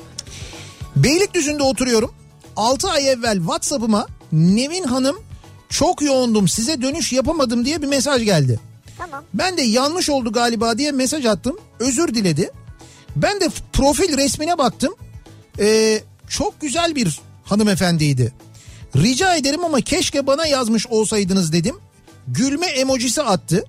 Beylikdüzü'nde 0.96 1.64
oturuyorum. 1.64 2.14
6 2.56 2.90
ay 2.92 3.10
evvel 3.10 3.38
WhatsApp'ıma 3.38 4.08
Nevin 4.32 4.84
Hanım 4.84 5.16
çok 5.70 6.02
yoğundum 6.02 6.48
size 6.48 6.82
dönüş 6.82 7.14
yapamadım 7.14 7.66
diye 7.66 7.82
bir 7.82 7.88
mesaj 7.88 8.24
geldi. 8.24 8.60
Tamam. 8.98 9.24
Ben 9.34 9.58
de 9.58 9.62
yanlış 9.62 10.10
oldu 10.10 10.32
galiba 10.32 10.78
diye 10.78 10.92
mesaj 10.92 11.26
attım. 11.26 11.58
Özür 11.80 12.08
diledi. 12.14 12.52
Ben 13.16 13.40
de 13.42 13.50
profil 13.74 14.18
resmine 14.18 14.58
baktım. 14.58 14.96
Ee, 15.60 16.00
çok 16.30 16.62
güzel 16.62 16.96
bir 16.96 17.20
hanımefendiydi. 17.50 18.34
Rica 18.96 19.36
ederim 19.36 19.66
ama 19.66 19.82
keşke 19.82 20.28
bana 20.28 20.46
yazmış 20.46 20.88
olsaydınız 20.88 21.54
dedim. 21.54 21.76
Gülme 22.28 22.68
emojisi 22.68 23.22
attı. 23.24 23.64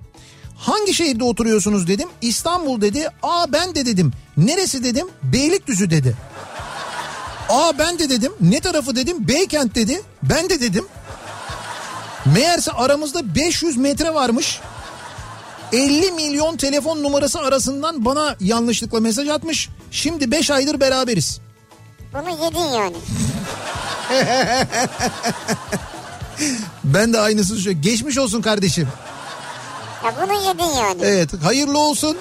Hangi 0.57 0.95
şehirde 0.95 1.24
oturuyorsunuz 1.24 1.89
dedim. 1.89 2.09
İstanbul 2.20 2.81
dedi. 2.81 3.09
Aa 3.22 3.53
ben 3.53 3.74
de 3.74 3.87
dedim. 3.87 4.12
Neresi 4.37 4.85
dedim. 4.85 5.07
Beylikdüzü 5.22 5.91
dedi. 5.91 6.16
Aa 7.49 7.78
ben 7.78 7.99
de 7.99 8.11
dedim. 8.11 8.33
Ne 8.41 8.61
tarafı 8.61 8.97
dedim. 8.97 9.28
Beykent 9.28 9.74
dedi. 9.74 10.03
Ben 10.22 10.49
de 10.51 10.61
dedim. 10.61 10.85
Meğerse 12.35 12.72
aramızda 12.72 13.35
500 13.35 13.76
metre 13.76 14.14
varmış. 14.14 14.61
50 15.72 16.12
milyon 16.12 16.57
telefon 16.57 17.03
numarası 17.03 17.39
arasından 17.39 18.05
bana 18.05 18.37
yanlışlıkla 18.41 19.01
mesaj 19.01 19.28
atmış. 19.28 19.68
Şimdi 19.91 20.31
5 20.31 20.51
aydır 20.51 20.81
beraberiz. 20.81 21.41
Bunu 22.12 22.44
yedin 22.44 22.64
yani. 22.64 22.96
Ben 26.84 27.12
de 27.12 27.20
aynısını 27.20 27.56
söylüyorum. 27.56 27.82
Geçmiş 27.82 28.18
olsun 28.18 28.42
kardeşim. 28.42 28.88
Ya 30.04 30.14
bunu 30.22 30.32
yedin 30.48 30.76
yani. 30.78 31.02
Evet 31.02 31.30
hayırlı 31.42 31.78
olsun. 31.78 32.16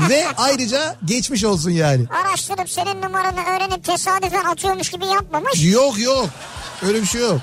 Ve 0.00 0.26
ayrıca 0.36 0.96
geçmiş 1.04 1.44
olsun 1.44 1.70
yani. 1.70 2.04
Araştırıp 2.24 2.70
senin 2.70 3.02
numaranı 3.02 3.40
öğrenip 3.40 3.84
tesadüfen 3.84 4.44
atıyormuş 4.44 4.90
gibi 4.90 5.06
yapmamış. 5.06 5.64
Yok 5.64 5.98
yok. 5.98 6.28
Öyle 6.82 7.02
bir 7.02 7.06
şey 7.06 7.20
yok. 7.20 7.40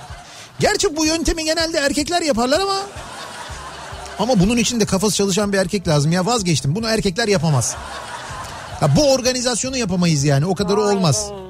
Gerçi 0.59 0.95
bu 0.95 1.05
yöntemi 1.05 1.45
genelde 1.45 1.77
erkekler 1.77 2.21
yaparlar 2.21 2.59
ama... 2.59 2.79
Ama 4.19 4.39
bunun 4.39 4.57
için 4.57 4.79
de 4.79 4.85
kafası 4.85 5.15
çalışan 5.15 5.53
bir 5.53 5.57
erkek 5.57 5.87
lazım. 5.87 6.11
Ya 6.11 6.25
vazgeçtim. 6.25 6.75
Bunu 6.75 6.87
erkekler 6.87 7.27
yapamaz. 7.27 7.75
Ya 8.81 8.95
bu 8.95 9.11
organizasyonu 9.13 9.77
yapamayız 9.77 10.23
yani. 10.23 10.45
O 10.45 10.55
kadarı 10.55 10.81
olmaz. 10.81 11.27
Vay, 11.31 11.42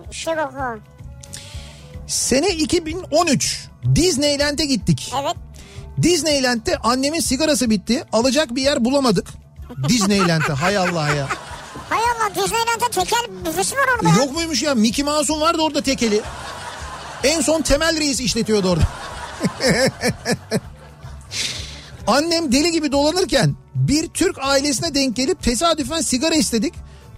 Sene 2.08 2.50
2013 2.50 3.68
Disneyland'e 3.96 4.66
gittik. 4.66 5.14
Evet. 5.24 5.36
Disneyland'de 6.02 6.78
annemin 6.78 7.20
sigarası 7.20 7.70
bitti. 7.70 8.04
Alacak 8.14 8.56
bir 8.56 8.62
yer 8.62 8.86
bulamadık. 8.86 9.28
Disneyland'e 9.90 10.54
hay 10.54 10.78
Allah 10.78 11.10
ya. 11.10 11.28
Hay 11.90 12.00
Allah 12.00 12.30
Disneyland'de 12.36 12.90
tekel 12.92 13.46
büfesi 13.46 13.76
var 13.76 13.86
orada. 13.98 14.18
Yok 14.20 14.34
muymuş 14.34 14.64
ya 14.64 14.76
Mickey 14.76 15.06
Mouse'un 15.06 15.42
vardı 15.42 15.62
orada 15.62 15.82
tekeli. 15.82 16.22
En 17.24 17.42
son 17.42 17.62
Temel 17.62 18.00
Reis 18.00 18.20
işletiyordu 18.20 18.70
orada. 18.70 18.84
Annem 22.08 22.52
deli 22.52 22.72
gibi 22.72 22.92
dolanırken 22.92 23.56
bir 23.76 24.08
Türk 24.08 24.38
ailesine 24.42 24.96
denk 24.96 25.16
gelip 25.16 25.44
tesadüfen 25.44 26.02
sigara 26.02 26.36
istedik. 26.36 26.74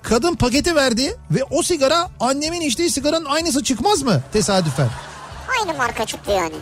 Kadın 0.10 0.36
paketi 0.36 0.76
verdi 0.76 1.16
ve 1.32 1.44
o 1.44 1.64
sigara 1.64 2.10
annemin 2.20 2.62
içtiği 2.62 2.90
sigaranın 2.90 3.26
aynısı 3.26 3.64
çıkmaz 3.64 4.04
mı 4.04 4.22
tesadüfen? 4.34 4.90
Aynı 5.60 5.78
marka 5.78 6.06
çıktı 6.06 6.32
yani. 6.32 6.56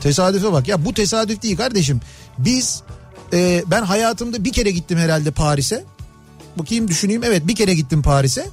Tesadüfe 0.00 0.52
bak 0.52 0.68
ya 0.68 0.84
bu 0.84 0.94
tesadüf 0.94 1.42
değil 1.42 1.56
kardeşim. 1.56 2.00
Biz 2.38 2.82
e, 3.32 3.62
ben 3.66 3.82
hayatımda 3.82 4.44
bir 4.44 4.52
kere 4.52 4.70
gittim 4.70 4.98
herhalde 4.98 5.30
Paris'e. 5.30 5.84
Bakayım 6.56 6.88
düşüneyim 6.88 7.24
evet 7.24 7.46
bir 7.46 7.56
kere 7.56 7.74
gittim 7.74 8.02
Paris'e. 8.02 8.46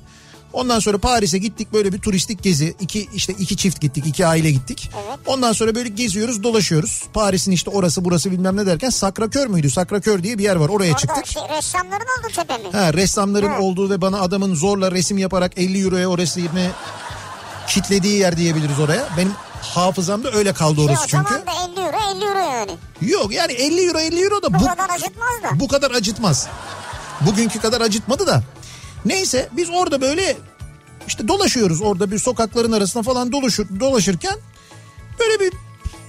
Ondan 0.53 0.79
sonra 0.79 0.97
Paris'e 0.97 1.37
gittik 1.37 1.73
böyle 1.73 1.93
bir 1.93 1.99
turistik 1.99 2.43
gezi. 2.43 2.75
İki 2.79 3.09
işte 3.13 3.33
iki 3.33 3.57
çift 3.57 3.81
gittik, 3.81 4.07
iki 4.07 4.25
aile 4.27 4.51
gittik. 4.51 4.91
Evet. 5.07 5.19
Ondan 5.25 5.53
sonra 5.53 5.75
böyle 5.75 5.89
geziyoruz, 5.89 6.43
dolaşıyoruz. 6.43 7.03
Paris'in 7.13 7.51
işte 7.51 7.69
orası 7.69 8.05
burası 8.05 8.31
bilmem 8.31 8.57
ne 8.57 8.65
derken 8.65 8.89
Sakrakör 8.89 9.47
müydü? 9.47 9.69
Sakrakör 9.69 10.23
diye 10.23 10.37
bir 10.37 10.43
yer 10.43 10.55
var. 10.55 10.69
Oraya 10.69 10.87
Orada 10.91 10.97
çıktık. 10.99 11.25
şey, 11.27 11.41
ressamların 11.57 12.05
olduğu 12.19 12.33
tepe 12.35 12.57
mi? 12.57 12.63
Ha 12.71 12.93
ressamların 12.93 13.49
Evet. 13.49 13.59
olduğu 13.61 13.89
ve 13.89 14.01
bana 14.01 14.19
adamın 14.21 14.55
zorla 14.55 14.91
resim 14.91 15.17
yaparak 15.17 15.51
50 15.57 15.83
euroya 15.83 16.09
o 16.09 16.17
resmi 16.17 16.71
kitlediği 17.67 18.17
yer 18.19 18.37
diyebiliriz 18.37 18.79
oraya. 18.79 19.07
Benim 19.17 19.33
hafızamda 19.61 20.31
öyle 20.31 20.53
kaldı 20.53 20.81
E, 20.81 20.83
orası 20.83 21.03
o 21.03 21.07
çünkü. 21.07 21.33
zaman 21.33 21.47
da 21.47 21.51
50 21.71 21.85
euro 21.85 21.97
50 22.15 22.25
euro 22.25 22.39
yani. 22.39 22.71
Yok 23.01 23.33
yani 23.33 23.51
50 23.51 23.81
euro 23.87 23.99
50 23.99 24.21
euro 24.23 24.41
da 24.41 24.53
Bu 24.53 24.59
bu, 24.59 24.65
kadar 24.65 24.89
acıtmaz 24.89 25.43
da. 25.43 25.59
bu 25.59 25.67
kadar 25.67 25.91
acıtmaz. 25.91 26.47
Bugünkü 27.21 27.59
kadar 27.59 27.81
acıtmadı 27.81 28.27
da. 28.27 28.43
Neyse 29.05 29.49
biz 29.51 29.69
orada 29.69 30.01
böyle 30.01 30.37
işte 31.07 31.27
dolaşıyoruz 31.27 31.81
orada 31.81 32.11
bir 32.11 32.19
sokakların 32.19 32.71
arasında 32.71 33.03
falan 33.03 33.31
dolaşır, 33.31 33.79
dolaşırken 33.79 34.35
böyle 35.19 35.39
bir 35.39 35.53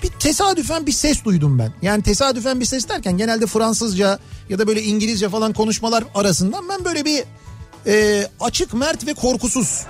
bir 0.02 0.08
tesadüfen 0.08 0.86
bir 0.86 0.92
ses 0.92 1.24
duydum 1.24 1.58
ben. 1.58 1.72
Yani 1.82 2.02
tesadüfen 2.02 2.60
bir 2.60 2.64
ses 2.64 2.88
derken 2.88 3.16
genelde 3.16 3.46
Fransızca 3.46 4.18
ya 4.48 4.58
da 4.58 4.66
böyle 4.66 4.82
İngilizce 4.82 5.28
falan 5.28 5.52
konuşmalar 5.52 6.04
arasından 6.14 6.68
ben 6.68 6.84
böyle 6.84 7.04
bir 7.04 7.24
e, 7.86 8.26
açık, 8.40 8.74
mert 8.74 9.06
ve 9.06 9.14
korkusuz 9.14 9.86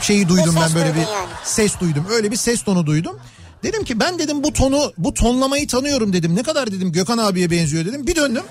şeyi 0.00 0.28
duydum 0.28 0.56
ben 0.60 0.74
böyle 0.74 0.94
bir 0.94 1.04
ses 1.44 1.80
duydum. 1.80 2.06
Öyle 2.10 2.30
bir 2.30 2.36
ses 2.36 2.62
tonu 2.62 2.86
duydum. 2.86 3.18
Dedim 3.62 3.84
ki 3.84 4.00
ben 4.00 4.18
dedim 4.18 4.42
bu 4.42 4.52
tonu, 4.52 4.92
bu 4.98 5.14
tonlamayı 5.14 5.68
tanıyorum 5.68 6.12
dedim. 6.12 6.36
Ne 6.36 6.42
kadar 6.42 6.72
dedim 6.72 6.92
Gökhan 6.92 7.18
abiye 7.18 7.50
benziyor 7.50 7.84
dedim. 7.84 8.06
Bir 8.06 8.16
döndüm. 8.16 8.44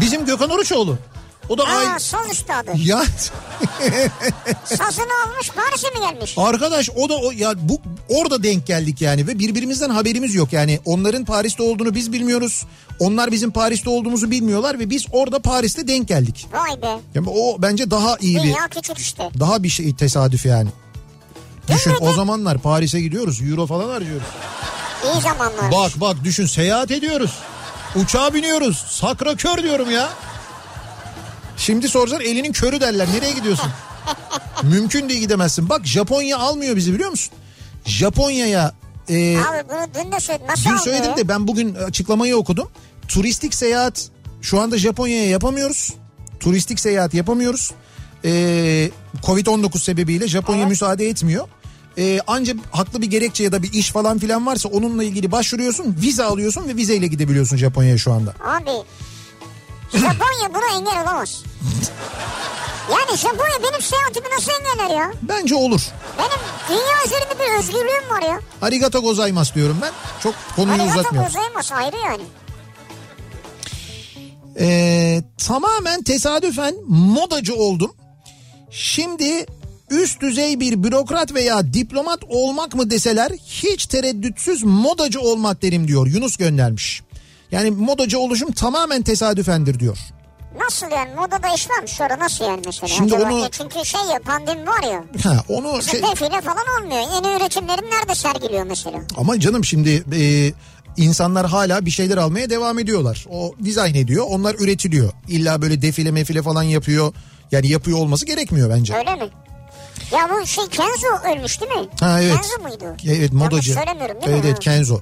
Bizim 0.00 0.26
Gökhan 0.26 0.50
Oruçoğlu. 0.50 0.98
O 1.50 1.58
da 1.58 1.64
aynı. 1.64 1.94
Aa 1.94 1.98
saz 1.98 2.30
üstadı. 2.32 2.70
Ya 2.76 3.02
Sazını 4.64 5.12
almış 5.26 5.50
Paris'e 5.50 5.90
mi 5.90 6.10
gelmiş? 6.10 6.34
arkadaş 6.36 6.90
o 6.90 7.08
da 7.08 7.14
o 7.16 7.30
ya 7.30 7.52
bu 7.56 7.80
orada 8.08 8.42
denk 8.42 8.66
geldik 8.66 9.00
yani 9.00 9.26
ve 9.26 9.38
birbirimizden 9.38 9.90
haberimiz 9.90 10.34
yok 10.34 10.52
yani 10.52 10.80
onların 10.84 11.24
Paris'te 11.24 11.62
olduğunu 11.62 11.94
biz 11.94 12.12
bilmiyoruz. 12.12 12.64
Onlar 12.98 13.32
bizim 13.32 13.50
Paris'te 13.50 13.90
olduğumuzu 13.90 14.30
bilmiyorlar 14.30 14.78
ve 14.78 14.90
biz 14.90 15.06
orada 15.12 15.38
Paris'te 15.38 15.88
denk 15.88 16.08
geldik. 16.08 16.46
Vay 16.52 16.82
be. 16.82 16.98
Yani 17.14 17.28
o 17.30 17.62
bence 17.62 17.90
daha 17.90 18.16
iyi 18.20 18.36
bir 18.36 18.42
Dünya 18.42 18.68
küçük 18.70 18.98
işte. 18.98 19.30
daha 19.40 19.62
bir 19.62 19.68
şey 19.68 19.94
tesadüf 19.94 20.46
yani. 20.46 20.68
Düşün 21.68 21.94
o 22.00 22.12
zamanlar 22.12 22.58
Paris'e 22.58 23.00
gidiyoruz 23.00 23.40
euro 23.50 23.66
falan 23.66 23.88
harcıyoruz. 23.88 24.26
İyi 25.04 25.20
zamanlar. 25.20 25.72
Bak 25.72 25.92
bak 25.96 26.16
düşün 26.24 26.46
seyahat 26.46 26.90
ediyoruz. 26.90 27.30
Uçağa 27.96 28.34
biniyoruz. 28.34 28.84
Sakrakör 28.88 29.62
diyorum 29.62 29.90
ya. 29.90 30.08
Şimdi 31.60 31.88
sorsan 31.88 32.20
elinin 32.20 32.52
körü 32.52 32.80
derler. 32.80 33.08
Nereye 33.14 33.32
gidiyorsun? 33.32 33.70
Mümkün 34.62 35.08
değil 35.08 35.20
gidemezsin. 35.20 35.68
Bak 35.68 35.86
Japonya 35.86 36.38
almıyor 36.38 36.76
bizi 36.76 36.94
biliyor 36.94 37.10
musun? 37.10 37.32
Japonya'ya 37.84 38.72
e, 39.08 39.38
Abi 39.38 39.68
bunu 39.68 40.04
dün 40.04 40.12
de 40.12 40.20
söyledim. 40.20 40.46
Nasıl 40.48 40.70
dün 40.70 40.76
söyledim 40.76 41.10
ya? 41.10 41.16
de 41.16 41.28
ben 41.28 41.48
bugün 41.48 41.74
açıklamayı 41.74 42.36
okudum. 42.36 42.68
Turistik 43.08 43.54
seyahat 43.54 44.08
şu 44.42 44.60
anda 44.60 44.78
Japonya'ya 44.78 45.28
yapamıyoruz. 45.28 45.94
Turistik 46.40 46.80
seyahat 46.80 47.14
yapamıyoruz. 47.14 47.70
E, 48.24 48.30
Covid-19 49.22 49.78
sebebiyle 49.78 50.28
Japonya 50.28 50.58
Evet. 50.60 50.68
müsaade 50.70 51.08
etmiyor. 51.08 51.48
E, 51.98 52.20
ancak 52.26 52.56
haklı 52.70 53.02
bir 53.02 53.06
gerekçe 53.06 53.44
ya 53.44 53.52
da 53.52 53.62
bir 53.62 53.72
iş 53.72 53.90
falan 53.90 54.18
filan 54.18 54.46
varsa 54.46 54.68
onunla 54.68 55.04
ilgili 55.04 55.32
başvuruyorsun, 55.32 55.96
vize 56.02 56.24
alıyorsun 56.24 56.68
ve 56.68 56.76
vizeyle 56.76 57.06
gidebiliyorsun 57.06 57.56
Japonya'ya 57.56 57.98
şu 57.98 58.12
anda. 58.12 58.30
Abi 58.30 58.70
Japonya 59.92 60.54
buna 60.54 60.78
engel 60.78 61.02
olamaz. 61.02 61.42
Yani 62.90 63.16
Japonya 63.18 63.62
benim 63.62 63.82
seyahatimi 63.82 64.26
nasıl 64.36 64.52
engeller 64.52 64.96
ya? 65.00 65.12
Bence 65.22 65.54
olur. 65.54 65.80
Benim 66.18 66.40
dünya 66.68 67.04
üzerinde 67.06 67.38
bir 67.44 67.58
özgürlüğüm 67.58 68.10
var 68.10 68.22
ya. 68.22 68.40
Arigato 68.62 69.00
gozaimasu 69.02 69.54
diyorum 69.54 69.78
ben. 69.82 69.90
Çok 70.22 70.34
konuyu 70.56 70.82
Arigato 70.82 71.00
uzatmıyorum. 71.00 71.32
gozaimasu 71.32 71.74
ayrı 71.74 71.96
yani. 71.96 72.22
Ee, 74.60 75.22
tamamen 75.46 76.02
tesadüfen 76.02 76.74
modacı 76.88 77.54
oldum. 77.54 77.92
Şimdi 78.70 79.46
üst 79.90 80.20
düzey 80.20 80.60
bir 80.60 80.82
bürokrat 80.84 81.34
veya 81.34 81.72
diplomat 81.74 82.20
olmak 82.28 82.74
mı 82.74 82.90
deseler 82.90 83.30
hiç 83.46 83.86
tereddütsüz 83.86 84.62
modacı 84.64 85.20
olmak 85.20 85.62
derim 85.62 85.88
diyor 85.88 86.06
Yunus 86.06 86.36
göndermiş. 86.36 87.02
Yani 87.50 87.70
modacı 87.70 88.18
oluşum 88.18 88.52
tamamen 88.52 89.02
tesadüfendir 89.02 89.80
diyor. 89.80 89.98
Nasıl 90.58 90.90
yani 90.90 91.14
modada 91.14 91.54
iş 91.54 91.70
varmış 91.70 91.90
sonra 91.90 92.18
nasıl 92.18 92.44
yani 92.44 92.62
mesela? 92.66 92.88
Şimdi 92.88 93.16
Acaba 93.16 93.32
onu- 93.32 93.44
ne? 93.44 93.50
Çünkü 93.50 93.84
şey 93.84 94.00
ya 94.00 94.18
pandemi 94.24 94.66
var 94.66 94.82
ya. 94.82 95.04
Ha, 95.22 95.44
onu 95.48 95.82
şey, 95.82 96.02
defile 96.02 96.40
falan 96.40 96.64
olmuyor. 96.80 97.00
Yeni 97.00 97.36
üretimlerin 97.36 97.90
nerede 97.90 98.14
sergiliyor 98.14 98.62
mesela? 98.62 98.98
ama 99.16 99.40
canım 99.40 99.64
şimdi 99.64 100.04
e, 100.20 100.52
insanlar 100.96 101.46
hala 101.46 101.86
bir 101.86 101.90
şeyler 101.90 102.16
almaya 102.16 102.50
devam 102.50 102.78
ediyorlar. 102.78 103.26
O 103.30 103.54
dizayn 103.64 103.94
ediyor 103.94 104.26
onlar 104.28 104.54
üretiliyor. 104.54 105.12
İlla 105.28 105.62
böyle 105.62 105.82
defile 105.82 106.10
mefile 106.10 106.42
falan 106.42 106.62
yapıyor. 106.62 107.14
Yani 107.52 107.68
yapıyor 107.68 107.98
olması 107.98 108.26
gerekmiyor 108.26 108.70
bence. 108.70 108.96
Öyle 108.96 109.14
mi? 109.14 109.30
Ya 110.12 110.28
bu 110.30 110.46
şey 110.46 110.64
Kenzo 110.68 111.28
ölmüş 111.34 111.60
değil 111.60 111.72
mi? 111.72 111.88
Ha 112.00 112.22
evet. 112.22 112.34
Kenzo 112.34 112.62
muydu? 112.62 112.96
Evet 113.06 113.32
modacı. 113.32 113.70
Yanlış 113.70 113.84
söylemiyorum 113.84 114.22
değil 114.22 114.32
evet, 114.32 114.44
mi? 114.44 114.50
Evet 114.50 114.60
Kenzo. 114.60 115.00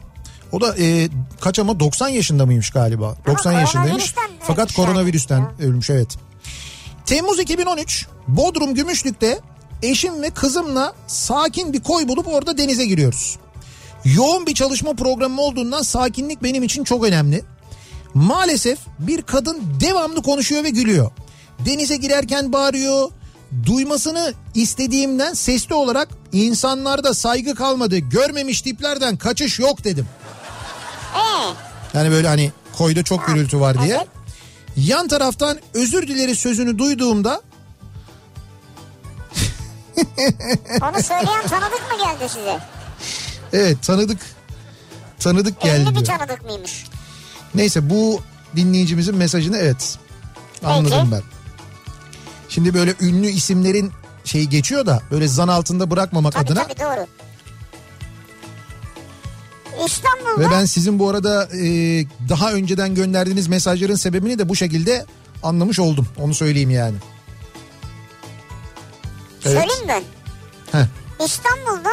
O 0.53 0.61
da 0.61 0.74
e, 0.78 1.09
kaç 1.40 1.59
ama 1.59 1.80
90 1.80 2.09
yaşında 2.09 2.46
mıymış 2.46 2.70
galiba? 2.70 3.16
90 3.26 3.53
yaşındaymış. 3.53 4.12
koronavirüsten 4.14 4.30
Fakat 4.40 4.72
koronavirüsten 4.72 5.38
yani. 5.38 5.68
ölmüş 5.68 5.90
evet. 5.90 6.09
Temmuz 7.07 7.40
2013 7.40 8.07
Bodrum 8.28 8.74
Gümüşlük'te 8.74 9.40
eşim 9.82 10.22
ve 10.22 10.30
kızımla 10.30 10.94
sakin 11.07 11.72
bir 11.72 11.80
koy 11.80 12.09
bulup 12.09 12.28
orada 12.28 12.59
denize 12.59 12.86
giriyoruz. 12.86 13.38
Yoğun 14.05 14.46
bir 14.46 14.55
çalışma 14.55 14.92
programı 14.92 15.40
olduğundan 15.42 15.82
sakinlik 15.82 16.42
benim 16.42 16.62
için 16.62 16.84
çok 16.84 17.05
önemli. 17.05 17.44
Maalesef 18.14 18.78
bir 18.99 19.22
kadın 19.22 19.62
devamlı 19.80 20.22
konuşuyor 20.22 20.64
ve 20.64 20.70
gülüyor. 20.70 21.11
Denize 21.66 21.96
girerken 21.96 22.53
bağırıyor. 22.53 23.11
Duymasını 23.66 24.34
istediğimden 24.55 25.32
sesli 25.32 25.74
olarak 25.74 26.09
insanlarda 26.32 27.14
saygı 27.14 27.55
kalmadı. 27.55 27.99
Görmemiş 27.99 28.62
tiplerden 28.62 29.16
kaçış 29.16 29.59
yok 29.59 29.84
dedim. 29.84 30.07
Ee, 31.17 31.55
Yani 31.99 32.11
böyle 32.11 32.29
hani 32.29 32.53
koyda 32.79 33.03
çok 33.03 33.27
gürültü 33.27 33.61
var 33.61 33.83
diye. 33.83 33.97
Evet. 33.97 34.07
Yan 34.77 35.09
taraftan 35.09 35.59
özür 35.75 36.09
dileri 36.09 36.37
sözünü 36.37 36.79
duyduğumda 36.79 37.43
Onu 40.83 41.03
söyleyen 41.03 41.47
tanıdık 41.49 41.81
mı 41.93 41.99
geldi 42.05 42.29
size? 42.29 42.59
evet 43.53 43.83
tanıdık 43.83 44.21
tanıdık 45.19 45.61
geldi 45.61 45.91
Ünlü 45.91 46.01
bir 46.01 46.05
tanıdık 46.05 46.45
mıymış? 46.45 46.85
Neyse 47.55 47.91
bu 47.91 48.21
dinleyicimizin 48.57 49.17
mesajını 49.17 49.57
evet 49.59 49.99
anladım 50.65 50.99
Peki. 51.01 51.13
ben. 51.13 51.23
Şimdi 52.49 52.75
böyle 52.75 52.95
ünlü 53.01 53.27
isimlerin 53.27 53.93
şey 54.25 54.45
geçiyor 54.45 54.87
da 54.87 55.01
böyle 55.11 55.29
zan 55.29 55.49
altında 55.49 55.91
bırakmamak 55.91 56.33
Tabii 56.33 56.45
adına. 56.47 56.63
tabii 56.67 56.81
doğru. 56.81 57.07
İstanbul'da 59.87 60.49
Ve 60.49 60.51
ben 60.51 60.64
sizin 60.64 60.99
bu 60.99 61.09
arada 61.09 61.45
e, 61.45 61.61
daha 62.29 62.53
önceden 62.53 62.95
gönderdiğiniz 62.95 63.49
mesajların 63.49 63.95
sebebini 63.95 64.39
de 64.39 64.49
bu 64.49 64.57
şekilde 64.57 65.07
anlamış 65.43 65.79
oldum. 65.79 66.09
Onu 66.18 66.35
söyleyeyim 66.35 66.70
yani. 66.70 66.97
Evet. 69.45 69.59
söyleyeyim 69.59 69.89
ben. 69.89 70.03
Heh. 70.79 70.87
İstanbul'da 71.24 71.91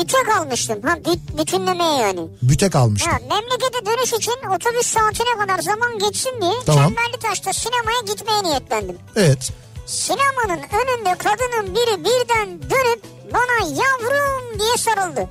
büte 0.00 0.22
kalmıştım. 0.22 0.78
Ha 0.84 0.96
büt, 0.96 1.38
bütünlemeye 1.38 1.98
yani. 1.98 2.20
Büte 2.42 2.70
kalmıştı. 2.70 3.10
Ha, 3.10 3.18
memlekete 3.28 3.86
dönüş 3.86 4.12
için 4.12 4.32
otobüs 4.54 4.86
saatine 4.86 5.38
kadar 5.38 5.58
zaman 5.58 5.98
geçsin 5.98 6.40
diye 6.40 6.52
Tamam. 6.66 6.84
Çemberlitaş'ta 6.88 7.52
sinemaya 7.52 8.00
gitmeye 8.06 8.42
niyetlendim. 8.42 8.96
Evet. 9.16 9.52
Sinemanın 9.86 10.62
önünde 10.62 11.14
kadının 11.18 11.74
biri 11.74 12.04
birden 12.04 12.48
dönüp 12.70 13.02
bana 13.32 13.68
yavrum 13.68 14.58
diye 14.60 14.76
sarıldı. 14.76 15.28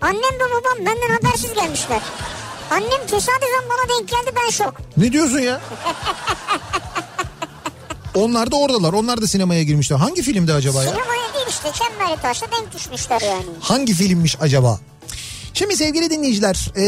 Annem 0.00 0.34
ve 0.34 0.50
babam 0.50 0.78
benden 0.86 1.14
habersiz 1.14 1.54
gelmişler. 1.54 2.02
Annem 2.70 3.06
tesadüfen 3.06 3.64
bana 3.70 3.98
denk 3.98 4.08
geldi 4.08 4.30
ben 4.44 4.50
şok. 4.50 4.74
Ne 4.96 5.12
diyorsun 5.12 5.38
ya? 5.38 5.60
Onlar 8.14 8.50
da 8.50 8.56
oradalar. 8.56 8.92
Onlar 8.92 9.22
da 9.22 9.26
sinemaya 9.26 9.62
girmişler. 9.62 9.96
Hangi 9.96 10.22
filmdi 10.22 10.52
acaba 10.52 10.84
ya? 10.84 10.90
Sinemaya 10.90 11.34
değil 11.34 11.46
işte 11.48 11.68
Çemberlitaş'ta 11.72 12.46
denk 12.52 12.72
düşmüşler 12.74 13.20
yani. 13.20 13.44
Hangi 13.60 13.94
filmmiş 13.94 14.36
acaba? 14.40 14.80
Şimdi 15.58 15.76
sevgili 15.76 16.10
dinleyiciler 16.10 16.72
e, 16.76 16.84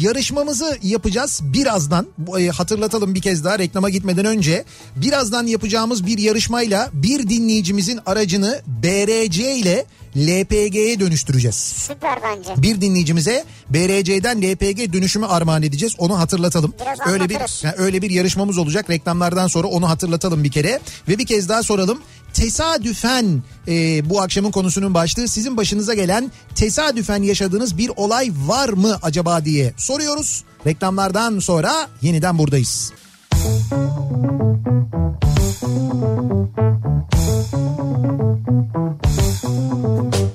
yarışmamızı 0.00 0.78
yapacağız 0.82 1.40
birazdan. 1.42 2.06
E, 2.38 2.48
hatırlatalım 2.48 3.14
bir 3.14 3.22
kez 3.22 3.44
daha 3.44 3.58
reklama 3.58 3.90
gitmeden 3.90 4.24
önce. 4.24 4.64
Birazdan 4.96 5.46
yapacağımız 5.46 6.06
bir 6.06 6.18
yarışmayla 6.18 6.90
bir 6.92 7.28
dinleyicimizin 7.28 8.00
aracını 8.06 8.60
BRC 8.66 9.56
ile 9.56 9.84
LPG'ye 10.16 11.00
dönüştüreceğiz. 11.00 11.54
Süper 11.56 12.18
bence. 12.22 12.62
Bir 12.62 12.80
dinleyicimize 12.80 13.44
BRC'den 13.70 14.42
LPG 14.42 14.92
dönüşümü 14.92 15.26
armağan 15.26 15.62
edeceğiz. 15.62 15.94
Onu 15.98 16.18
hatırlatalım. 16.18 16.74
Biraz 16.80 17.12
öyle 17.12 17.28
bir 17.28 17.64
yani 17.64 17.74
öyle 17.78 18.02
bir 18.02 18.10
yarışmamız 18.10 18.58
olacak. 18.58 18.90
Reklamlardan 18.90 19.48
sonra 19.48 19.68
onu 19.68 19.88
hatırlatalım 19.88 20.44
bir 20.44 20.50
kere 20.50 20.80
ve 21.08 21.18
bir 21.18 21.26
kez 21.26 21.48
daha 21.48 21.62
soralım. 21.62 21.98
Tesadüfen 22.34 23.42
e, 23.68 24.10
bu 24.10 24.20
akşamın 24.20 24.50
konusunun 24.50 24.94
başlığı 24.94 25.28
sizin 25.28 25.56
başınıza 25.56 25.94
gelen 25.94 26.32
tesadüfen 26.54 27.22
yaşadığınız 27.22 27.78
bir 27.78 27.90
olay 27.96 28.32
var 28.46 28.68
mı 28.68 28.98
acaba 29.02 29.44
diye 29.44 29.72
soruyoruz. 29.76 30.44
Reklamlardan 30.66 31.38
sonra 31.38 31.88
yeniden 32.02 32.38
buradayız. 32.38 32.92
Thank 33.40 33.72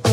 you. 0.07 0.12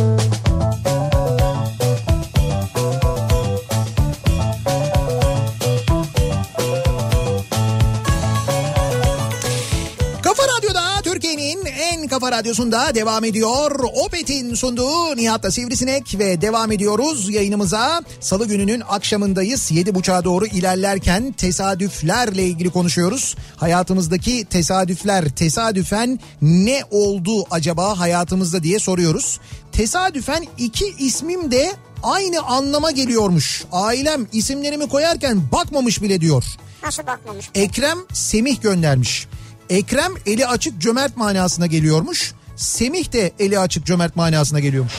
Kafa 12.31 12.39
radyosunda 12.39 12.95
devam 12.95 13.25
ediyor. 13.25 13.81
Opet'in 14.05 14.55
sunduğu 14.55 15.17
Nihat'la 15.17 15.51
Sivrisinek 15.51 16.19
ve 16.19 16.41
devam 16.41 16.73
ediyoruz 16.73 17.31
yayınımıza. 17.31 18.03
Salı 18.21 18.47
gününün 18.47 18.83
akşamındayız. 18.89 19.71
7.30'a 19.71 20.25
doğru 20.25 20.47
ilerlerken 20.47 21.33
tesadüflerle 21.33 22.45
ilgili 22.45 22.71
konuşuyoruz. 22.71 23.37
Hayatımızdaki 23.57 24.45
tesadüfler 24.45 25.29
tesadüfen 25.29 26.21
ne 26.43 26.83
oldu 26.91 27.47
acaba 27.51 27.99
hayatımızda 27.99 28.63
diye 28.63 28.79
soruyoruz. 28.79 29.41
Tesadüfen 29.73 30.47
iki 30.59 30.95
ismim 30.99 31.51
de 31.51 31.73
aynı 32.03 32.41
anlama 32.43 32.91
geliyormuş. 32.91 33.65
Ailem 33.73 34.27
isimlerimi 34.33 34.89
koyarken 34.89 35.43
bakmamış 35.53 36.03
bile 36.03 36.21
diyor. 36.21 36.45
Nasıl 36.83 37.07
bakmamış? 37.07 37.51
Ekrem 37.55 37.99
Semih 38.13 38.63
göndermiş. 38.63 39.29
Ekrem 39.71 40.13
eli 40.27 40.47
açık 40.47 40.79
cömert 40.79 41.17
manasına 41.17 41.67
geliyormuş. 41.67 42.33
Semih 42.57 43.13
de 43.13 43.33
eli 43.39 43.59
açık 43.59 43.87
cömert 43.87 44.17
manasına 44.17 44.61
geliyormuş. 44.61 44.93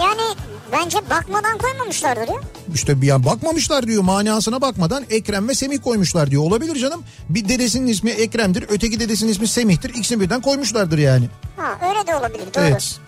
Yani 0.00 0.36
bence 0.72 0.98
bakmadan 1.10 1.58
koymamışlardır 1.58 2.28
ya. 2.28 2.40
İşte 2.74 3.02
bir 3.02 3.10
an 3.10 3.24
bakmamışlar 3.24 3.86
diyor 3.86 4.02
manasına 4.02 4.60
bakmadan 4.60 5.04
Ekrem 5.10 5.48
ve 5.48 5.54
Semih 5.54 5.78
koymuşlar 5.78 6.30
diyor. 6.30 6.42
Olabilir 6.42 6.76
canım. 6.76 7.02
Bir 7.28 7.48
dedesinin 7.48 7.86
ismi 7.86 8.10
Ekrem'dir 8.10 8.64
öteki 8.68 9.00
dedesinin 9.00 9.30
ismi 9.32 9.48
Semih'tir. 9.48 9.90
İkisini 9.90 10.20
birden 10.20 10.40
koymuşlardır 10.40 10.98
yani. 10.98 11.28
Ha 11.56 11.88
öyle 11.88 12.06
de 12.06 12.14
olabilir 12.14 12.54
doğru. 12.54 12.64
Evet. 12.64 12.98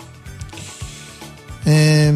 Ee, 1.66 2.12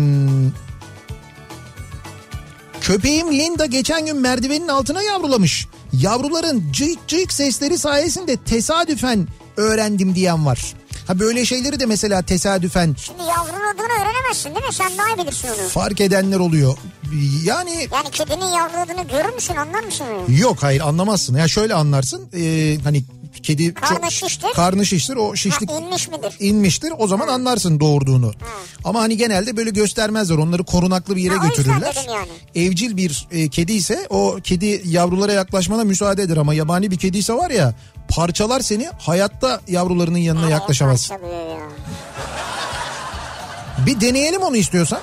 köpeğim 2.80 3.32
Linda 3.32 3.66
geçen 3.66 4.06
gün 4.06 4.16
merdivenin 4.16 4.68
altına 4.68 5.02
yavrulamış. 5.02 5.66
Yavruların 6.00 6.72
cıyık 6.72 7.08
cıyık 7.08 7.32
sesleri 7.32 7.78
sayesinde 7.78 8.36
tesadüfen 8.36 9.28
öğrendim 9.56 10.14
diyen 10.14 10.46
var. 10.46 10.74
Ha 11.06 11.18
böyle 11.18 11.44
şeyleri 11.44 11.80
de 11.80 11.86
mesela 11.86 12.22
tesadüfen 12.22 12.96
Şimdi 12.98 13.22
yavrunun 13.22 13.74
adını 13.74 14.02
öğrenemezsin 14.02 14.54
değil 14.54 14.66
mi? 14.66 14.72
Sen 14.72 14.90
daha 14.98 15.06
iyi 15.08 15.18
bilirsin 15.24 15.48
onu. 15.48 15.68
fark 15.68 16.00
edenler 16.00 16.38
oluyor. 16.38 16.76
Yani 17.44 17.70
Yani 17.92 18.10
kedinin 18.12 18.44
yavruladığını 18.52 19.02
görür 19.08 19.34
müsün 19.34 19.56
anlar 19.56 19.82
mısın 19.82 20.04
onu? 20.28 20.38
yok 20.38 20.62
hayır 20.62 20.80
anlamazsın. 20.80 21.36
Ya 21.36 21.48
şöyle 21.48 21.74
anlarsın. 21.74 22.28
ee, 22.36 22.76
hani 22.84 23.04
kedi 23.44 23.74
Karnı 23.74 24.10
şiştir. 24.10 24.48
karnı 24.54 24.86
şiştir 24.86 25.16
o 25.16 25.36
şişlik 25.36 25.70
Ha, 25.70 25.76
inmiş 25.78 26.08
midir? 26.08 26.34
inmiştir 26.40 26.92
o 26.98 27.06
zaman 27.06 27.28
anlarsın 27.28 27.80
doğurduğunu. 27.80 28.32
Ama 28.84 29.00
hani 29.00 29.16
genelde 29.16 29.56
böyle 29.56 29.70
göstermezler 29.70 30.36
onları 30.36 30.64
korunaklı 30.64 31.16
bir 31.16 31.22
yere 31.22 31.36
Ha, 31.36 31.46
götürürler. 31.46 31.96
yani. 32.08 32.66
Evcil 32.66 32.96
bir 32.96 33.28
e, 33.30 33.48
kedi 33.48 33.72
ise 33.72 34.06
o 34.10 34.36
kedi 34.44 34.82
yavrulara 34.84 35.32
yaklaşmana 35.32 35.84
müsaade 35.84 36.22
eder 36.22 36.36
ama 36.36 36.54
yabani 36.54 36.90
bir 36.90 36.98
kedi 36.98 37.18
ise 37.18 37.32
var 37.32 37.50
ya 37.50 37.74
parçalar 38.08 38.60
seni 38.60 38.88
hayatta 38.98 39.60
yavrularının 39.68 40.18
yanına 40.18 40.50
yaklaşamaz. 40.50 41.08
Parçalıyor 41.08 41.48
ya. 41.48 41.66
Bir 43.86 44.00
deneyelim 44.00 44.42
onu 44.42 44.56
istiyorsan. 44.56 45.00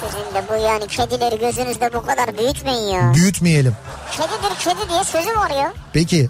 Sizin 0.00 0.34
de 0.34 0.44
bu 0.48 0.54
yani 0.64 0.86
kedileri 0.86 1.38
gözünüzde 1.38 1.90
bu 1.94 2.02
kadar 2.06 2.38
büyütmeyin 2.38 2.88
ya. 2.94 3.12
Büyütmeyelim. 3.14 3.76
Kedidir 4.12 4.58
kedi 4.64 4.90
diye 4.90 5.04
sözü 5.04 5.36
var 5.38 5.50
ya. 5.50 5.72
Peki 5.92 6.28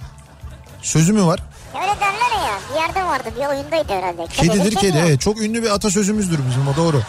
sözü 0.82 1.12
mü 1.12 1.24
var? 1.26 1.40
Öyle 1.74 2.00
derler 2.00 2.46
ya. 2.46 2.58
Bir 2.70 2.80
yerde 2.80 3.04
vardı 3.04 3.28
bir 3.40 3.46
oyundaydı 3.46 3.92
herhalde. 3.92 4.26
Kedidir 4.26 4.74
kedi. 4.76 4.96
ya. 4.96 5.06
Evet, 5.06 5.20
çok 5.20 5.40
ünlü 5.40 5.62
bir 5.62 5.70
atasözümüzdür 5.70 6.38
bizim 6.50 6.68
o 6.68 6.76
doğru. 6.76 7.02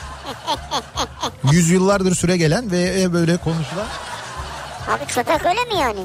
Yüzyıllardır 1.52 2.16
süre 2.16 2.38
gelen 2.38 2.72
ve 2.72 3.02
e, 3.02 3.14
böyle 3.14 3.38
konuşulan. 3.38 3.88
Abi 4.88 5.06
köpek 5.08 5.46
öyle 5.46 5.64
mi 5.76 5.82
yani? 5.82 6.00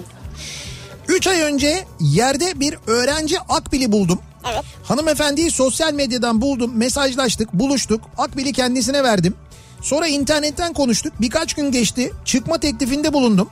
3 1.08 1.26
ay 1.26 1.42
önce 1.42 1.84
yerde 2.00 2.60
bir 2.60 2.78
öğrenci 2.86 3.40
akbili 3.40 3.92
buldum. 3.92 4.20
Evet. 4.52 4.64
Hanımefendiyi 4.84 5.50
sosyal 5.50 5.92
medyadan 5.92 6.40
buldum, 6.40 6.72
mesajlaştık, 6.76 7.52
buluştuk. 7.52 8.00
Akbili 8.18 8.52
kendisine 8.52 9.02
verdim. 9.04 9.34
Sonra 9.82 10.06
internetten 10.06 10.72
konuştuk. 10.72 11.12
Birkaç 11.20 11.54
gün 11.54 11.72
geçti. 11.72 12.12
Çıkma 12.24 12.58
teklifinde 12.60 13.12
bulundum. 13.12 13.48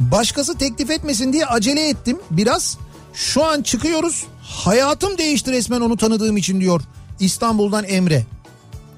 Başkası 0.00 0.58
teklif 0.58 0.90
etmesin 0.90 1.32
diye 1.32 1.46
acele 1.46 1.88
ettim 1.88 2.20
biraz. 2.30 2.78
Şu 3.14 3.44
an 3.44 3.62
çıkıyoruz. 3.62 4.24
Hayatım 4.42 5.18
değişti 5.18 5.52
resmen 5.52 5.80
onu 5.80 5.96
tanıdığım 5.96 6.36
için 6.36 6.60
diyor. 6.60 6.80
İstanbul'dan 7.20 7.84
Emre. 7.84 8.24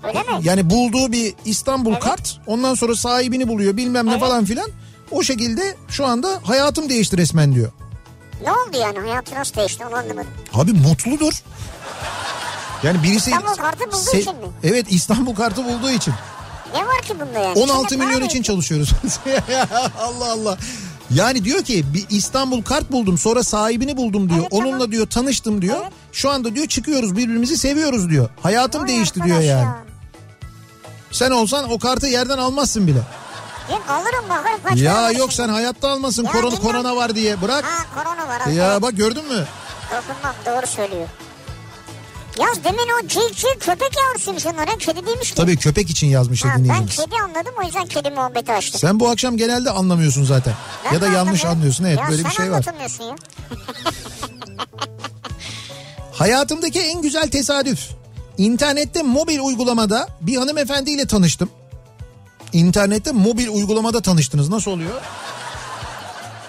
Öyle 0.04 0.18
mi? 0.18 0.28
Yani 0.42 0.70
bulduğu 0.70 1.12
bir 1.12 1.34
İstanbul 1.44 1.94
kart. 1.94 2.38
Ondan 2.46 2.74
sonra 2.74 2.96
sahibini 2.96 3.48
buluyor 3.48 3.76
bilmem 3.76 4.06
ne 4.06 4.10
Evet. 4.10 4.20
falan 4.20 4.44
filan. 4.44 4.70
O 5.10 5.22
şekilde 5.22 5.76
şu 5.88 6.06
anda 6.06 6.40
hayatım 6.42 6.88
değişti 6.88 7.16
resmen 7.16 7.54
diyor. 7.54 7.72
Ne 8.42 8.52
oldu 8.52 8.76
yani 8.80 8.98
hayatı 8.98 9.34
nasıl 9.34 9.54
değişti 9.54 9.84
onu 9.86 9.94
anlamadım. 9.96 10.30
Abi 10.54 10.72
mutludur. 10.72 11.32
Yani 12.82 13.02
birisi... 13.02 13.30
İstanbul 13.30 13.54
kartı 13.54 13.86
bulduğu 13.86 13.96
Se- 14.16 14.20
için 14.20 14.36
mi? 14.36 14.46
Evet 14.64 14.86
İstanbul 14.90 15.34
kartı 15.34 15.64
bulduğu 15.64 15.90
için. 15.90 16.14
Ne 16.74 16.86
var 16.86 17.02
ki 17.02 17.14
bunda 17.20 17.38
yani? 17.38 17.58
16 17.58 17.86
İçinde 17.86 18.06
milyon 18.06 18.22
için 18.22 18.42
çalışıyoruz. 18.42 18.90
Allah 20.00 20.32
Allah. 20.32 20.58
Yani 21.10 21.44
diyor 21.44 21.62
ki 21.64 21.84
bir 21.94 22.06
İstanbul 22.10 22.62
kart 22.62 22.92
buldum 22.92 23.18
sonra 23.18 23.42
sahibini 23.42 23.96
buldum 23.96 24.28
diyor. 24.28 24.40
Evet, 24.40 24.50
tamam. 24.50 24.66
Onunla 24.66 24.92
diyor 24.92 25.06
tanıştım 25.06 25.62
diyor. 25.62 25.76
Evet. 25.82 25.92
Şu 26.12 26.30
anda 26.30 26.54
diyor 26.54 26.66
çıkıyoruz 26.66 27.16
birbirimizi 27.16 27.56
seviyoruz 27.56 28.10
diyor. 28.10 28.28
Hayatım 28.42 28.82
Vay 28.82 28.88
değişti 28.88 29.22
diyor 29.22 29.40
yani. 29.40 29.46
ya. 29.46 29.84
Sen 31.12 31.30
olsan 31.30 31.70
o 31.70 31.78
kartı 31.78 32.06
yerden 32.06 32.38
almazsın 32.38 32.86
bile. 32.86 33.00
Ben 33.70 33.92
alırım 33.94 34.28
bakarım 34.28 34.60
kaç 34.64 34.78
Ya 34.78 35.10
yok 35.10 35.32
sen 35.32 35.48
hayatta 35.48 35.88
almasın 35.90 36.24
Ya 36.24 36.32
korona, 36.32 36.56
korona 36.56 36.96
var 36.96 37.14
diye 37.14 37.42
bırak. 37.42 37.64
Ha 37.64 38.02
korona 38.02 38.28
var. 38.28 38.46
Ya 38.46 38.72
evet. 38.72 38.82
bak 38.82 38.96
gördün 38.96 39.24
mü? 39.24 39.44
Dokunmam 39.90 40.34
doğru 40.46 40.66
söylüyor. 40.66 41.08
Yaz 42.40 42.64
demin 42.64 42.88
o 43.04 43.08
cil 43.08 43.34
cil 43.34 43.60
köpek 43.60 43.90
yavrusuymuş 43.96 44.46
onlar. 44.46 44.68
ha, 44.68 44.78
Kedi 44.78 45.06
değilmiş 45.06 45.28
ki. 45.30 45.34
Tabii 45.36 45.56
köpek 45.56 45.90
için 45.90 46.06
yazmış 46.06 46.44
Ha, 46.44 46.48
ben 46.54 46.64
dinleyicimiz. 46.64 46.96
kedi 46.96 47.14
anladım 47.24 47.52
o 47.60 47.62
yüzden 47.66 47.86
kedi 47.86 48.10
muhabbeti 48.10 48.52
açtım. 48.52 48.80
Sen 48.80 49.00
bu 49.00 49.08
akşam 49.08 49.36
genelde 49.36 49.70
anlamıyorsun 49.70 50.24
zaten. 50.24 50.54
Ben 50.84 50.92
ya 50.94 51.00
da 51.00 51.04
yanlış 51.06 51.16
anlamıyorum. 51.18 51.50
anlıyorsun. 51.50 51.84
Evet 51.84 51.98
ya 51.98 52.08
böyle 52.10 52.24
bir 52.24 52.28
sen 52.30 52.36
şey 52.36 52.46
var. 52.50 52.54
anlatamıyorsun 52.56 53.04
ya. 53.04 53.14
Hayatımdaki 56.12 56.80
en 56.80 57.02
güzel 57.02 57.28
tesadüf. 57.30 57.88
İnternette 58.38 59.02
mobil 59.02 59.38
uygulamada 59.38 60.08
bir 60.20 60.36
hanımefendiyle 60.36 61.06
tanıştım. 61.06 61.50
İnternette 62.52 63.12
mobil 63.12 63.48
uygulamada 63.48 64.00
tanıştınız. 64.02 64.48
Nasıl 64.48 64.70
oluyor? 64.70 65.00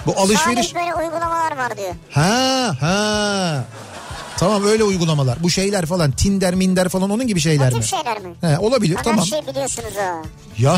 Bu 0.06 0.14
alışveriş... 0.20 0.68
Salih 0.70 0.76
böyle 0.76 0.96
uygulamalar 0.96 1.58
var 1.58 1.78
diyor. 1.78 1.94
Ha 2.12 2.76
ha. 2.82 3.64
Tamam 4.38 4.64
öyle 4.66 4.84
uygulamalar. 4.84 5.44
Bu 5.44 5.50
şeyler 5.50 5.86
falan 5.86 6.12
Tinder, 6.12 6.56
Minder 6.56 6.90
falan 6.90 7.10
onun 7.10 7.28
gibi 7.28 7.38
O 7.38 7.42
şeyler 7.42 7.70
tip 7.72 7.80
mi? 7.80 7.86
şeyler 7.88 8.20
mi? 8.22 8.36
He, 8.42 8.58
olabilir 8.60 8.96
Bana 8.96 9.04
tamam. 9.04 9.20
her 9.20 9.26
şey 9.26 9.48
biliyorsunuz 9.48 9.94
ha. 9.98 10.22
Ya 10.58 10.78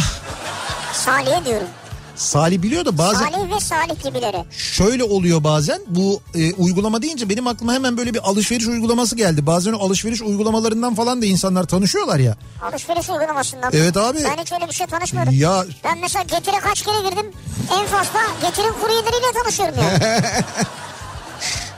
Salih'e 0.93 1.45
diyorum. 1.45 1.67
Salih 2.15 2.61
biliyor 2.61 2.85
da 2.85 2.97
bazen 2.97 3.29
Salih 3.31 3.55
ve 3.55 3.59
Salih 3.59 4.03
gibileri. 4.03 4.43
şöyle 4.51 5.03
oluyor 5.03 5.43
bazen. 5.43 5.81
Bu 5.87 6.21
e, 6.35 6.53
uygulama 6.53 7.01
deyince 7.01 7.29
benim 7.29 7.47
aklıma 7.47 7.73
hemen 7.73 7.97
böyle 7.97 8.13
bir 8.13 8.29
alışveriş 8.29 8.67
uygulaması 8.67 9.15
geldi. 9.15 9.45
Bazen 9.45 9.73
o 9.73 9.85
alışveriş 9.85 10.21
uygulamalarından 10.21 10.95
falan 10.95 11.21
da 11.21 11.25
insanlar 11.25 11.63
tanışıyorlar 11.63 12.19
ya. 12.19 12.35
Alışveriş 12.71 13.09
uygulamasından. 13.09 13.71
Evet 13.73 13.97
abi. 13.97 14.17
Ben 14.23 14.41
hiç 14.43 14.51
öyle 14.51 14.67
bir 14.67 14.73
şey 14.73 14.87
tanışmıyorum. 14.87 15.33
Ya 15.33 15.65
Ben 15.83 15.97
mesela 15.97 16.23
Getir'e 16.23 16.59
kaç 16.59 16.81
kere 16.81 17.09
girdim. 17.09 17.25
En 17.79 17.85
fazla 17.85 18.19
Getir'in 18.41 18.73
kuryeleriyle 18.81 19.31
tanışıyorum 19.43 19.75
yani. 19.83 19.99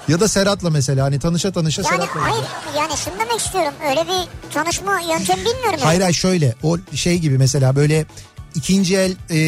ya 0.07 0.19
da 0.19 0.27
Serhat'la 0.27 0.69
mesela 0.69 1.05
hani 1.05 1.19
tanışa 1.19 1.51
tanışa 1.51 1.81
yani 1.81 1.89
Serhat'la. 1.91 2.21
hayır 2.23 2.43
yani 2.77 2.97
şunu 2.97 3.13
demek 3.19 3.39
istiyorum. 3.41 3.73
Öyle 3.89 4.01
bir 4.07 4.51
tanışma 4.53 4.99
yöntemi 4.99 5.39
bilmiyorum. 5.39 5.71
yani. 5.71 5.81
Hayır 5.83 6.01
hayır 6.01 6.13
şöyle 6.15 6.55
o 6.63 6.77
şey 6.95 7.19
gibi 7.19 7.37
mesela 7.37 7.75
böyle 7.75 8.05
ikinci 8.55 8.97
el 8.97 9.15
e, 9.29 9.39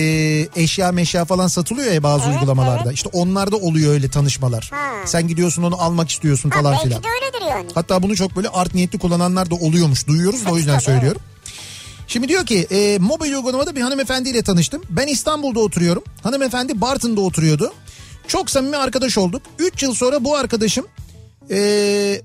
eşya 0.56 0.92
meşya 0.92 1.26
falan 1.26 1.48
satılıyor 1.48 1.92
ya 1.92 2.04
bazı 2.04 2.26
Evet, 2.26 2.36
uygulamalarda. 2.36 2.84
evet. 2.86 2.94
İşte 2.96 3.10
onlarda 3.14 3.56
oluyor 3.58 3.94
öyle 3.94 4.10
tanışmalar. 4.10 4.70
Ha. 4.74 4.92
Sen 5.06 5.28
gidiyorsun 5.28 5.64
onu 5.64 5.82
almak 5.82 6.10
istiyorsun 6.10 6.50
Ha, 6.50 6.60
falan 6.60 6.72
belki 6.74 6.84
filan. 6.88 7.04
de 7.04 7.08
öyledir 7.08 7.50
yani. 7.52 7.68
Hatta 7.76 8.04
bunu 8.04 8.16
çok 8.16 8.36
böyle 8.36 8.50
art 8.50 8.74
niyetli 8.74 9.00
kullananlar 9.00 9.52
da 9.52 9.56
oluyormuş. 9.56 10.08
Duyuyoruz 10.08 10.46
da 10.46 10.50
o 10.52 10.58
yüzden 10.58 10.80
söylüyorum. 10.80 11.22
Şimdi 12.08 12.28
diyor 12.28 12.46
ki 12.46 12.68
e, 12.72 12.98
mobil 13.00 13.34
uygulamada 13.34 13.76
bir 13.76 13.82
hanımefendiyle 13.82 14.42
tanıştım. 14.42 14.82
Ben 14.90 15.08
İstanbul'da 15.08 15.60
oturuyorum. 15.60 16.04
Hanımefendi 16.24 16.82
Bartın'da 16.82 17.22
oturuyordu. 17.22 17.74
Çok 18.28 18.50
samimi 18.50 18.78
arkadaş 18.78 19.18
olduk. 19.18 19.42
3 19.60 19.84
yıl 19.84 19.94
sonra 19.94 20.24
bu 20.24 20.36
arkadaşım 20.36 20.88
e, 21.52 22.22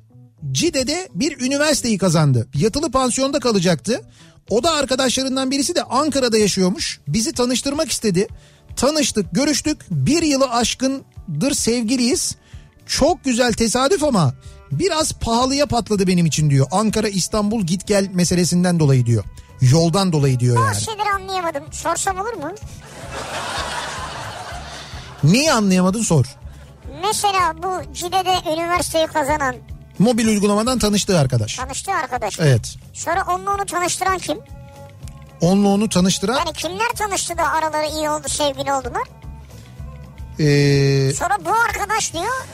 Cide'de 0.53 1.09
bir 1.15 1.41
üniversiteyi 1.41 1.99
kazandı. 1.99 2.49
Yatılı 2.55 2.91
pansiyonda 2.91 3.41
kalacaktı. 3.41 4.01
O 4.51 4.63
da 4.63 4.73
arkadaşlarından 4.73 5.51
birisi 5.51 5.75
de 5.75 5.83
Ankara'da 5.83 6.39
yaşıyormuş. 6.39 7.01
Bizi 7.09 7.33
tanıştırmak 7.33 7.91
istedi. 7.91 8.29
Tanıştık, 8.77 9.27
görüştük. 9.33 9.81
Bir 9.91 10.23
yılı 10.23 10.51
aşkındır 10.51 11.55
sevgiliyiz. 11.55 12.37
Çok 12.87 13.25
güzel 13.25 13.53
tesadüf 13.53 14.05
ama 14.05 14.35
biraz 14.73 15.13
pahalıya 15.13 15.67
patladı 15.67 16.07
benim 16.07 16.27
için 16.27 16.51
diyor. 16.51 16.67
Ankara 16.71 17.09
İstanbul 17.09 17.63
git 17.63 17.87
gel 17.87 18.09
meselesinden 18.15 18.81
dolayı 18.81 19.07
diyor. 19.07 19.25
Yoldan 19.61 20.13
dolayı 20.13 20.41
diyor 20.41 20.57
yani. 20.57 20.69
Bazı 20.69 20.85
şeyleri 20.85 21.09
anlayamadım. 21.11 21.65
Sorsam 21.73 22.19
olur 22.19 22.33
mu? 22.33 22.55
Neyi 25.25 25.53
anlayamadın 25.53 26.03
sor. 26.03 26.25
Mesela 27.07 27.55
bu 27.63 27.93
Cide'de 27.95 28.53
üniversiteyi 28.53 29.07
kazanan 29.07 29.57
Mobil 29.99 30.27
uygulamadan 30.29 30.79
tanıştığı 30.79 31.19
arkadaş. 31.19 31.57
tanıştığı 31.57 31.93
arkadaş. 31.93 32.41
Evet. 32.41 32.77
Sonra 32.95 33.25
onunla 33.29 33.55
onu 33.55 33.67
tanıştıran 33.67 34.19
kim? 34.19 34.39
Onunla 35.41 35.69
onu 35.69 35.89
tanıştıran 35.89 36.39
Yani 36.39 36.53
kimler 36.53 36.89
tanıştı 36.99 37.39
da 37.39 37.53
araları 37.53 37.87
iyi 37.87 38.11
oldu, 38.11 38.29
sevgili 38.29 38.73
oldular? 38.73 39.03
eee, 40.39 41.13
Sonra 41.15 41.37
bu 41.45 41.51
arkadaş 41.51 42.13
diyor. 42.13 42.47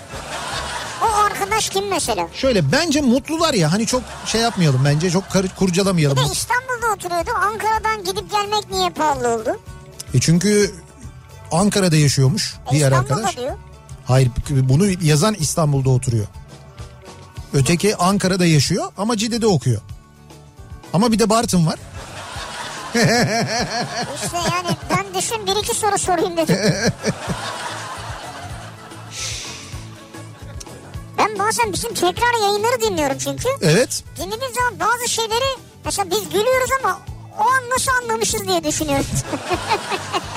O 1.03 1.07
arkadaş 1.25 1.69
kim 1.69 1.89
mesela? 1.89 2.29
şöyle 2.33 2.73
bence 2.73 3.01
mutlular 3.01 3.55
ya 3.55 3.73
hani 3.73 3.87
çok 3.87 4.03
şey 4.27 4.41
yapmayalım 4.41 4.83
bence 4.85 5.11
çok 5.11 5.31
kar- 5.31 5.43
Bir 5.45 5.49
kurcalamayalım. 5.49 6.17
de 6.17 6.23
İstanbul'da 6.33 6.93
oturuyordu. 6.95 7.31
Ankara'dan 7.43 8.05
gidip 8.05 8.31
gelmek 8.31 8.71
niye 8.71 8.91
pahalı 8.91 9.29
oldu? 9.29 9.61
E 10.15 10.21
çünkü 10.21 10.75
Ankara'da 11.55 11.97
yaşıyormuş 11.97 12.55
E 12.69 12.71
diğer 12.71 12.87
İstanbul'da 12.93 13.15
arkadaş. 13.15 13.37
diyor. 13.37 13.53
Hayır 14.07 14.31
bunu 14.51 14.87
yazan 15.03 15.35
İstanbul'da 15.35 15.91
oturuyor. 15.91 16.27
Öteki 17.55 17.97
Ankara'da 17.97 18.47
yaşıyor 18.47 18.85
ama 18.99 19.17
Cide'de 19.17 19.47
okuyor. 19.47 19.81
Ama 20.93 21.13
bir 21.13 21.19
de 21.19 21.31
Bartın 21.31 21.67
var. 21.67 21.75
İşte 22.95 24.37
yani 24.37 24.77
ben 24.91 25.15
düşün 25.21 25.47
bir 25.47 25.57
iki 25.57 25.75
soru 25.77 25.99
sorayım 25.99 26.37
dedim. 26.37 26.59
ben 31.19 31.39
bazen 31.39 31.73
bizim 31.73 31.95
tekrar 31.95 32.41
yayınları 32.43 32.81
dinliyorum 32.81 33.19
çünkü. 33.19 33.49
Evet. 33.63 34.05
Dinlediğim 34.17 34.55
zaman 34.55 34.81
bazı 34.81 35.09
şeyleri 35.09 35.59
mesela 35.85 36.11
biz 36.11 36.25
gülüyoruz 36.29 36.71
ama 36.85 36.99
o 37.39 37.43
an 37.43 37.71
nasıl 37.75 37.93
anlamışız 38.03 38.49
diye 38.49 38.65
düşünüyorum. 38.65 39.07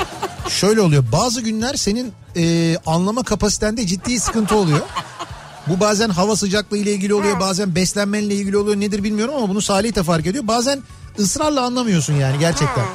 Şöyle 0.50 0.82
oluyor. 0.82 1.04
Bazı 1.12 1.42
günler 1.42 1.76
senin 1.76 2.14
e, 2.36 2.78
anlama 2.86 3.24
kapasitende 3.24 3.88
ciddi 3.88 4.20
sıkıntı 4.20 4.56
oluyor. 4.56 4.82
Bu 5.68 5.80
bazen 5.80 6.10
hava 6.10 6.36
sıcaklığı 6.36 6.78
ile 6.78 6.94
ilgili 6.94 7.14
oluyor, 7.14 7.40
bazen 7.40 7.76
beslenmenle 7.76 8.36
ilgili 8.36 8.58
oluyor. 8.58 8.80
Nedir 8.80 9.04
bilmiyorum 9.04 9.36
ama 9.38 9.50
bunu 9.50 9.62
Salih 9.62 9.96
de 9.96 10.04
fark 10.04 10.28
ediyor. 10.28 10.48
Bazen 10.48 10.82
ısrarla 11.20 11.62
anlamıyorsun 11.62 12.14
yani 12.14 12.40
gerçekten. 12.40 12.86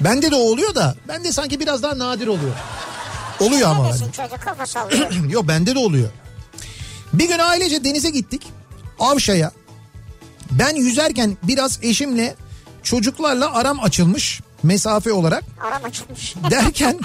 Bende 0.00 0.30
de 0.30 0.34
o 0.34 0.38
oluyor 0.38 0.74
da 0.74 0.94
bende 1.08 1.32
sanki 1.32 1.60
biraz 1.60 1.82
daha 1.82 1.98
nadir 1.98 2.26
oluyor. 2.26 2.54
Oluyor 3.40 3.68
ama 3.70 3.92
sallıyor. 4.66 5.10
Yok 5.30 5.48
bende 5.48 5.74
de 5.74 5.78
oluyor. 5.78 6.08
Bir 7.12 7.28
gün 7.28 7.38
ailece 7.38 7.84
denize 7.84 8.10
gittik. 8.10 8.46
Avşa'ya. 8.98 9.52
Ben 10.50 10.76
yüzerken 10.76 11.36
biraz 11.42 11.78
eşimle 11.82 12.34
çocuklarla 12.82 13.54
aram 13.54 13.80
açılmış 13.80 14.40
mesafe 14.62 15.12
olarak. 15.12 15.44
Aram 15.66 15.84
açılmış. 15.84 16.34
Derken 16.50 17.00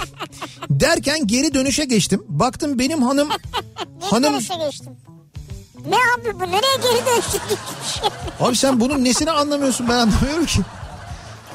derken 0.70 1.26
geri 1.26 1.54
dönüşe 1.54 1.84
geçtim. 1.84 2.22
Baktım 2.28 2.78
benim 2.78 3.02
hanım 3.02 3.28
Geri 4.00 4.10
hanım 4.10 4.32
dönüşe 4.34 4.54
geçtim. 4.54 4.92
Ne 5.86 5.96
abi 5.96 6.40
bu 6.40 6.44
nereye 6.44 6.76
geri 6.82 7.06
dönüştük? 7.06 7.42
abi 8.40 8.56
sen 8.56 8.80
bunun 8.80 9.04
nesini 9.04 9.30
anlamıyorsun 9.30 9.88
ben 9.88 9.94
anlamıyorum 9.94 10.46
ki. 10.46 10.60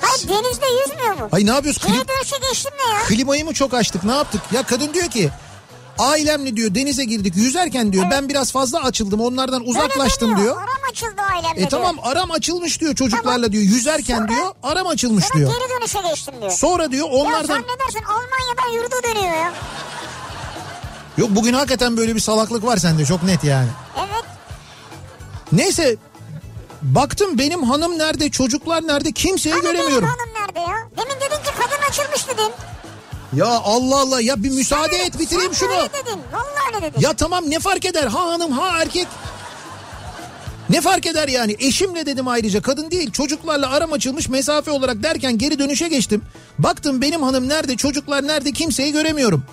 Hayır 0.01 0.30
denizde 0.30 0.66
yüzmüyor 0.82 1.14
mu? 1.14 1.28
Hayır 1.32 1.45
ne 1.47 1.51
yapıyoruz? 1.51 1.82
Geri 1.88 1.93
dönüşe 2.08 2.36
geçtim 2.49 2.72
ne 2.88 2.93
ya? 2.93 3.04
klimayı 3.08 3.45
mı 3.45 3.54
çok 3.54 3.74
açtık 3.74 4.04
ne 4.04 4.12
yaptık? 4.16 4.41
Ya 4.54 4.64
kadın 4.64 4.93
diyor 4.93 5.08
ki 5.10 5.30
ailemle 6.00 6.56
diyor 6.58 6.76
denize 6.76 7.04
girdik 7.06 7.36
yüzerken 7.36 7.94
diyor 7.94 8.06
ben 8.12 8.30
biraz 8.30 8.52
fazla 8.52 8.84
açıldım 8.84 9.22
onlardan 9.22 9.68
uzaklaştım 9.68 10.30
Öyle 10.32 10.41
diyor. 10.41 10.58
Aram 10.58 10.91
açıldı 10.91 11.22
ailemle 11.34 11.62
E 11.62 11.70
tamam 11.70 11.96
aram 12.04 12.32
açılmış 12.32 12.82
diyor 12.82 12.96
çocuklarla 12.96 13.52
diyor 13.52 13.64
yüzerken 13.64 14.18
Sonra- 14.18 14.28
diyor 14.30 14.48
aram 14.64 14.88
açılmış 14.88 15.24
diyor. 15.34 15.36
diyor. 15.36 15.52
Sonra 15.52 15.66
geri 15.68 15.80
dönüşe 15.80 16.10
geçtim 16.10 16.34
diyor. 16.41 16.52
Sonra 16.52 16.91
diyor 16.91 17.08
Ya 17.08 17.14
onlardan 17.14 17.48
zannedersin 17.48 18.04
Almanya'dan 18.08 18.74
yurda 18.74 19.04
dönüyor 19.04 19.36
ya. 19.38 19.54
yok 21.18 21.30
bugün 21.32 21.54
hakikaten 21.54 21.98
böyle 21.98 22.16
bir 22.16 22.20
salaklık 22.20 22.64
var 22.66 22.78
sende 22.78 23.06
çok 23.06 23.24
net 23.24 23.44
yani. 23.44 23.70
Evet. 23.98 24.24
Neyse 25.52 25.96
baktım 26.82 27.38
benim 27.38 27.64
hanım 27.64 27.98
nerede 28.00 28.30
çocuklar 28.32 28.88
nerede 28.88 29.12
kimseyi 29.12 29.54
Hani 29.54 29.62
göremiyorum. 29.62 30.08
benim 30.08 30.08
hanım 30.08 30.34
nerede 30.48 30.60
ya? 30.72 30.78
Demin 30.98 31.16
dedin 31.22 31.44
ki 31.44 31.52
kadın 31.58 31.89
açılmış 31.89 32.28
dedin. 32.28 32.52
Ya 33.36 33.45
Allah 33.45 33.99
Allah 33.99 34.21
ya 34.21 34.43
bir 34.43 34.49
müsaade 34.49 34.95
et 34.97 35.19
bitireyim 35.19 35.53
Sen 35.53 35.59
şunu. 35.67 35.77
öyle 35.77 35.89
dedin. 35.93 36.19
Vallahi 36.34 36.75
öyle 36.75 36.93
dedin. 36.93 37.01
Ya 37.01 37.13
tamam 37.13 37.43
ne 37.49 37.59
fark 37.59 37.86
eder 37.86 38.03
ha 38.07 38.25
hanım 38.25 38.51
ha 38.51 38.81
erkek. 38.81 39.07
Ne 40.69 40.81
fark 40.81 41.05
eder 41.05 41.27
yani 41.27 41.55
eşimle 41.59 42.05
dedim 42.05 42.27
ayrıca 42.27 42.61
kadın 42.61 42.91
değil 42.91 43.11
çocuklarla 43.11 43.69
aram 43.69 43.93
açılmış 43.93 44.29
mesafe 44.29 44.71
olarak 44.71 45.03
derken 45.03 45.38
geri 45.38 45.59
dönüşe 45.59 45.88
geçtim. 45.88 46.21
Baktım 46.59 47.01
benim 47.01 47.23
hanım 47.23 47.49
nerede 47.49 47.75
çocuklar 47.77 48.27
nerede 48.27 48.51
kimseyi 48.51 48.91
göremiyorum. 48.91 49.43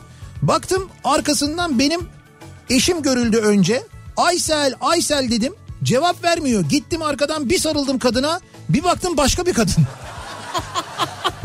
Baktım 0.42 0.88
arkasından 1.04 1.78
benim 1.78 2.00
eşim 2.70 3.02
görüldü 3.02 3.36
önce. 3.36 3.82
Aysel 4.16 4.74
Aysel 4.80 5.30
dedim 5.30 5.54
cevap 5.82 6.24
vermiyor. 6.24 6.62
Gittim 6.62 7.02
arkadan 7.02 7.48
bir 7.50 7.58
sarıldım 7.58 7.98
kadına 7.98 8.40
bir 8.68 8.84
baktım 8.84 9.16
başka 9.16 9.46
bir 9.46 9.54
kadın. 9.54 9.74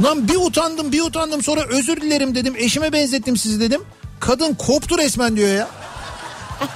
Lan 0.03 0.27
bir 0.27 0.35
utandım 0.35 0.91
bir 0.91 1.01
utandım 1.01 1.43
sonra 1.43 1.61
özür 1.69 2.01
dilerim 2.01 2.35
dedim 2.35 2.53
eşime 2.57 2.93
benzettim 2.93 3.37
sizi 3.37 3.59
dedim. 3.59 3.81
Kadın 4.19 4.53
koptu 4.53 4.97
resmen 4.97 5.35
diyor 5.37 5.49
ya. 5.49 5.67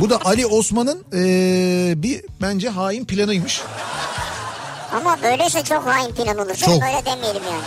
Bu 0.00 0.10
da 0.10 0.18
Ali 0.24 0.46
Osman'ın 0.46 1.04
eee, 1.12 2.02
bir 2.02 2.24
bence 2.42 2.68
hain 2.68 3.04
planıymış. 3.04 3.62
Ama 4.92 5.18
böyleyse 5.22 5.64
çok 5.64 5.86
hain 5.86 6.14
plan 6.14 6.38
olur. 6.38 6.54
Çok. 6.54 6.68
Böyle 6.68 7.04
demeyelim 7.06 7.42
yani. 7.50 7.62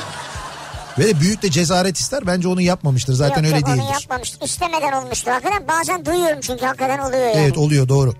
Ve 1.00 1.08
de 1.08 1.20
büyük 1.20 1.42
de 1.42 1.52
cesaret 1.52 1.98
ister. 1.98 2.28
Bence 2.28 2.48
onu 2.48 2.62
yapmamıştır. 2.62 3.14
Zaten 3.14 3.44
yok, 3.44 3.46
öyle 3.46 3.58
yok, 3.58 3.68
değildir. 3.68 3.82
onu 3.84 3.92
yapmamıştır. 3.94 4.42
İstemeden 4.48 4.92
olmuştur. 4.92 5.32
Hakikaten 5.32 5.68
bazen 5.68 6.06
duyuyorum 6.06 6.40
çünkü 6.42 6.66
hakikaten 6.66 7.00
oluyor 7.00 7.22
yani. 7.28 7.38
Evet 7.38 7.58
oluyor 7.58 7.90
doğru. 7.90 8.14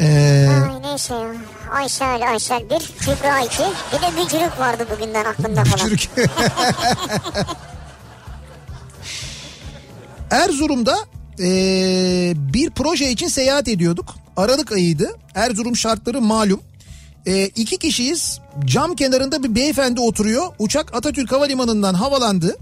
Ee, 0.00 0.48
Ay 0.70 0.82
neyse 0.82 1.14
ya. 1.14 1.32
Aysel, 1.72 2.30
Aysel 2.30 2.70
bir, 2.70 2.92
Kübra 2.98 3.40
iki. 3.40 3.62
Bir 3.92 4.02
de 4.02 4.24
bücürük 4.26 4.58
vardı 4.58 4.86
bugünden 4.96 5.24
aklımda 5.24 5.64
falan. 5.64 5.76
Çürük. 5.88 6.10
Erzurum'da 10.30 10.96
eee, 11.38 12.32
bir 12.36 12.70
proje 12.70 13.10
için 13.10 13.28
seyahat 13.28 13.68
ediyorduk. 13.68 14.14
Aralık 14.36 14.72
ayıydı. 14.72 15.16
Erzurum 15.34 15.76
şartları 15.76 16.20
malum. 16.20 16.60
Eee 17.26 17.44
iki 17.56 17.78
kişiyiz. 17.78 18.40
Cam 18.64 18.94
kenarında 18.94 19.42
bir 19.42 19.54
beyefendi 19.54 20.00
oturuyor. 20.00 20.46
Uçak 20.58 20.94
Atatürk 20.96 21.32
Havalimanı'ndan 21.32 21.94
havalandı. 21.94 22.56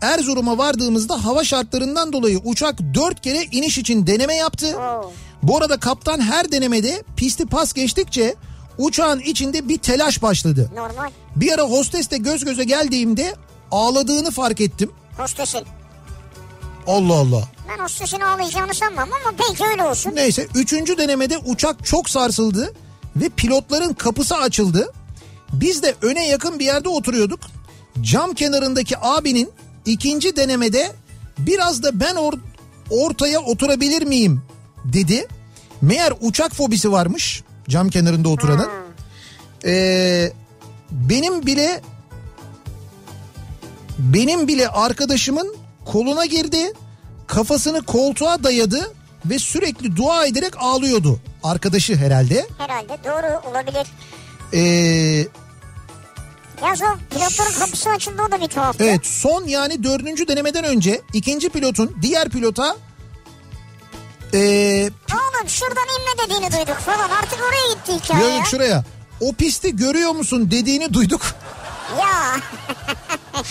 Erzurum'a 0.00 0.58
vardığımızda 0.58 1.24
hava 1.24 1.44
şartlarından 1.44 2.12
dolayı 2.12 2.38
uçak 2.44 2.78
dört 2.94 3.20
kere 3.20 3.42
iniş 3.52 3.78
için 3.78 4.06
deneme 4.06 4.34
yaptı. 4.34 4.76
Oo. 4.78 5.12
Bu 5.42 5.56
arada 5.56 5.76
kaptan 5.76 6.20
her 6.20 6.52
denemede 6.52 7.02
pisti 7.16 7.46
pas 7.46 7.72
geçtikçe 7.72 8.34
uçağın 8.78 9.20
içinde 9.20 9.68
bir 9.68 9.78
telaş 9.78 10.22
başladı. 10.22 10.70
Normal. 10.74 11.10
Bir 11.36 11.52
ara 11.52 11.62
hostesle 11.62 12.16
göz 12.16 12.44
göze 12.44 12.64
geldiğimde 12.64 13.34
ağladığını 13.70 14.30
fark 14.30 14.60
ettim. 14.60 14.90
Hostesin. 15.16 15.60
Allah 16.86 17.14
Allah. 17.14 17.48
Ben 17.68 17.82
hostesin 17.84 18.20
ağlayacağını 18.20 18.74
sanmam 18.74 19.08
ama 19.12 19.36
peki 19.48 19.64
öyle 19.64 19.82
olsun. 19.84 20.12
Neyse 20.14 20.46
üçüncü 20.54 20.98
denemede 20.98 21.38
uçak 21.38 21.86
çok 21.86 22.10
sarsıldı 22.10 22.74
ve 23.16 23.28
pilotların 23.28 23.92
kapısı 23.92 24.36
açıldı. 24.36 24.92
Biz 25.52 25.82
de 25.82 25.94
öne 26.02 26.28
yakın 26.28 26.58
bir 26.58 26.64
yerde 26.64 26.88
oturuyorduk. 26.88 27.40
Cam 28.02 28.34
kenarındaki 28.34 28.98
abinin 28.98 29.50
ikinci 29.86 30.36
denemede 30.36 30.92
biraz 31.38 31.82
da 31.82 32.00
ben 32.00 32.14
or- 32.14 32.38
ortaya 32.90 33.40
oturabilir 33.40 34.02
miyim 34.02 34.42
dedi. 34.84 35.26
Meğer 35.82 36.12
uçak 36.20 36.54
fobisi 36.54 36.92
varmış 36.92 37.42
cam 37.68 37.88
kenarında 37.88 38.28
oturanın. 38.28 38.68
Ee, 39.64 40.32
benim 40.90 41.46
bile 41.46 41.80
benim 43.98 44.48
bile 44.48 44.68
arkadaşımın 44.68 45.56
koluna 45.84 46.26
girdi. 46.26 46.72
Kafasını 47.26 47.82
koltuğa 47.82 48.44
dayadı 48.44 48.92
ve 49.24 49.38
sürekli 49.38 49.96
dua 49.96 50.26
ederek 50.26 50.52
ağlıyordu. 50.58 51.20
Arkadaşı 51.42 51.96
herhalde. 51.96 52.46
Herhalde 52.58 52.98
doğru 53.04 53.50
olabilir. 53.50 53.86
Ee, 54.54 55.26
Yaz 56.66 56.82
o 56.82 56.86
pilotların 57.10 57.58
kapısı 57.58 57.90
açıldı 57.90 58.22
o 58.28 58.30
da 58.32 58.40
bir 58.40 58.48
tuhaf. 58.48 58.80
evet 58.80 59.06
son 59.06 59.44
yani 59.44 59.84
dördüncü 59.84 60.28
denemeden 60.28 60.64
önce 60.64 61.00
ikinci 61.12 61.48
pilotun 61.48 61.96
diğer 62.02 62.28
pilota 62.28 62.76
ee, 64.34 64.90
Oğlum 65.12 65.48
şuradan 65.48 65.86
inme 65.98 66.24
dediğini 66.26 66.52
duyduk 66.52 66.80
falan 66.80 67.10
artık 67.10 67.38
oraya 67.48 67.74
gitti 67.74 68.04
hikaye. 68.04 68.24
yok 68.24 68.38
yok 68.38 68.46
şuraya 68.46 68.84
o 69.20 69.32
pisti 69.32 69.76
görüyor 69.76 70.10
musun 70.10 70.50
dediğini 70.50 70.94
duyduk. 70.94 71.20
Ya 72.00 72.40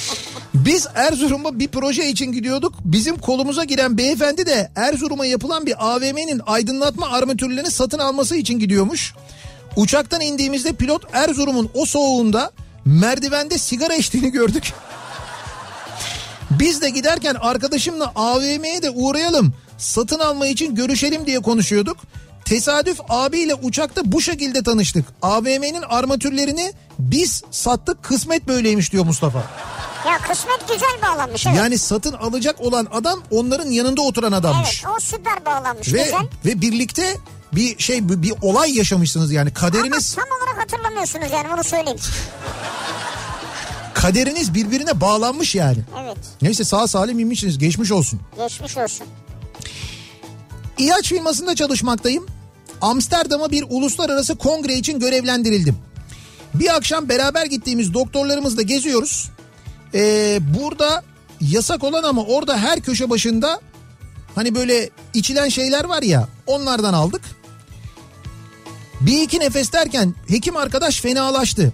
Biz 0.54 0.88
Erzurum'a 0.96 1.60
bir 1.60 1.68
proje 1.68 2.10
için 2.10 2.32
gidiyorduk. 2.32 2.74
Bizim 2.86 3.18
kolumuza 3.18 3.64
giren 3.64 3.98
beyefendi 3.98 4.46
de 4.46 4.72
Erzurum'a 4.76 5.26
yapılan 5.26 5.66
bir 5.66 5.76
AVM'nin 5.80 6.42
aydınlatma 6.46 7.10
armatürlerini 7.10 7.72
satın 7.72 8.00
alması 8.00 8.36
için 8.36 8.60
gidiyormuş. 8.60 9.14
Uçaktan 9.76 10.22
indiğimizde 10.22 10.74
pilot 10.74 11.04
Erzurum'un 11.14 11.70
o 11.74 11.86
soğuğunda 11.86 12.52
merdivende 12.86 13.58
sigara 13.58 13.96
içtiğini 13.96 14.32
gördük. 14.32 14.74
Biz 16.52 16.82
de 16.82 16.90
giderken 16.90 17.36
arkadaşımla 17.36 18.12
AVM'ye 18.16 18.82
de 18.82 18.90
uğrayalım. 18.90 19.54
Satın 19.82 20.20
alma 20.20 20.48
için 20.48 20.76
görüşelim 20.76 21.26
diye 21.26 21.40
konuşuyorduk. 21.40 21.98
Tesadüf 22.46 23.00
abiyle 23.10 23.56
uçakta 23.56 24.02
bu 24.06 24.22
şekilde 24.22 24.64
tanıştık. 24.64 25.06
AVM'nin 25.22 25.82
armatürlerini 25.82 26.74
biz 27.00 27.44
sattık 27.52 28.04
kısmet 28.04 28.48
böyleymiş 28.48 28.92
diyor 28.92 29.06
Mustafa. 29.06 29.38
ya 30.08 30.18
kısmet 30.18 30.60
güzel 30.68 31.02
bağlanmış 31.12 31.46
evet. 31.48 31.58
Yani 31.58 31.78
satın 31.78 32.14
alacak 32.14 32.62
olan 32.62 32.88
adam 32.92 33.20
onların 33.32 33.68
yanında 33.70 34.02
oturan 34.02 34.32
adammış. 34.32 34.84
Evet 34.86 34.96
o 34.98 35.00
süper 35.00 35.46
bağlanmış 35.46 35.94
ve 35.94 36.04
güzel. 36.04 36.20
ve 36.46 36.62
birlikte 36.62 37.18
bir 37.54 37.80
şey 37.80 38.10
bir, 38.10 38.22
bir 38.22 38.34
olay 38.42 38.78
yaşamışsınız 38.78 39.32
yani 39.32 39.54
kaderiniz 39.54 40.16
Ama 40.18 40.26
tam 40.28 40.38
olarak 40.38 40.64
hatırlamıyorsunuz 40.64 41.28
yani 41.34 41.48
bunu 41.54 41.64
söyleyeyim. 41.64 42.00
kaderiniz 43.94 44.54
birbirine 44.54 45.02
bağlanmış 45.02 45.56
yani. 45.56 45.78
Evet 46.04 46.18
Neyse 46.42 46.64
sağ 46.64 46.88
salim 46.88 47.20
inmişsiniz 47.20 47.58
geçmiş 47.58 47.92
olsun. 47.92 48.20
geçmiş 48.38 48.78
olsun. 48.78 49.08
İlaç 50.82 51.10
firmasında 51.10 51.56
çalışmaktayım. 51.56 52.26
Amsterdam'a 52.82 53.52
bir 53.52 53.66
uluslararası 53.70 54.36
kongre 54.36 54.74
için 54.74 55.00
görevlendirildim. 55.00 55.78
Bir 56.54 56.76
akşam 56.76 57.10
beraber 57.10 57.46
gittiğimiz 57.46 57.94
doktorlarımızla 57.94 58.62
geziyoruz. 58.62 59.30
Ee, 59.94 60.40
burada 60.60 61.04
yasak 61.42 61.84
olan 61.84 62.04
ama 62.04 62.24
orada 62.24 62.58
her 62.58 62.82
köşe 62.82 63.10
başında 63.10 63.62
hani 64.36 64.56
böyle 64.56 64.90
içilen 65.14 65.50
şeyler 65.50 65.84
var 65.86 66.02
ya 66.02 66.28
onlardan 66.48 66.94
aldık. 66.94 67.22
Bir 69.02 69.22
iki 69.22 69.40
nefes 69.40 69.74
derken 69.74 70.16
hekim 70.28 70.58
arkadaş 70.58 71.02
fenalaştı. 71.02 71.74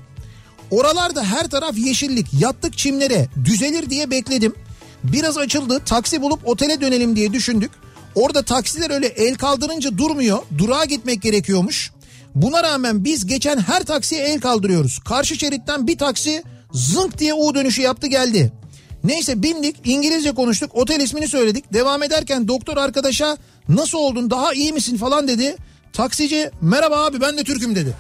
Oralarda 0.72 1.24
her 1.24 1.50
taraf 1.50 1.78
yeşillik 1.78 2.34
yattık 2.34 2.78
çimlere 2.78 3.28
düzelir 3.46 3.90
diye 3.90 4.12
bekledim. 4.12 4.56
Biraz 5.04 5.38
açıldı 5.38 5.82
taksi 5.86 6.22
bulup 6.22 6.48
otele 6.48 6.82
dönelim 6.82 7.16
diye 7.16 7.34
düşündük. 7.34 7.72
Orada 8.18 8.42
taksiler 8.42 8.90
öyle 8.90 9.08
el 9.08 9.36
kaldırınca 9.36 9.98
durmuyor 9.98 10.40
durağa 10.58 10.86
gitmek 10.86 11.22
gerekiyormuş. 11.22 11.92
Buna 12.36 12.64
rağmen 12.64 13.04
biz 13.04 13.26
geçen 13.26 13.58
her 13.60 13.84
taksiye 13.84 14.22
el 14.22 14.40
kaldırıyoruz. 14.40 15.00
Karşı 15.00 15.36
şeritten 15.36 15.88
bir 15.88 15.98
taksi 15.98 16.44
zınk 16.72 17.18
diye 17.18 17.34
U 17.34 17.56
dönüşü 17.56 17.82
yaptı 17.82 18.08
geldi. 18.08 18.52
Neyse 19.04 19.44
bindik 19.44 19.76
İngilizce 19.84 20.32
konuştuk 20.32 20.76
otel 20.76 21.00
ismini 21.00 21.28
söyledik. 21.28 21.74
Devam 21.74 22.04
ederken 22.04 22.48
doktor 22.48 22.78
arkadaşa 22.78 23.38
nasıl 23.70 23.98
oldun 23.98 24.30
daha 24.30 24.54
iyi 24.54 24.74
misin 24.74 24.98
falan 24.98 25.28
dedi. 25.28 25.56
Taksici 25.94 26.52
merhaba 26.62 27.06
abi 27.06 27.22
ben 27.22 27.38
de 27.38 27.44
Türk'üm 27.44 27.76
dedi. 27.76 27.96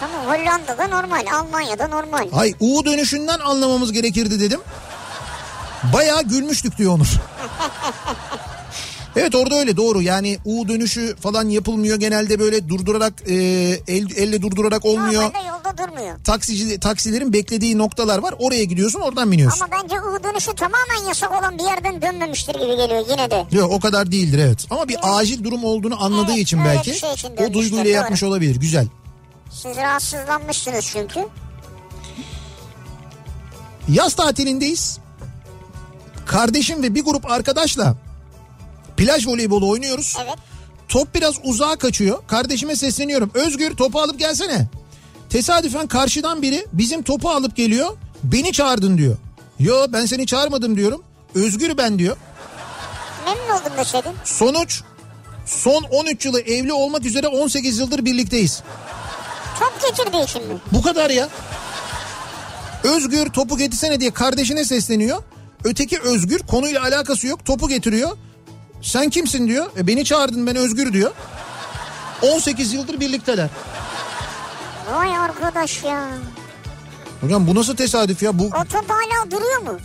Tamam 0.00 0.26
Hollanda'da 0.26 0.86
normal 0.86 1.26
Almanya'da 1.32 1.88
normal. 1.88 2.28
Ay 2.32 2.54
U 2.60 2.84
dönüşünden 2.84 3.38
anlamamız 3.38 3.92
gerekirdi 3.92 4.40
dedim. 4.40 4.60
Bayağı 5.92 6.22
gülmüştük 6.22 6.78
diyor 6.78 6.94
Onur. 6.94 7.06
Evet 9.16 9.34
orada 9.34 9.54
öyle 9.54 9.76
doğru 9.76 10.02
yani 10.02 10.38
U 10.44 10.68
dönüşü 10.68 11.16
falan 11.16 11.48
yapılmıyor 11.48 12.00
genelde 12.00 12.38
böyle 12.38 12.68
durdurarak 12.68 13.12
e, 13.26 13.34
el, 13.88 14.06
elle 14.16 14.42
durdurarak 14.42 14.84
olmuyor. 14.84 15.22
Normalde 15.22 15.38
yolda 15.48 15.78
durmuyor. 15.78 16.24
Taksici 16.24 16.80
taksilerin 16.80 17.32
beklediği 17.32 17.78
noktalar 17.78 18.18
var 18.18 18.34
oraya 18.38 18.64
gidiyorsun 18.64 19.00
oradan 19.00 19.32
biniyorsun. 19.32 19.64
Ama 19.64 19.82
bence 19.82 20.00
U 20.00 20.24
dönüşü 20.24 20.54
tamamen 20.54 21.08
yasak 21.08 21.40
olan 21.40 21.58
bir 21.58 21.62
yerden 21.64 22.02
dönmemiştir 22.02 22.54
gibi 22.54 22.76
geliyor 22.76 23.04
yine 23.10 23.30
de. 23.30 23.46
Yok 23.52 23.72
o 23.72 23.80
kadar 23.80 24.12
değildir 24.12 24.38
evet 24.38 24.66
ama 24.70 24.88
bir 24.88 24.96
acil 25.02 25.44
durum 25.44 25.64
olduğunu 25.64 26.04
anladığı 26.04 26.32
Evet, 26.32 26.40
için 26.42 26.64
belki 26.64 26.98
şey 26.98 27.12
için 27.12 27.28
o 27.36 27.52
duyguyla 27.52 27.84
doğru. 27.84 27.92
yapmış 27.92 28.22
olabilir 28.22 28.56
güzel. 28.56 28.86
Siz 29.50 29.76
rahatsızlanmışsınız 29.76 30.84
çünkü. 30.92 31.20
Yaz 33.88 34.14
tatilindeyiz. 34.14 34.98
Kardeşim 36.26 36.82
ve 36.82 36.94
bir 36.94 37.04
grup 37.04 37.30
arkadaşla 37.30 37.94
plaj 39.00 39.26
voleybolu 39.26 39.68
oynuyoruz. 39.68 40.16
Evet. 40.24 40.34
Top 40.88 41.14
biraz 41.14 41.34
uzağa 41.44 41.76
kaçıyor. 41.76 42.18
Kardeşime 42.26 42.76
sesleniyorum. 42.76 43.30
Özgür 43.34 43.76
topu 43.76 44.00
alıp 44.00 44.18
gelsene. 44.18 44.68
Tesadüfen 45.30 45.86
karşıdan 45.86 46.42
biri 46.42 46.66
bizim 46.72 47.02
topu 47.02 47.30
alıp 47.30 47.56
geliyor. 47.56 47.96
Beni 48.22 48.52
çağırdın 48.52 48.98
diyor. 48.98 49.16
Yo 49.58 49.86
ben 49.88 50.06
seni 50.06 50.26
çağırmadım 50.26 50.76
diyorum. 50.76 51.02
Özgür 51.34 51.78
ben 51.78 51.98
diyor. 51.98 52.16
Memnun 53.24 53.60
oldum 53.60 53.72
deseydin. 53.78 54.12
Sonuç 54.24 54.82
son 55.46 55.82
13 55.82 56.26
yılı 56.26 56.40
evli 56.40 56.72
olmak 56.72 57.04
üzere 57.04 57.28
18 57.28 57.78
yıldır 57.78 58.04
birlikteyiz. 58.04 58.62
Top 59.60 59.82
getirdiği 59.88 60.24
için 60.24 60.42
mi? 60.42 60.54
Bu 60.72 60.82
kadar 60.82 61.10
ya. 61.10 61.28
Özgür 62.84 63.26
topu 63.26 63.58
getirsene 63.58 64.00
diye 64.00 64.10
kardeşine 64.10 64.64
sesleniyor. 64.64 65.22
Öteki 65.64 66.00
Özgür 66.00 66.38
konuyla 66.38 66.82
alakası 66.82 67.26
yok 67.26 67.44
topu 67.44 67.68
getiriyor. 67.68 68.16
Sen 68.82 69.10
kimsin 69.10 69.48
diyor. 69.48 69.66
E, 69.76 69.86
beni 69.86 70.04
çağırdın 70.04 70.46
ben 70.46 70.56
Özgür 70.56 70.92
diyor. 70.92 71.10
18 72.22 72.72
yıldır 72.72 73.00
birlikteler. 73.00 73.48
Vay 74.92 75.16
arkadaş 75.16 75.84
ya. 75.84 76.08
Hocam 77.20 77.46
bu 77.46 77.54
nasıl 77.54 77.76
tesadüf 77.76 78.22
ya? 78.22 78.38
Bu 78.38 78.44
O 78.44 78.64
top 78.72 78.90
hala 78.90 79.30
duruyor 79.30 79.58
mu? 79.60 79.78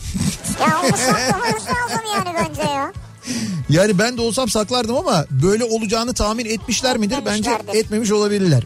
ya 0.62 0.82
onu 0.86 0.98
saklamanız 0.98 1.64
lazım 1.68 2.06
yani 2.16 2.30
bence 2.40 2.62
ya. 2.62 2.92
yani 3.70 4.00
ben 4.00 4.18
de 4.18 4.22
olsam 4.22 4.50
saklardım 4.50 4.96
ama 4.98 5.26
böyle 5.30 5.64
olacağını 5.64 6.14
tahmin 6.14 6.46
etmişler 6.46 6.98
midir? 6.98 7.18
Bence 7.26 7.52
etmemiş 7.74 8.12
olabilirler. 8.12 8.64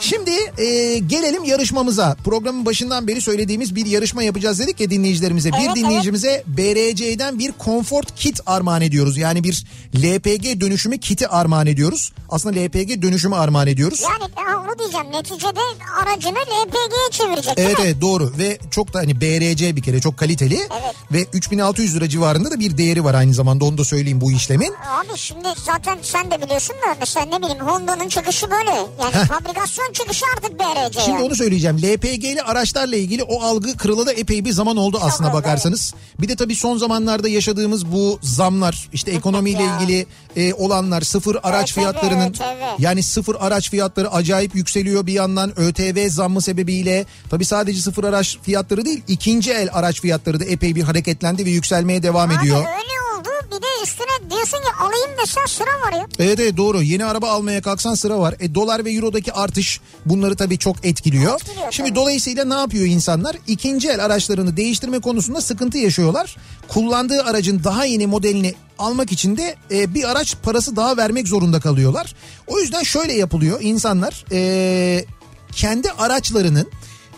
Şimdi 0.00 0.30
e, 0.58 0.98
gelelim 0.98 1.44
yarışmamıza. 1.44 2.16
Programın 2.24 2.66
başından 2.66 3.08
beri 3.08 3.20
söylediğimiz 3.20 3.74
bir 3.74 3.86
yarışma 3.86 4.22
yapacağız 4.22 4.58
dedik 4.58 4.80
ya 4.80 4.90
dinleyicilerimize. 4.90 5.50
Evet, 5.58 5.74
bir 5.74 5.80
dinleyicimize 5.80 6.42
BRC'den 6.46 7.38
bir 7.38 7.52
Comfort 7.64 8.14
Kit 8.16 8.40
armağan 8.46 8.82
ediyoruz. 8.82 9.16
Yani 9.16 9.44
bir 9.44 9.64
LPG 9.96 10.60
dönüşümü 10.60 10.98
kiti 10.98 11.28
armağan 11.28 11.66
ediyoruz. 11.66 12.12
Aslında 12.28 12.60
LPG 12.60 13.02
dönüşümü 13.02 13.36
armağan 13.36 13.66
ediyoruz. 13.66 14.00
Yani 14.02 14.32
ha, 14.34 14.64
onu 14.66 14.78
diyeceğim 14.78 15.06
neticede 15.12 15.60
aracını 16.02 16.38
LPG'ye 16.38 17.10
çevirecek 17.10 17.52
Evet 17.56 17.76
evet 17.80 18.00
doğru 18.00 18.32
ve 18.38 18.58
çok 18.70 18.94
da 18.94 18.98
hani 18.98 19.20
BRC 19.20 19.76
bir 19.76 19.82
kere 19.82 20.00
çok 20.00 20.16
kaliteli 20.16 20.58
Evet. 20.82 20.94
ve 21.12 21.26
3600 21.32 21.96
lira 21.96 22.08
civarında 22.08 22.50
da 22.50 22.60
bir 22.60 22.76
değeri 22.78 23.04
var 23.04 23.14
aynı 23.14 23.34
zamanda 23.34 23.64
onu 23.64 23.78
da 23.78 23.84
söyleyeyim 23.84 24.20
bu 24.20 24.32
işlemin. 24.32 24.72
Abi 24.72 25.18
şimdi 25.18 25.48
zaten 25.64 25.98
sen 26.02 26.30
de 26.30 26.42
biliyorsun 26.42 26.76
da 26.76 26.96
mesela 27.00 27.26
ne 27.26 27.38
bileyim 27.42 27.60
Honda'nın 27.60 28.08
çıkışı 28.08 28.50
böyle. 28.50 28.70
Yani 28.70 29.14
Heh. 29.14 29.26
fabrikasyon 29.26 29.89
çıkışı 29.92 30.24
artık 30.36 30.58
BRC 30.60 31.00
Şimdi 31.00 31.10
yani. 31.10 31.22
onu 31.22 31.36
söyleyeceğim. 31.36 31.78
LPG'li 31.78 32.42
araçlarla 32.42 32.96
ilgili 32.96 33.22
o 33.22 33.42
algı 33.42 33.76
kırılalı 33.76 34.06
da 34.06 34.12
epey 34.12 34.44
bir 34.44 34.52
zaman 34.52 34.76
oldu 34.76 34.98
aslına 35.02 35.28
oldu, 35.28 35.36
bakarsanız. 35.36 35.94
Bir 36.20 36.28
de 36.28 36.36
tabii 36.36 36.56
son 36.56 36.78
zamanlarda 36.78 37.28
yaşadığımız 37.28 37.86
bu 37.92 38.18
zamlar 38.22 38.88
işte 38.92 39.10
ekonomiyle 39.10 39.62
ilgili 39.64 40.06
e, 40.36 40.54
olanlar 40.54 41.00
sıfır 41.00 41.36
araç 41.42 41.70
ÖTV, 41.70 41.80
fiyatlarının 41.80 42.30
ÖTV. 42.30 42.42
yani 42.78 43.02
sıfır 43.02 43.36
araç 43.40 43.70
fiyatları 43.70 44.12
acayip 44.12 44.54
yükseliyor 44.54 45.06
bir 45.06 45.12
yandan 45.12 45.60
ÖTV 45.60 46.08
zammı 46.08 46.42
sebebiyle. 46.42 47.06
Tabii 47.30 47.44
sadece 47.44 47.80
sıfır 47.80 48.04
araç 48.04 48.38
fiyatları 48.42 48.84
değil 48.84 49.02
ikinci 49.08 49.52
el 49.52 49.68
araç 49.72 50.00
fiyatları 50.00 50.40
da 50.40 50.44
epey 50.44 50.74
bir 50.74 50.82
hareketlendi 50.82 51.44
ve 51.46 51.50
yükselmeye 51.50 52.02
devam 52.02 52.30
ediyor. 52.30 52.56
Abi 52.56 52.66
öyle 52.68 52.76
oldu 52.76 53.09
bir 53.50 53.62
de 53.62 53.66
üstüne 53.84 54.30
diyorsun 54.30 54.58
ki 54.58 54.68
alayım 54.80 55.10
desen 55.22 55.46
sıra 55.46 55.80
var 55.86 55.92
ya. 55.92 56.06
Evet 56.18 56.40
evet 56.40 56.56
doğru. 56.56 56.82
Yeni 56.82 57.04
araba 57.04 57.28
almaya 57.30 57.62
kalksan 57.62 57.94
sıra 57.94 58.18
var. 58.18 58.34
E, 58.40 58.54
dolar 58.54 58.84
ve 58.84 58.92
eurodaki 58.92 59.32
artış 59.32 59.80
bunları 60.06 60.36
tabii 60.36 60.58
çok 60.58 60.84
etkiliyor. 60.86 61.34
Etkiliyor 61.34 61.72
Şimdi 61.72 61.88
tabii. 61.88 61.96
dolayısıyla 61.98 62.44
ne 62.44 62.54
yapıyor 62.54 62.84
insanlar? 62.86 63.36
İkinci 63.46 63.88
el 63.88 64.04
araçlarını 64.04 64.56
değiştirme 64.56 64.98
konusunda 65.00 65.40
sıkıntı 65.40 65.78
yaşıyorlar. 65.78 66.36
Kullandığı 66.68 67.22
aracın 67.22 67.64
daha 67.64 67.84
yeni 67.84 68.06
modelini 68.06 68.54
almak 68.78 69.12
için 69.12 69.36
de 69.36 69.56
e, 69.70 69.94
bir 69.94 70.10
araç 70.10 70.36
parası 70.42 70.76
daha 70.76 70.96
vermek 70.96 71.28
zorunda 71.28 71.60
kalıyorlar. 71.60 72.14
O 72.46 72.58
yüzden 72.60 72.82
şöyle 72.82 73.12
yapılıyor. 73.12 73.58
İnsanlar 73.62 74.24
e, 74.32 75.04
kendi 75.52 75.90
araçlarının 75.90 76.68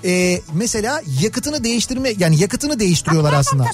e, 0.04 0.40
mesela 0.52 1.02
yakıtını 1.22 1.64
değiştirme 1.64 2.12
yani 2.18 2.40
yakıtını 2.40 2.78
değiştiriyorlar 2.78 3.32
aslında. 3.32 3.70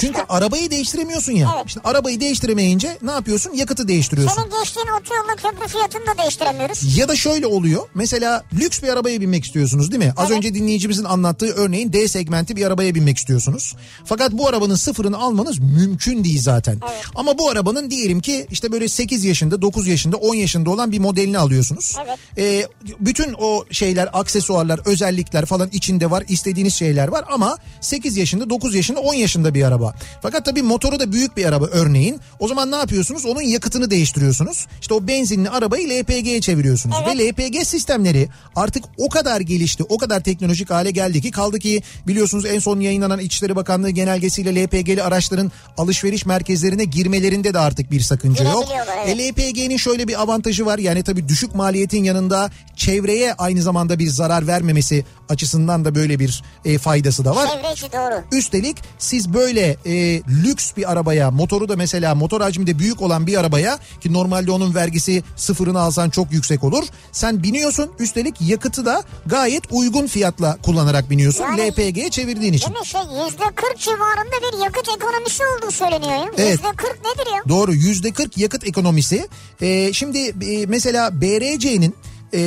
Çünkü 0.00 0.20
arabayı 0.28 0.70
değiştiremiyorsun 0.70 1.32
ya. 1.32 1.52
Evet. 1.56 1.66
İşte 1.66 1.80
arabayı 1.84 2.20
değiştiremeyince 2.20 2.98
ne 3.02 3.10
yapıyorsun? 3.10 3.52
Yakıtı 3.54 3.88
değiştiriyorsun. 3.88 4.42
Senin 4.42 4.60
geçtiğin 4.60 4.86
otoyolla 4.86 5.36
köprü 5.36 5.68
fiyatını 5.68 6.06
da 6.06 6.22
değiştiremiyoruz. 6.22 6.98
Ya 6.98 7.08
da 7.08 7.16
şöyle 7.16 7.46
oluyor. 7.46 7.88
Mesela 7.94 8.44
lüks 8.52 8.82
bir 8.82 8.88
arabaya 8.88 9.20
binmek 9.20 9.44
istiyorsunuz 9.44 9.90
değil 9.92 10.04
mi? 10.04 10.12
Az 10.16 10.26
Evet. 10.30 10.36
önce 10.36 10.54
dinleyicimizin 10.54 11.04
anlattığı 11.04 11.52
örneğin 11.54 11.92
D 11.92 12.08
segmenti 12.08 12.56
bir 12.56 12.66
arabaya 12.66 12.94
binmek 12.94 13.18
istiyorsunuz. 13.18 13.76
Fakat 14.04 14.32
bu 14.32 14.48
arabanın 14.48 14.74
sıfırını 14.74 15.18
almanız 15.18 15.58
mümkün 15.58 16.24
değil 16.24 16.42
zaten. 16.42 16.78
Evet. 16.92 17.04
Ama 17.14 17.38
bu 17.38 17.48
arabanın 17.50 17.90
diyelim 17.90 18.20
ki 18.20 18.46
işte 18.50 18.72
böyle 18.72 18.88
8 18.88 19.24
yaşında, 19.24 19.62
9 19.62 19.86
yaşında, 19.86 20.16
10 20.16 20.34
yaşında 20.34 20.70
olan 20.70 20.92
bir 20.92 20.98
modelini 20.98 21.38
alıyorsunuz. 21.38 21.96
Evet. 22.04 22.18
Ee, 22.38 22.66
bütün 23.00 23.34
o 23.38 23.64
şeyler, 23.70 24.08
aksesuarlar, 24.12 24.80
özellikler 24.84 25.39
falan 25.46 25.68
içinde 25.72 26.10
var. 26.10 26.24
istediğiniz 26.28 26.74
şeyler 26.74 27.08
var 27.08 27.24
ama 27.32 27.58
8 27.80 28.16
yaşında, 28.16 28.50
9 28.50 28.74
yaşında, 28.74 29.00
10 29.00 29.14
yaşında 29.14 29.54
bir 29.54 29.62
araba. 29.62 29.94
Fakat 30.22 30.44
tabii 30.44 30.62
motoru 30.62 31.00
da 31.00 31.12
büyük 31.12 31.36
bir 31.36 31.44
araba 31.44 31.66
örneğin. 31.66 32.20
O 32.38 32.48
zaman 32.48 32.70
ne 32.70 32.76
yapıyorsunuz? 32.76 33.26
Onun 33.26 33.42
yakıtını 33.42 33.90
değiştiriyorsunuz. 33.90 34.66
İşte 34.80 34.94
o 34.94 35.06
benzinli 35.06 35.50
arabayı 35.50 35.88
LPG'ye 35.88 36.40
çeviriyorsunuz. 36.40 36.96
Evet. 37.06 37.18
Ve 37.18 37.28
LPG 37.28 37.66
sistemleri 37.66 38.28
artık 38.56 38.84
o 38.98 39.08
kadar 39.08 39.40
gelişti, 39.40 39.82
o 39.88 39.98
kadar 39.98 40.20
teknolojik 40.20 40.70
hale 40.70 40.90
geldi 40.90 41.22
ki 41.22 41.30
kaldı 41.30 41.58
ki 41.58 41.82
biliyorsunuz 42.06 42.44
en 42.46 42.58
son 42.58 42.80
yayınlanan 42.80 43.18
İçişleri 43.18 43.56
Bakanlığı 43.56 43.90
genelgesiyle 43.90 44.64
LPG'li 44.64 45.02
araçların 45.02 45.52
alışveriş 45.78 46.26
merkezlerine 46.26 46.84
girmelerinde 46.84 47.54
de 47.54 47.58
artık 47.58 47.90
bir 47.90 48.00
sakınca 48.00 48.44
yok. 48.44 48.68
Evet. 49.06 49.20
E, 49.20 49.28
LPG'nin 49.28 49.76
şöyle 49.76 50.08
bir 50.08 50.22
avantajı 50.22 50.66
var. 50.66 50.78
Yani 50.78 51.02
tabii 51.02 51.28
düşük 51.28 51.54
maliyetin 51.54 52.04
yanında 52.04 52.50
çevreye 52.76 53.34
aynı 53.34 53.62
zamanda 53.62 53.98
bir 53.98 54.08
zarar 54.08 54.46
vermemesi 54.46 55.04
açısından 55.30 55.84
da 55.84 55.94
böyle 55.94 56.18
bir 56.18 56.42
e, 56.64 56.78
faydası 56.78 57.24
da 57.24 57.36
var. 57.36 57.48
Çevre 57.48 57.72
içi 57.72 57.92
doğru. 57.92 58.22
Üstelik 58.32 58.76
siz 58.98 59.34
böyle 59.34 59.76
e, 59.86 60.22
lüks 60.44 60.72
bir 60.76 60.92
arabaya 60.92 61.30
motoru 61.30 61.68
da 61.68 61.76
mesela 61.76 62.14
motor 62.14 62.40
hacmi 62.40 62.66
de 62.66 62.78
büyük 62.78 63.02
olan 63.02 63.26
bir 63.26 63.36
arabaya 63.40 63.78
ki 64.00 64.12
normalde 64.12 64.50
onun 64.50 64.74
vergisi 64.74 65.22
sıfırını 65.36 65.80
alsan 65.80 66.10
çok 66.10 66.32
yüksek 66.32 66.64
olur. 66.64 66.84
Sen 67.12 67.42
biniyorsun 67.42 67.90
üstelik 67.98 68.40
yakıtı 68.40 68.86
da 68.86 69.02
gayet 69.26 69.62
uygun 69.70 70.06
fiyatla 70.06 70.56
kullanarak 70.62 71.10
biniyorsun 71.10 71.44
Yani- 71.44 71.70
LPG'ye 71.70 72.10
çevirdiğin 72.10 72.52
için. 72.52 72.66
Değil 72.66 72.80
mi 72.80 72.86
şey 72.86 73.00
yüzde 73.00 73.44
kırk 73.54 73.78
civarında 73.78 74.36
bir 74.52 74.64
yakıt 74.64 74.88
ekonomisi 74.96 75.42
olduğu 75.46 75.70
söyleniyor 75.70 76.12
ya. 76.12 76.30
Evet. 76.38 76.50
Yüzde 76.50 76.68
kırk 76.76 76.98
nedir 77.04 77.30
ya? 77.36 77.42
Doğru 77.48 77.74
yüzde 77.74 78.10
40 78.12 78.38
yakıt 78.38 78.66
ekonomisi. 78.66 79.28
Ee, 79.62 79.92
şimdi 79.92 80.18
e, 80.18 80.66
mesela 80.66 81.20
BRC'nin 81.20 81.94
e, 82.34 82.40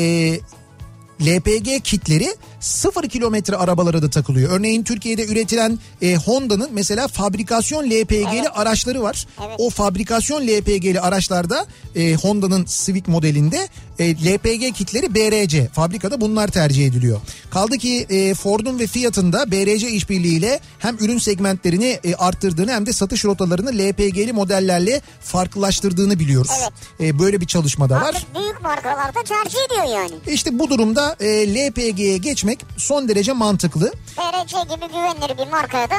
LPG 1.22 1.84
kitleri 1.84 2.36
sıfır 2.64 3.10
kilometre 3.10 3.56
arabalara 3.56 4.02
da 4.02 4.10
takılıyor. 4.10 4.52
Örneğin 4.52 4.84
Türkiye'de 4.84 5.26
üretilen 5.26 5.80
e, 6.02 6.16
Honda'nın 6.16 6.70
mesela 6.74 7.08
fabrikasyon 7.08 7.86
LPG'li 7.90 8.38
Evet. 8.40 8.48
araçları 8.54 9.02
var. 9.04 9.28
Evet. 9.48 9.56
O 9.58 9.70
fabrikasyon 9.70 10.48
LPG'li 10.48 11.02
araçlarda 11.02 11.66
e, 11.96 12.14
Honda'nın 12.16 12.66
Civic 12.66 13.04
modelinde 13.08 13.68
e, 14.00 14.16
LPG 14.16 14.74
kitleri 14.76 15.16
BRC. 15.16 15.68
Fabrikada 15.74 16.22
bunlar 16.22 16.48
tercih 16.48 16.88
ediliyor. 16.88 17.20
Kaldı 17.52 17.78
ki 17.78 18.06
e, 18.10 18.34
Ford'un 18.34 18.80
ve 18.80 18.88
Fiat'ın 18.88 19.34
da 19.34 19.52
BRC 19.52 19.90
işbirliğiyle 19.90 20.60
hem 20.80 20.98
ürün 21.00 21.18
segmentlerini 21.18 22.00
e, 22.04 22.16
arttırdığını 22.16 22.72
hem 22.72 22.86
de 22.86 22.94
satış 22.94 23.26
rotalarını 23.26 23.70
LPG'li 23.70 24.34
modellerle 24.34 25.02
farklılaştırdığını 25.22 26.20
biliyoruz. 26.20 26.52
Evet. 26.62 26.72
E, 27.00 27.20
böyle 27.20 27.42
bir 27.42 27.46
çalışma 27.46 27.90
da 27.90 27.96
var. 27.96 28.02
Artık 28.02 28.36
büyük 28.36 28.62
markalar 28.62 29.16
da 29.16 29.24
tercih 29.24 29.58
ediyor 29.68 30.00
yani. 30.00 30.12
İşte 30.28 30.60
bu 30.60 30.70
durumda 30.70 31.16
e, 31.20 31.56
LPG'ye 31.56 32.18
geçmek 32.54 32.80
son 32.80 33.08
derece 33.08 33.34
mantıklı. 33.34 33.94
BRC 34.18 34.76
gibi 34.76 34.88
güvenilir 34.88 35.38
bir 35.38 35.52
markaya 35.52 35.90
da 35.90 35.96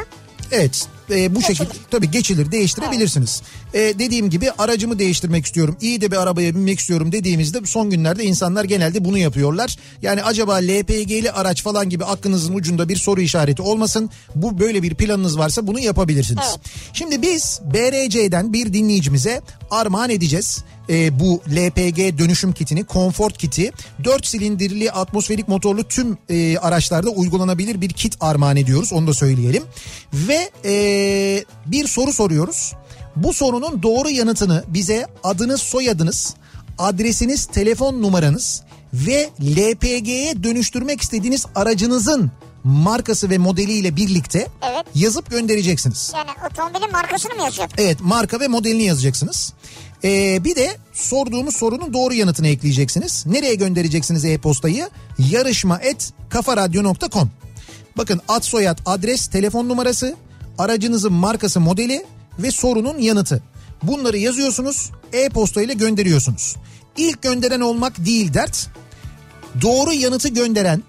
Evet 0.53 0.87
e, 1.11 1.35
bu 1.35 1.41
Geçilir. 1.41 1.57
şekilde 1.57 1.79
tabii 1.91 2.11
geçilir 2.11 2.53
değiştirebilirsiniz. 2.53 3.43
E, 3.75 3.79
dediğim 3.79 4.31
gibi 4.31 4.51
aracımı 4.59 4.99
değiştirmek 4.99 5.47
istiyorum 5.47 5.77
iyi 5.81 6.01
de 6.01 6.11
bir 6.11 6.17
arabaya 6.17 6.55
binmek 6.55 6.79
istiyorum 6.79 7.13
dediğimizde 7.13 7.67
son 7.67 7.91
günlerde 7.91 8.25
insanlar 8.25 8.65
genelde 8.65 9.05
bunu 9.05 9.19
yapıyorlar. 9.19 9.77
Yani 10.03 10.23
acaba 10.23 10.55
LPG'li 10.55 11.33
araç 11.33 11.63
falan 11.63 11.89
gibi 11.89 12.05
aklınızın 12.05 12.55
ucunda 12.55 12.89
bir 12.89 12.97
soru 12.97 13.21
işareti 13.21 13.63
olmasın. 13.63 14.11
Bu 14.35 14.59
böyle 14.59 14.83
bir 14.83 14.95
planınız 14.95 15.39
varsa 15.39 15.67
bunu 15.67 15.81
yapabilirsiniz. 15.81 16.45
Evet. 16.51 16.61
Şimdi 16.93 17.23
biz 17.23 17.61
BRC'den 17.65 18.53
bir 18.53 18.73
dinleyicimize 18.73 19.41
armağan 19.71 20.11
edeceğiz. 20.11 20.65
E, 20.91 21.21
bu 21.21 21.43
LPG 21.51 22.19
dönüşüm 22.19 22.53
kitini, 22.53 22.85
konfort 22.85 23.39
kiti 23.39 23.73
4 24.05 24.27
silindirli 24.27 24.93
atmosferik 24.93 25.49
motorlu 25.49 25.85
tüm 25.85 26.19
e, 26.29 26.59
araçlarda 26.59 27.11
uygulanabilir 27.11 27.81
bir 27.81 27.91
kit 27.91 28.17
armağan 28.21 28.57
ediyoruz 28.57 28.93
onu 28.93 29.07
da 29.07 29.15
söyleyelim. 29.15 29.63
Ve 30.15 30.51
e, 30.65 30.75
bir 31.67 31.87
soru 31.89 32.13
soruyoruz. 32.13 32.73
Bu 33.17 33.33
sorunun 33.33 33.83
doğru 33.83 34.11
yanıtını 34.11 34.65
bize 34.69 35.07
adınız 35.23 35.61
soyadınız, 35.61 36.35
adresiniz, 36.79 37.47
telefon 37.47 38.03
numaranız 38.03 38.63
ve 38.95 39.31
LPG'ye 39.43 40.43
dönüştürmek 40.43 41.01
istediğiniz 41.01 41.47
aracınızın 41.55 42.31
markası 42.65 43.31
ve 43.31 43.39
modeliyle 43.39 43.97
birlikte 43.97 44.49
Evet. 44.63 44.87
yazıp 44.95 45.31
göndereceksiniz. 45.31 46.13
yani 46.17 46.31
otomobilin 46.51 46.93
markasını 46.93 47.35
mı 47.35 47.43
yazacak? 47.43 47.71
Evet 47.79 47.99
marka 48.01 48.41
ve 48.41 48.49
modelini 48.49 48.83
yazacaksınız. 48.83 49.53
Ee, 50.05 50.45
bir 50.45 50.57
de 50.57 50.77
sorduğumuz 50.93 51.57
sorunun 51.57 51.93
doğru 51.93 52.15
yanıtını 52.15 52.49
ekleyeceksiniz. 52.49 53.27
Nereye 53.27 53.55
göndereceksiniz 53.55 54.25
e-postayı? 54.25 54.89
Yarışma 55.19 55.79
et 55.79 56.13
kafaradyo.com 56.29 57.31
Bakın 57.97 58.21
ad 58.29 58.43
soyad 58.43 58.79
adres 58.87 59.27
telefon 59.27 59.69
numarası 59.69 60.17
aracınızın 60.59 61.13
markası 61.13 61.61
modeli 61.61 62.05
ve 62.39 62.51
sorunun 62.51 62.99
yanıtı. 62.99 63.43
Bunları 63.83 64.19
yazıyorsunuz 64.19 64.91
e-posta 65.13 65.63
ile 65.63 65.75
gönderiyorsunuz. 65.75 66.57
İlk 66.97 67.23
gönderen 67.23 67.61
olmak 67.61 68.07
değil 68.07 68.35
dert. 68.35 68.69
Doğru 69.63 69.93
yanıtı 69.93 70.29
gönderen 70.29 70.83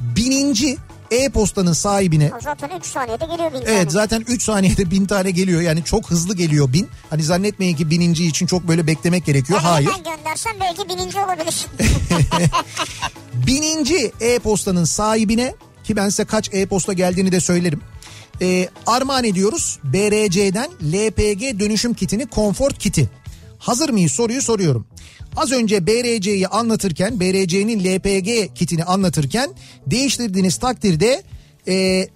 bininci 0.00 0.76
e-postanın 1.12 1.72
sahibine 1.72 2.30
O 2.38 2.40
zaten 2.40 2.70
3 2.78 2.86
saniyede 2.86 3.24
geliyor 3.24 3.52
bin 3.52 3.60
tane. 3.60 3.70
Evet 3.76 3.92
zaten 3.92 4.24
3 4.28 4.42
saniyede 4.42 4.90
bin 4.90 5.06
tane 5.06 5.30
geliyor 5.30 5.60
yani 5.60 5.84
çok 5.84 6.10
hızlı 6.10 6.36
geliyor 6.36 6.72
bin. 6.72 6.88
Hani 7.10 7.22
zannetmeyin 7.22 7.76
ki 7.76 7.90
bininci 7.90 8.26
için 8.26 8.46
çok 8.46 8.68
böyle 8.68 8.86
beklemek 8.86 9.26
gerekiyor. 9.26 9.60
Yani 9.62 9.72
Hayır. 9.72 9.90
hemen 9.90 10.16
göndersen 10.16 10.52
belki 10.60 10.88
bininci 10.88 11.18
olabilir. 11.18 11.66
Bininci 13.46 14.12
e-postanın 14.20 14.84
sahibine 14.84 15.54
ki 15.84 15.96
ben 15.96 16.08
size 16.08 16.24
kaç 16.24 16.54
e-posta 16.54 16.92
geldiğini 16.92 17.32
de 17.32 17.40
söylerim. 17.40 17.80
Ee, 18.40 18.68
armağan 18.86 19.24
ediyoruz 19.24 19.78
BRC'den 19.84 20.70
LPG 20.82 21.60
dönüşüm 21.60 21.94
kitini, 21.94 22.26
konfort 22.26 22.78
kiti. 22.78 23.10
Hazır 23.62 23.90
mıyız 23.90 24.12
soruyu 24.12 24.42
soruyorum. 24.42 24.86
Az 25.36 25.52
önce 25.52 25.86
BRC'yi 25.86 26.48
anlatırken 26.48 27.20
BRC'nin 27.20 27.80
LPG 27.84 28.54
kitini 28.54 28.84
anlatırken 28.84 29.50
değiştirdiğiniz 29.86 30.56
takdirde 30.56 31.22
e, 31.68 32.08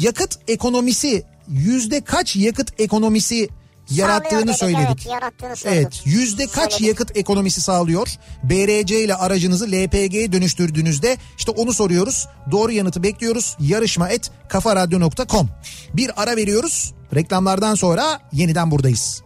yakıt 0.00 0.38
ekonomisi 0.48 1.22
yüzde 1.48 2.00
kaç 2.00 2.36
yakıt 2.36 2.80
ekonomisi 2.80 3.48
yarattığını 3.90 4.46
dedik, 4.46 4.56
söyledik. 4.56 4.88
Evet, 4.88 5.06
yarattığını 5.06 5.56
sorduk. 5.56 5.76
Evet 5.76 6.02
yüzde 6.04 6.46
kaç 6.46 6.72
Söyledik. 6.72 6.88
yakıt 6.88 7.16
ekonomisi 7.16 7.60
sağlıyor? 7.60 8.08
BRC 8.44 9.04
ile 9.04 9.14
aracınızı 9.14 9.66
LPG'ye 9.66 10.32
dönüştürdüğünüzde 10.32 11.16
işte 11.38 11.50
onu 11.50 11.72
soruyoruz. 11.72 12.26
Doğru 12.50 12.72
yanıtı 12.72 13.02
bekliyoruz. 13.02 13.56
Yarışma 13.60 14.08
et 14.08 14.30
kafaradyo.com. 14.48 15.48
Bir 15.94 16.22
ara 16.22 16.36
veriyoruz. 16.36 16.94
Reklamlardan 17.14 17.74
sonra 17.74 18.20
yeniden 18.32 18.70
buradayız. 18.70 19.22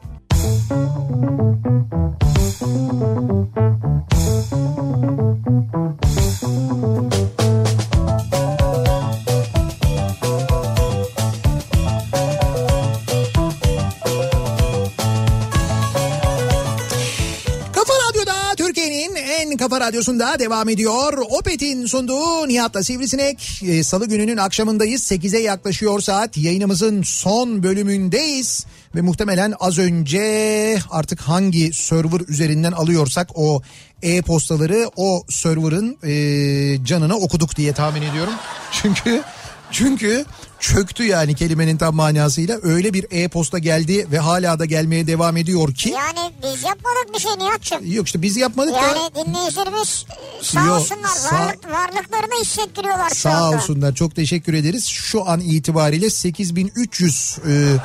Radyosunda 19.84 20.38
devam 20.38 20.68
ediyor. 20.68 21.18
Opet'in 21.30 21.86
sunduğu 21.86 22.48
Nihat'la 22.48 22.82
Sivrisinek. 22.82 23.62
Ee, 23.66 23.84
Salı 23.84 24.06
gününün 24.08 24.36
akşamındayız. 24.36 25.12
8'e 25.12 25.40
yaklaşıyor 25.40 26.00
saat. 26.00 26.36
Yayınımızın 26.36 27.02
son 27.02 27.62
bölümündeyiz. 27.62 28.66
Ve 28.94 29.00
muhtemelen 29.00 29.54
az 29.60 29.78
önce 29.78 30.78
artık 30.90 31.20
hangi 31.20 31.72
server 31.74 32.28
üzerinden 32.28 32.72
alıyorsak 32.72 33.28
o 33.34 33.62
e-postaları 34.02 34.90
o 34.96 35.24
server'ın 35.28 35.98
e, 36.04 36.84
canına 36.84 37.14
okuduk 37.16 37.56
diye 37.56 37.72
tahmin 37.72 38.02
ediyorum. 38.02 38.32
Çünkü 38.72 39.22
çünkü 39.70 40.24
çöktü 40.60 41.04
yani 41.04 41.34
kelimenin 41.34 41.76
tam 41.76 41.94
manasıyla. 41.94 42.58
Öyle 42.62 42.92
bir 42.92 43.06
e-posta 43.10 43.58
geldi 43.58 44.06
ve 44.12 44.18
hala 44.18 44.58
da 44.58 44.64
gelmeye 44.64 45.06
devam 45.06 45.36
ediyor 45.36 45.74
ki. 45.74 45.88
Yani 45.90 46.32
biz 46.42 46.62
yapmadık 46.62 47.14
bir 47.14 47.18
şey 47.20 47.30
Nihat'cığım. 47.38 47.92
Yok 47.92 48.06
işte 48.06 48.22
biz 48.22 48.36
yapmadık 48.36 48.74
da 48.74 48.78
Yani 48.78 49.26
dinleyicilerimiz 49.26 50.04
sağ 50.42 50.60
Yok, 50.64 50.76
olsunlar 50.76 51.08
sağ- 51.08 51.36
varlık, 51.36 51.70
varlıklarını 51.70 52.40
hissettiriyorlar 52.42 53.08
şu 53.08 53.14
sağ 53.14 53.30
anda. 53.30 53.56
olsunlar 53.56 53.94
çok 53.94 54.16
teşekkür 54.16 54.54
ederiz. 54.54 54.86
Şu 54.86 55.28
an 55.28 55.40
itibariyle 55.40 56.10
8300 56.10 57.38
e, 57.48 57.76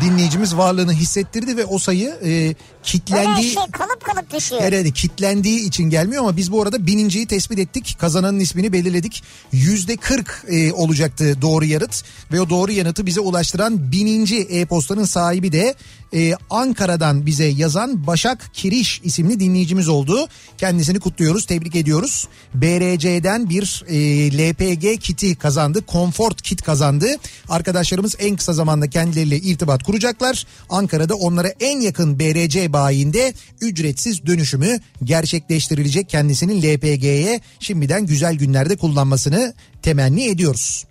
dinleyicimiz 0.00 0.56
varlığını 0.56 0.92
hissettirdi 0.92 1.56
ve 1.56 1.64
o 1.64 1.78
sayı 1.78 2.18
e, 2.24 2.54
Kitlendiği... 2.82 3.52
şey 3.52 3.62
kalıp 3.72 4.04
kalıp 4.04 4.34
düşüyor. 4.34 4.62
Herhalde 4.62 4.90
kitlendiği 4.90 5.60
için 5.60 5.90
gelmiyor 5.90 6.22
ama 6.22 6.36
biz 6.36 6.52
bu 6.52 6.62
arada 6.62 6.86
bininciyi 6.86 7.26
tespit 7.26 7.58
ettik. 7.58 7.96
Kazananın 7.98 8.40
ismini 8.40 8.72
belirledik. 8.72 9.22
Yüzde 9.52 9.96
40 9.96 10.44
e, 10.48 10.72
olacaktı 10.72 11.42
doğru 11.42 11.64
yanıt. 11.64 12.04
Ve 12.32 12.40
o 12.40 12.50
doğru 12.50 12.72
yanıtı 12.72 13.06
bize 13.06 13.20
ulaştıran 13.20 13.92
bininci 13.92 14.40
e-postanın 14.40 15.04
sahibi 15.04 15.52
de 15.52 15.74
e, 16.14 16.34
Ankara'dan 16.50 17.26
bize 17.26 17.44
yazan 17.44 18.06
Başak 18.06 18.50
Kiriş 18.54 19.00
isimli 19.04 19.40
dinleyicimiz 19.40 19.88
oldu. 19.88 20.28
Kendisini 20.58 21.00
kutluyoruz, 21.00 21.46
tebrik 21.46 21.76
ediyoruz. 21.76 22.28
BRC'den 22.54 23.50
bir 23.50 23.84
e, 23.88 24.30
LPG 24.38 25.00
kiti 25.00 25.34
kazandı. 25.34 25.84
Comfort 25.88 26.42
kit 26.42 26.62
kazandı. 26.62 27.06
Arkadaşlarımız 27.48 28.16
en 28.18 28.36
kısa 28.36 28.52
zamanda 28.52 28.90
kendileriyle 28.90 29.36
irtibat 29.36 29.82
kuracaklar. 29.82 30.46
Ankara'da 30.70 31.14
onlara 31.14 31.48
en 31.60 31.80
yakın 31.80 32.18
BRC 32.18 32.69
bayinde 32.72 33.34
ücretsiz 33.60 34.26
dönüşümü 34.26 34.80
gerçekleştirilecek 35.04 36.08
kendisinin 36.08 36.62
LPG'ye 36.62 37.40
şimdiden 37.60 38.06
güzel 38.06 38.34
günlerde 38.34 38.76
kullanmasını 38.76 39.54
temenni 39.82 40.24
ediyoruz. 40.24 40.84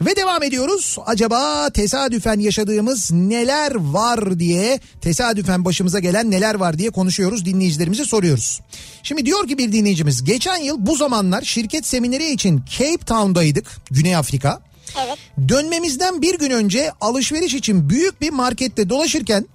Ve 0.00 0.16
devam 0.16 0.42
ediyoruz. 0.42 0.96
Acaba 1.06 1.70
tesadüfen 1.70 2.40
yaşadığımız 2.40 3.10
neler 3.12 3.74
var 3.74 4.38
diye, 4.38 4.80
tesadüfen 5.00 5.64
başımıza 5.64 5.98
gelen 5.98 6.30
neler 6.30 6.54
var 6.54 6.78
diye 6.78 6.90
konuşuyoruz, 6.90 7.44
dinleyicilerimize 7.44 8.04
soruyoruz. 8.04 8.60
Şimdi 9.02 9.26
diyor 9.26 9.48
ki 9.48 9.58
bir 9.58 9.72
dinleyicimiz, 9.72 10.24
geçen 10.24 10.56
yıl 10.56 10.86
bu 10.86 10.96
zamanlar 10.96 11.42
şirket 11.42 11.86
semineri 11.86 12.32
için 12.32 12.62
Cape 12.78 13.04
Town'daydık, 13.06 13.66
Güney 13.90 14.16
Afrika. 14.16 14.60
Evet. 15.06 15.18
Dönmemizden 15.48 16.22
bir 16.22 16.38
gün 16.38 16.50
önce 16.50 16.92
alışveriş 17.00 17.54
için 17.54 17.90
büyük 17.90 18.20
bir 18.20 18.30
markette 18.30 18.88
dolaşırken 18.88 19.46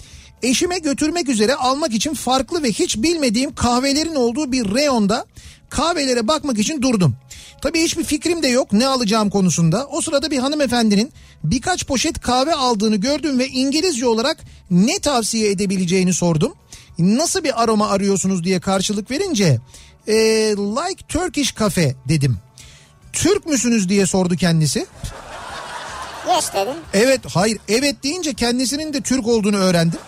eşime 0.43 0.79
götürmek 0.79 1.29
üzere 1.29 1.55
almak 1.55 1.93
için 1.93 2.13
farklı 2.13 2.63
ve 2.63 2.71
hiç 2.71 2.97
bilmediğim 2.97 3.55
kahvelerin 3.55 4.15
olduğu 4.15 4.51
bir 4.51 4.75
reyonda 4.75 5.25
kahvelere 5.69 6.27
bakmak 6.27 6.59
için 6.59 6.81
durdum. 6.81 7.15
Tabii 7.61 7.81
hiçbir 7.81 8.03
fikrim 8.03 8.43
de 8.43 8.47
yok 8.47 8.73
ne 8.73 8.87
alacağım 8.87 9.29
konusunda. 9.29 9.87
O 9.87 10.01
sırada 10.01 10.31
bir 10.31 10.37
hanımefendinin 10.37 11.11
birkaç 11.43 11.85
poşet 11.85 12.21
kahve 12.21 12.53
aldığını 12.55 12.95
gördüm 12.95 13.39
ve 13.39 13.47
İngilizce 13.47 14.07
olarak 14.07 14.37
ne 14.71 14.99
tavsiye 14.99 15.51
edebileceğini 15.51 16.13
sordum. 16.13 16.53
Nasıl 16.99 17.43
bir 17.43 17.63
aroma 17.63 17.89
arıyorsunuz 17.89 18.43
diye 18.43 18.59
karşılık 18.59 19.11
verince 19.11 19.59
"Ee, 20.07 20.13
like 20.57 21.03
Turkish 21.07 21.55
cafe 21.59 21.95
dedim. 22.09 22.37
Türk 23.13 23.45
müsünüz 23.45 23.89
diye 23.89 24.05
sordu 24.05 24.35
kendisi. 24.35 24.85
Yes 26.35 26.53
dedim. 26.53 26.73
Evet 26.93 27.21
hayır 27.33 27.57
evet 27.69 28.03
deyince 28.03 28.33
kendisinin 28.33 28.93
de 28.93 29.01
Türk 29.01 29.27
olduğunu 29.27 29.57
öğrendim. 29.57 29.99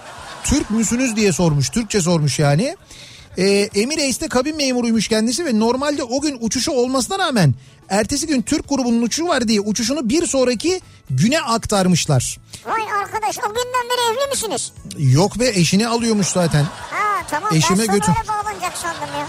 Türk 0.43 0.69
müsünüz 0.69 1.15
diye 1.15 1.31
sormuş 1.31 1.69
Türkçe 1.69 2.01
sormuş 2.01 2.39
yani. 2.39 2.77
Ee, 3.37 3.43
Emirates'te 3.75 4.27
kabin 4.27 4.55
memuruymuş 4.57 5.07
kendisi 5.07 5.45
ve 5.45 5.59
normalde 5.59 6.03
o 6.03 6.21
gün 6.21 6.37
uçuşu 6.41 6.71
olmasına 6.71 7.19
rağmen 7.19 7.53
ertesi 7.89 8.27
gün 8.27 8.41
Türk 8.41 8.69
grubunun 8.69 9.01
uçuşu 9.01 9.27
var 9.27 9.47
diye 9.47 9.61
uçuşunu 9.61 10.09
bir 10.09 10.27
sonraki 10.27 10.81
güne 11.09 11.41
aktarmışlar. 11.41 12.37
Vay 12.65 12.81
arkadaş 13.03 13.37
o 13.37 13.47
günden 13.47 13.89
beri 13.89 14.13
evli 14.13 14.29
misiniz? 14.31 14.71
Yok 15.13 15.39
be 15.39 15.47
eşini 15.47 15.87
alıyormuş 15.87 16.27
zaten 16.27 16.63
Ha 16.63 17.23
tamam 17.29 17.55
Eşime 17.55 17.79
ben 17.87 17.95
götür. 17.95 18.13
bağlanacak 18.27 18.77
sandım 18.77 19.09
ya. 19.19 19.27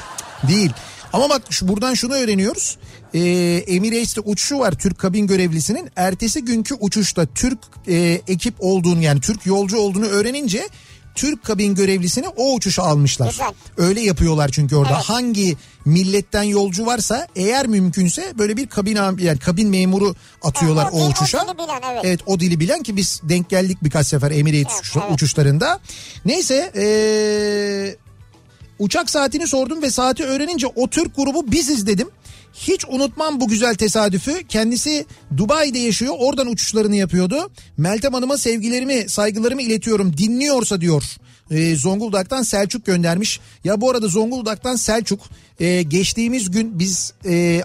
değil. 0.49 0.71
Ama 1.13 1.31
bak 1.31 1.43
şu, 1.51 1.69
buradan 1.69 1.95
şunu 1.95 2.15
öğreniyoruz. 2.15 2.79
Ee, 3.15 3.21
Emirates'te 3.67 4.21
uçuşu 4.21 4.59
var 4.59 4.73
Türk 4.73 4.99
kabin 4.99 5.27
görevlisinin. 5.27 5.91
Ertesi 5.97 6.45
günkü 6.45 6.75
uçuşta 6.75 7.27
Türk 7.27 7.59
e, 7.89 8.21
ekip 8.29 8.55
olduğunu 8.59 9.03
yani 9.03 9.21
Türk 9.21 9.47
yolcu 9.47 9.77
olduğunu 9.79 10.07
öğrenince 10.07 10.69
Türk 11.15 11.45
kabin 11.45 11.75
görevlisini 11.75 12.29
o 12.29 12.55
uçuşa 12.55 12.83
almışlar. 12.83 13.29
Güzel. 13.31 13.53
Öyle 13.77 14.01
yapıyorlar 14.01 14.49
çünkü 14.53 14.77
orada. 14.77 14.95
Evet. 14.95 15.05
Hangi 15.05 15.57
milletten 15.85 16.43
yolcu 16.43 16.87
varsa 16.87 17.27
eğer 17.37 17.67
mümkünse 17.67 18.33
böyle 18.39 18.57
bir 18.57 18.67
kabin 18.67 18.97
yani 19.19 19.39
kabin 19.39 19.69
memuru 19.69 20.15
atıyorlar 20.43 20.83
Evet, 20.85 20.95
o 20.95 20.97
o, 20.97 21.01
dil- 21.01 21.07
o 21.07 21.11
uçuşa. 21.11 21.41
dili 21.49 21.59
bilen, 21.59 21.81
evet. 21.93 22.01
evet 22.05 22.21
o 22.27 22.41
dili 22.41 22.61
bilen 22.61 22.83
ki 22.83 22.97
biz 22.97 23.21
denk 23.23 23.51
geldik 23.51 23.79
birkaç 23.83 24.07
sefer 24.07 24.31
Emirates 24.31 24.75
Evet, 24.75 24.97
evet. 25.05 25.15
uçuşlarında. 25.15 25.81
Neyse 26.25 26.73
ee, 26.77 27.97
Uçak 28.79 29.11
saatini 29.11 29.47
sordum 29.47 29.83
ve 29.83 29.91
saati 29.91 30.25
öğrenince 30.25 30.67
o 30.67 30.89
Türk 30.89 31.17
grubu 31.17 31.53
biziz 31.53 31.87
dedim. 31.87 32.09
Hiç 32.55 32.85
unutmam 32.89 33.41
bu 33.41 33.49
güzel 33.49 33.75
tesadüfü. 33.75 34.47
Kendisi 34.49 35.07
Dubai'de 35.37 35.79
yaşıyor. 35.79 36.15
Oradan 36.19 36.47
uçuşlarını 36.47 36.97
yapıyordu. 36.97 37.51
Meltem 37.77 38.13
Hanım'a 38.13 38.39
sevgilerimi, 38.39 39.09
saygılarımı 39.09 39.63
iletiyorum. 39.63 40.17
Dinliyorsa 40.17 40.81
diyor. 40.81 41.05
Ee, 41.51 41.77
Zonguldak'tan 41.77 42.43
Selçuk 42.43 42.87
göndermiş. 42.87 43.41
Ya 43.65 43.81
bu 43.81 43.91
arada 43.91 44.09
Zonguldak'tan 44.09 44.77
Selçuk 44.77 45.21
e, 45.61 45.83
geçtiğimiz 45.83 46.51
gün 46.51 46.79
biz 46.79 47.13
e, 47.27 47.63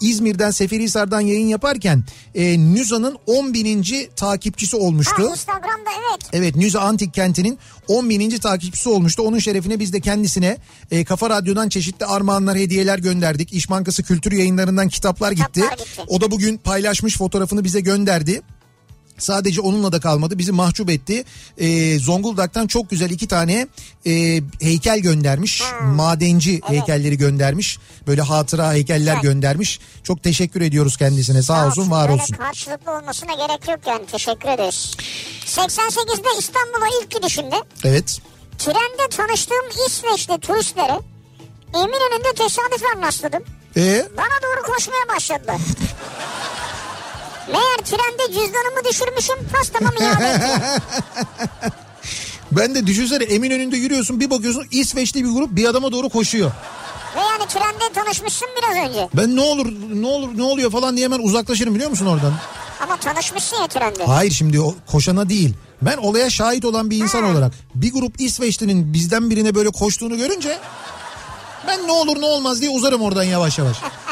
İzmir'den 0.00 0.50
Seferihisar'dan 0.50 1.20
yayın 1.20 1.46
yaparken 1.46 2.04
e, 2.34 2.58
Nüza'nın 2.58 3.18
10 3.26 3.54
bininci 3.54 4.10
takipçisi 4.16 4.76
olmuştu. 4.76 5.28
Ha, 5.28 5.30
Instagram'da 5.30 5.90
evet. 5.90 6.20
Evet 6.32 6.56
Nüza 6.56 6.80
Antik 6.80 7.14
Kenti'nin 7.14 7.58
10 7.88 8.08
bininci 8.10 8.38
takipçisi 8.38 8.88
olmuştu. 8.88 9.22
Onun 9.22 9.38
şerefine 9.38 9.78
biz 9.78 9.92
de 9.92 10.00
kendisine 10.00 10.58
e, 10.90 11.04
Kafa 11.04 11.30
Radyo'dan 11.30 11.68
çeşitli 11.68 12.06
armağanlar, 12.06 12.58
hediyeler 12.58 12.98
gönderdik. 12.98 13.52
İş 13.52 13.70
Bankası 13.70 14.02
Kültür 14.02 14.32
Yayınları'ndan 14.32 14.88
kitaplar 14.88 15.32
gitti. 15.32 15.52
Kitaplar 15.52 15.76
gitti. 15.78 16.02
O 16.08 16.20
da 16.20 16.30
bugün 16.30 16.56
paylaşmış 16.56 17.18
fotoğrafını 17.18 17.64
bize 17.64 17.80
gönderdi. 17.80 18.42
Sadece 19.18 19.60
onunla 19.60 19.92
da 19.92 20.00
kalmadı 20.00 20.38
bizi 20.38 20.52
mahcup 20.52 20.90
etti. 20.90 21.24
Ee, 21.58 21.98
Zonguldak'tan 21.98 22.66
çok 22.66 22.90
güzel 22.90 23.10
iki 23.10 23.28
tane 23.28 23.66
e, 24.06 24.40
heykel 24.60 24.98
göndermiş. 24.98 25.62
Madenci 25.84 26.60
heykelleri 26.64 27.18
göndermiş. 27.18 27.78
Böyle 28.06 28.22
hatıra 28.22 28.72
heykeller 28.72 29.14
Güzel. 29.16 29.22
göndermiş. 29.32 29.80
Çok 30.02 30.22
teşekkür 30.22 30.60
ediyoruz 30.60 30.96
kendisine 30.96 31.42
sağ, 31.42 31.54
Sağ 31.56 31.66
olsun 31.66 31.90
var 31.90 32.10
Böyle 32.10 32.22
olsun. 32.22 32.36
karşılıklı 32.36 32.92
olmasına 32.92 33.32
gerek 33.34 33.68
yok 33.68 33.78
yani 33.86 34.06
teşekkür 34.06 34.48
ederiz. 34.48 34.96
88'de 35.46 36.28
İstanbul'a 36.38 36.86
ilk 37.02 37.10
gidişimde 37.10 37.56
Evet. 37.84 38.18
trende 38.58 39.08
tanıştığım 39.16 39.64
İsveçli 39.86 40.40
turistlere 40.40 40.98
Eminönü'nde 41.74 42.32
tesadüfen 42.36 43.02
rastladım. 43.06 43.42
Ee, 43.76 44.06
Bana 44.16 44.26
doğru 44.42 44.72
koşmaya 44.72 45.16
başladılar. 45.16 45.60
Meğer 47.52 47.76
trende 47.84 48.26
cüzdanımı 48.26 48.84
düşürmüşüm 48.90 49.48
pastamı 49.52 49.88
ettiler. 49.94 50.60
Ben 52.52 52.74
de 52.74 52.86
düşünsene 52.86 53.24
Eminönü'nde 53.24 53.76
yürüyorsun 53.76 54.20
bir 54.20 54.30
bakıyorsun 54.30 54.66
İsveçli 54.70 55.24
bir 55.24 55.28
grup 55.30 55.50
bir 55.56 55.64
adama 55.64 55.92
doğru 55.92 56.08
koşuyor. 56.08 56.50
Ve 57.16 57.20
yani 57.20 57.48
trende 57.48 57.92
tanışmışsın 57.94 58.48
biraz 58.58 58.88
önce. 58.88 59.08
Ben 59.14 59.36
ne 59.36 59.40
olur 59.40 59.66
ne 59.94 60.06
olur 60.06 60.28
ne 60.38 60.42
oluyor 60.42 60.70
falan 60.70 60.96
diye 60.96 61.04
hemen 61.04 61.18
uzaklaşırım 61.18 61.74
biliyor 61.74 61.90
musun 61.90 62.06
oradan? 62.06 62.32
Ama 62.82 62.96
tanışmışsın 62.96 63.56
ya 63.56 63.66
trende. 63.66 64.04
Hayır 64.04 64.32
şimdi 64.32 64.60
o 64.60 64.74
koşana 64.90 65.28
değil. 65.28 65.54
Ben 65.82 65.96
olaya 65.96 66.30
şahit 66.30 66.64
olan 66.64 66.90
bir 66.90 66.98
insan 67.02 67.22
Ha. 67.22 67.28
olarak 67.30 67.52
bir 67.74 67.92
grup 67.92 68.20
İsveçli'nin 68.20 68.92
bizden 68.92 69.30
birine 69.30 69.54
böyle 69.54 69.70
koştuğunu 69.70 70.16
görünce 70.16 70.58
ben 71.68 71.86
ne 71.86 71.92
olur 71.92 72.20
ne 72.20 72.26
olmaz 72.26 72.60
diye 72.60 72.70
uzarım 72.70 73.02
oradan 73.02 73.22
yavaş 73.24 73.58
yavaş. 73.58 73.76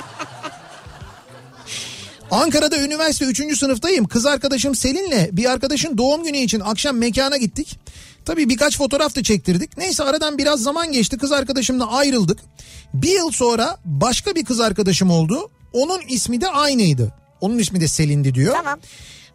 Ankara'da 2.32 2.78
üniversite 2.78 3.24
3. 3.24 3.58
sınıftayım. 3.58 4.04
Kız 4.04 4.26
arkadaşım 4.26 4.74
Selin'le 4.74 5.28
bir 5.36 5.50
arkadaşın 5.50 5.98
doğum 5.98 6.24
günü 6.24 6.36
için 6.36 6.60
akşam 6.60 6.96
mekana 6.96 7.36
gittik. 7.36 7.78
Tabii 8.24 8.48
birkaç 8.48 8.78
fotoğraf 8.78 9.16
da 9.16 9.22
çektirdik. 9.22 9.76
Neyse 9.78 10.04
aradan 10.04 10.38
biraz 10.38 10.62
zaman 10.62 10.92
geçti. 10.92 11.18
Kız 11.18 11.32
arkadaşımla 11.32 11.92
ayrıldık. 11.92 12.38
Bir 12.94 13.12
yıl 13.12 13.30
sonra 13.30 13.76
başka 13.84 14.34
bir 14.34 14.44
kız 14.44 14.60
arkadaşım 14.60 15.10
oldu. 15.10 15.50
Onun 15.72 16.00
ismi 16.08 16.40
de 16.40 16.48
aynıydı. 16.48 17.14
Onun 17.40 17.58
ismi 17.58 17.80
de 17.80 17.88
Selin'di 17.88 18.34
diyor. 18.34 18.54
Tamam. 18.54 18.78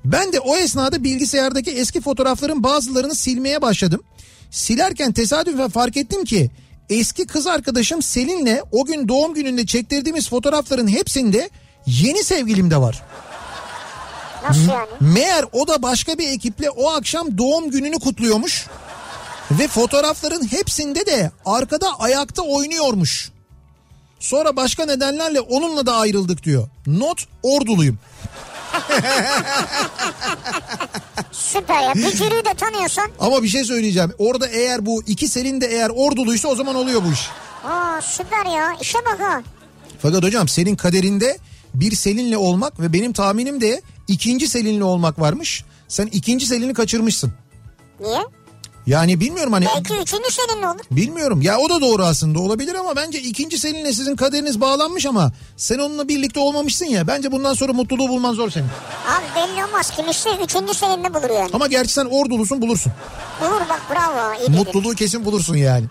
Ben 0.06 0.34
de 0.34 0.40
o 0.40 0.58
esnada 0.58 1.04
bilgisayardaki 1.04 1.72
eski 1.72 2.02
fotoğrafların 2.02 2.64
bazılarını 2.64 3.16
silmeye 3.16 3.62
başladım. 3.62 4.04
Silerken 4.52 5.12
tesadüfen 5.12 5.70
fark 5.70 5.98
ettim 5.98 6.26
ki 6.26 6.52
eski 6.90 7.28
kız 7.28 7.48
arkadaşım 7.48 8.02
Selin'le 8.02 8.60
o 8.72 8.86
gün 8.86 9.08
doğum 9.08 9.34
gününde 9.34 9.66
çektirdiğimiz 9.66 10.30
fotoğrafların 10.30 10.88
hepsinde 10.88 11.50
yeni 11.88 12.24
sevgilim 12.24 12.72
de 12.72 12.82
var. 12.82 13.04
Nasıl 14.44 14.70
yani? 14.72 14.88
Meğer 15.00 15.46
o 15.52 15.68
da 15.68 15.82
başka 15.82 16.18
bir 16.18 16.28
ekiple 16.32 16.70
o 16.70 16.92
akşam 16.92 17.38
doğum 17.38 17.72
gününü 17.72 18.00
kutluyormuş. 18.00 18.68
Ve 19.52 19.68
fotoğrafların 19.68 20.52
hepsinde 20.52 21.06
de 21.06 21.32
arkada 21.46 22.00
ayakta 22.00 22.42
oynuyormuş. 22.42 23.32
Sonra 24.20 24.56
başka 24.56 24.86
nedenlerle 24.86 25.40
onunla 25.40 25.86
da 25.86 25.96
ayrıldık 25.96 26.44
diyor. 26.44 26.68
Not 26.88 27.26
orduluyum. 27.44 28.00
Süper 31.32 31.82
ya. 31.82 31.94
Jüriyi 32.12 32.46
de 32.46 32.54
tanıyorsan. 32.54 33.12
Ama 33.20 33.44
bir 33.44 33.48
şey 33.48 33.64
söyleyeceğim. 33.64 34.14
Orada 34.18 34.48
eğer 34.48 34.86
bu 34.86 35.04
iki 35.08 35.28
Selin 35.28 35.62
de 35.62 35.66
eğer 35.68 35.90
orduluysa 35.90 36.48
o 36.48 36.56
zaman 36.56 36.76
oluyor 36.76 37.04
bu 37.04 37.12
iş. 37.12 37.30
Aa 37.66 38.02
süper 38.02 38.46
ya. 38.46 38.74
İşe 38.82 38.98
bak 39.06 39.20
ha. 39.20 39.42
Fakat 40.02 40.24
hocam 40.24 40.48
senin 40.48 40.76
kaderinde 40.76 41.38
bir 41.74 41.96
Selin'le 41.96 42.36
olmak 42.36 42.80
ve 42.80 42.94
benim 42.94 43.14
tahminim 43.14 43.62
de 43.62 43.82
ikinci 44.08 44.48
Selin'le 44.48 44.82
olmak 44.82 45.20
varmış. 45.20 45.64
Sen 45.88 46.08
ikinci 46.12 46.46
Selin'i 46.46 46.74
kaçırmışsın. 46.74 47.34
Niye? 48.00 48.20
Yani 48.88 49.20
bilmiyorum 49.20 49.54
hani 49.54 49.66
Belki 49.76 49.94
üçüncü 49.94 50.32
seninle 50.32 50.68
olur. 50.68 50.80
bilmiyorum 50.92 51.42
ya 51.42 51.58
o 51.58 51.70
da 51.70 51.82
doğru 51.82 52.04
aslında 52.06 52.40
olabilir 52.40 52.76
ama 52.76 52.96
bence 52.96 53.22
ikinci 53.22 53.60
Selin'le 53.60 53.92
sizin 53.92 54.16
kaderiniz 54.16 54.62
bağlanmış 54.62 55.06
ama 55.06 55.32
sen 55.58 55.80
onunla 55.80 56.08
birlikte 56.08 56.40
olmamışsın 56.40 56.86
ya 56.86 57.08
bence 57.08 57.32
bundan 57.32 57.54
sonra 57.54 57.74
mutluluğu 57.74 58.10
bulman 58.10 58.34
zor 58.34 58.50
senin. 58.50 58.68
Abi 59.08 59.26
belli 59.36 59.66
olmaz. 59.66 59.92
Kim 59.96 60.10
işte 60.10 60.30
üçüncü 60.44 60.74
seninle 60.74 61.14
bulur 61.14 61.30
yani. 61.30 61.50
Ama 61.54 61.68
gerçi 61.68 61.94
sen 61.94 62.06
ordulusun 62.06 62.62
bulursun. 62.62 62.92
Bulur 63.42 63.62
bak 63.70 63.82
bravo. 63.92 64.34
iyi 64.34 64.42
dedin. 64.42 64.56
Mutluluğu 64.56 64.96
kesin 64.96 65.26
bulursun 65.26 65.56
yani. 65.56 65.86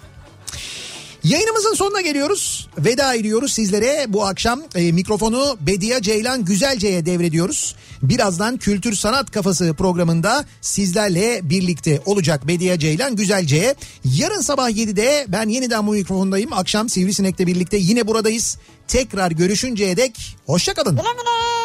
Yayınımızın 1.27 1.75
sonuna 1.75 2.01
geliyoruz. 2.01 2.69
Veda 2.79 3.15
ediyoruz 3.15 3.53
sizlere. 3.53 4.05
Bu 4.09 4.25
akşam 4.27 4.63
e, 4.75 4.93
mikrofonu 4.93 5.57
Bediye 5.61 6.03
Ceylan 6.03 6.45
Güzelce'ye 6.45 7.07
devrediyoruz. 7.07 7.77
Birazdan 8.03 8.57
Kültür 8.57 8.95
Sanat 8.95 9.31
Kafası 9.31 9.75
programında 9.75 10.45
sizlerle 10.61 11.41
birlikte 11.43 12.01
olacak 12.07 12.49
Bediye 12.49 12.79
Ceylan 12.79 13.17
Güzelce'ye. 13.17 13.75
Yarın 14.05 14.41
sabah 14.41 14.71
7'de 14.71 15.27
ben 15.29 15.49
yeniden 15.49 15.87
bu 15.87 15.93
mikrofondayım. 15.93 16.53
Akşam 16.53 16.89
Sivrisinek'le 16.89 17.47
birlikte 17.47 17.77
yine 17.77 18.07
buradayız. 18.07 18.59
Tekrar 18.89 19.31
görüşünceye 19.31 19.97
dek 19.97 20.37
hoşçakalın. 20.47 20.97
Güle 20.97 21.03
güle. 21.03 21.56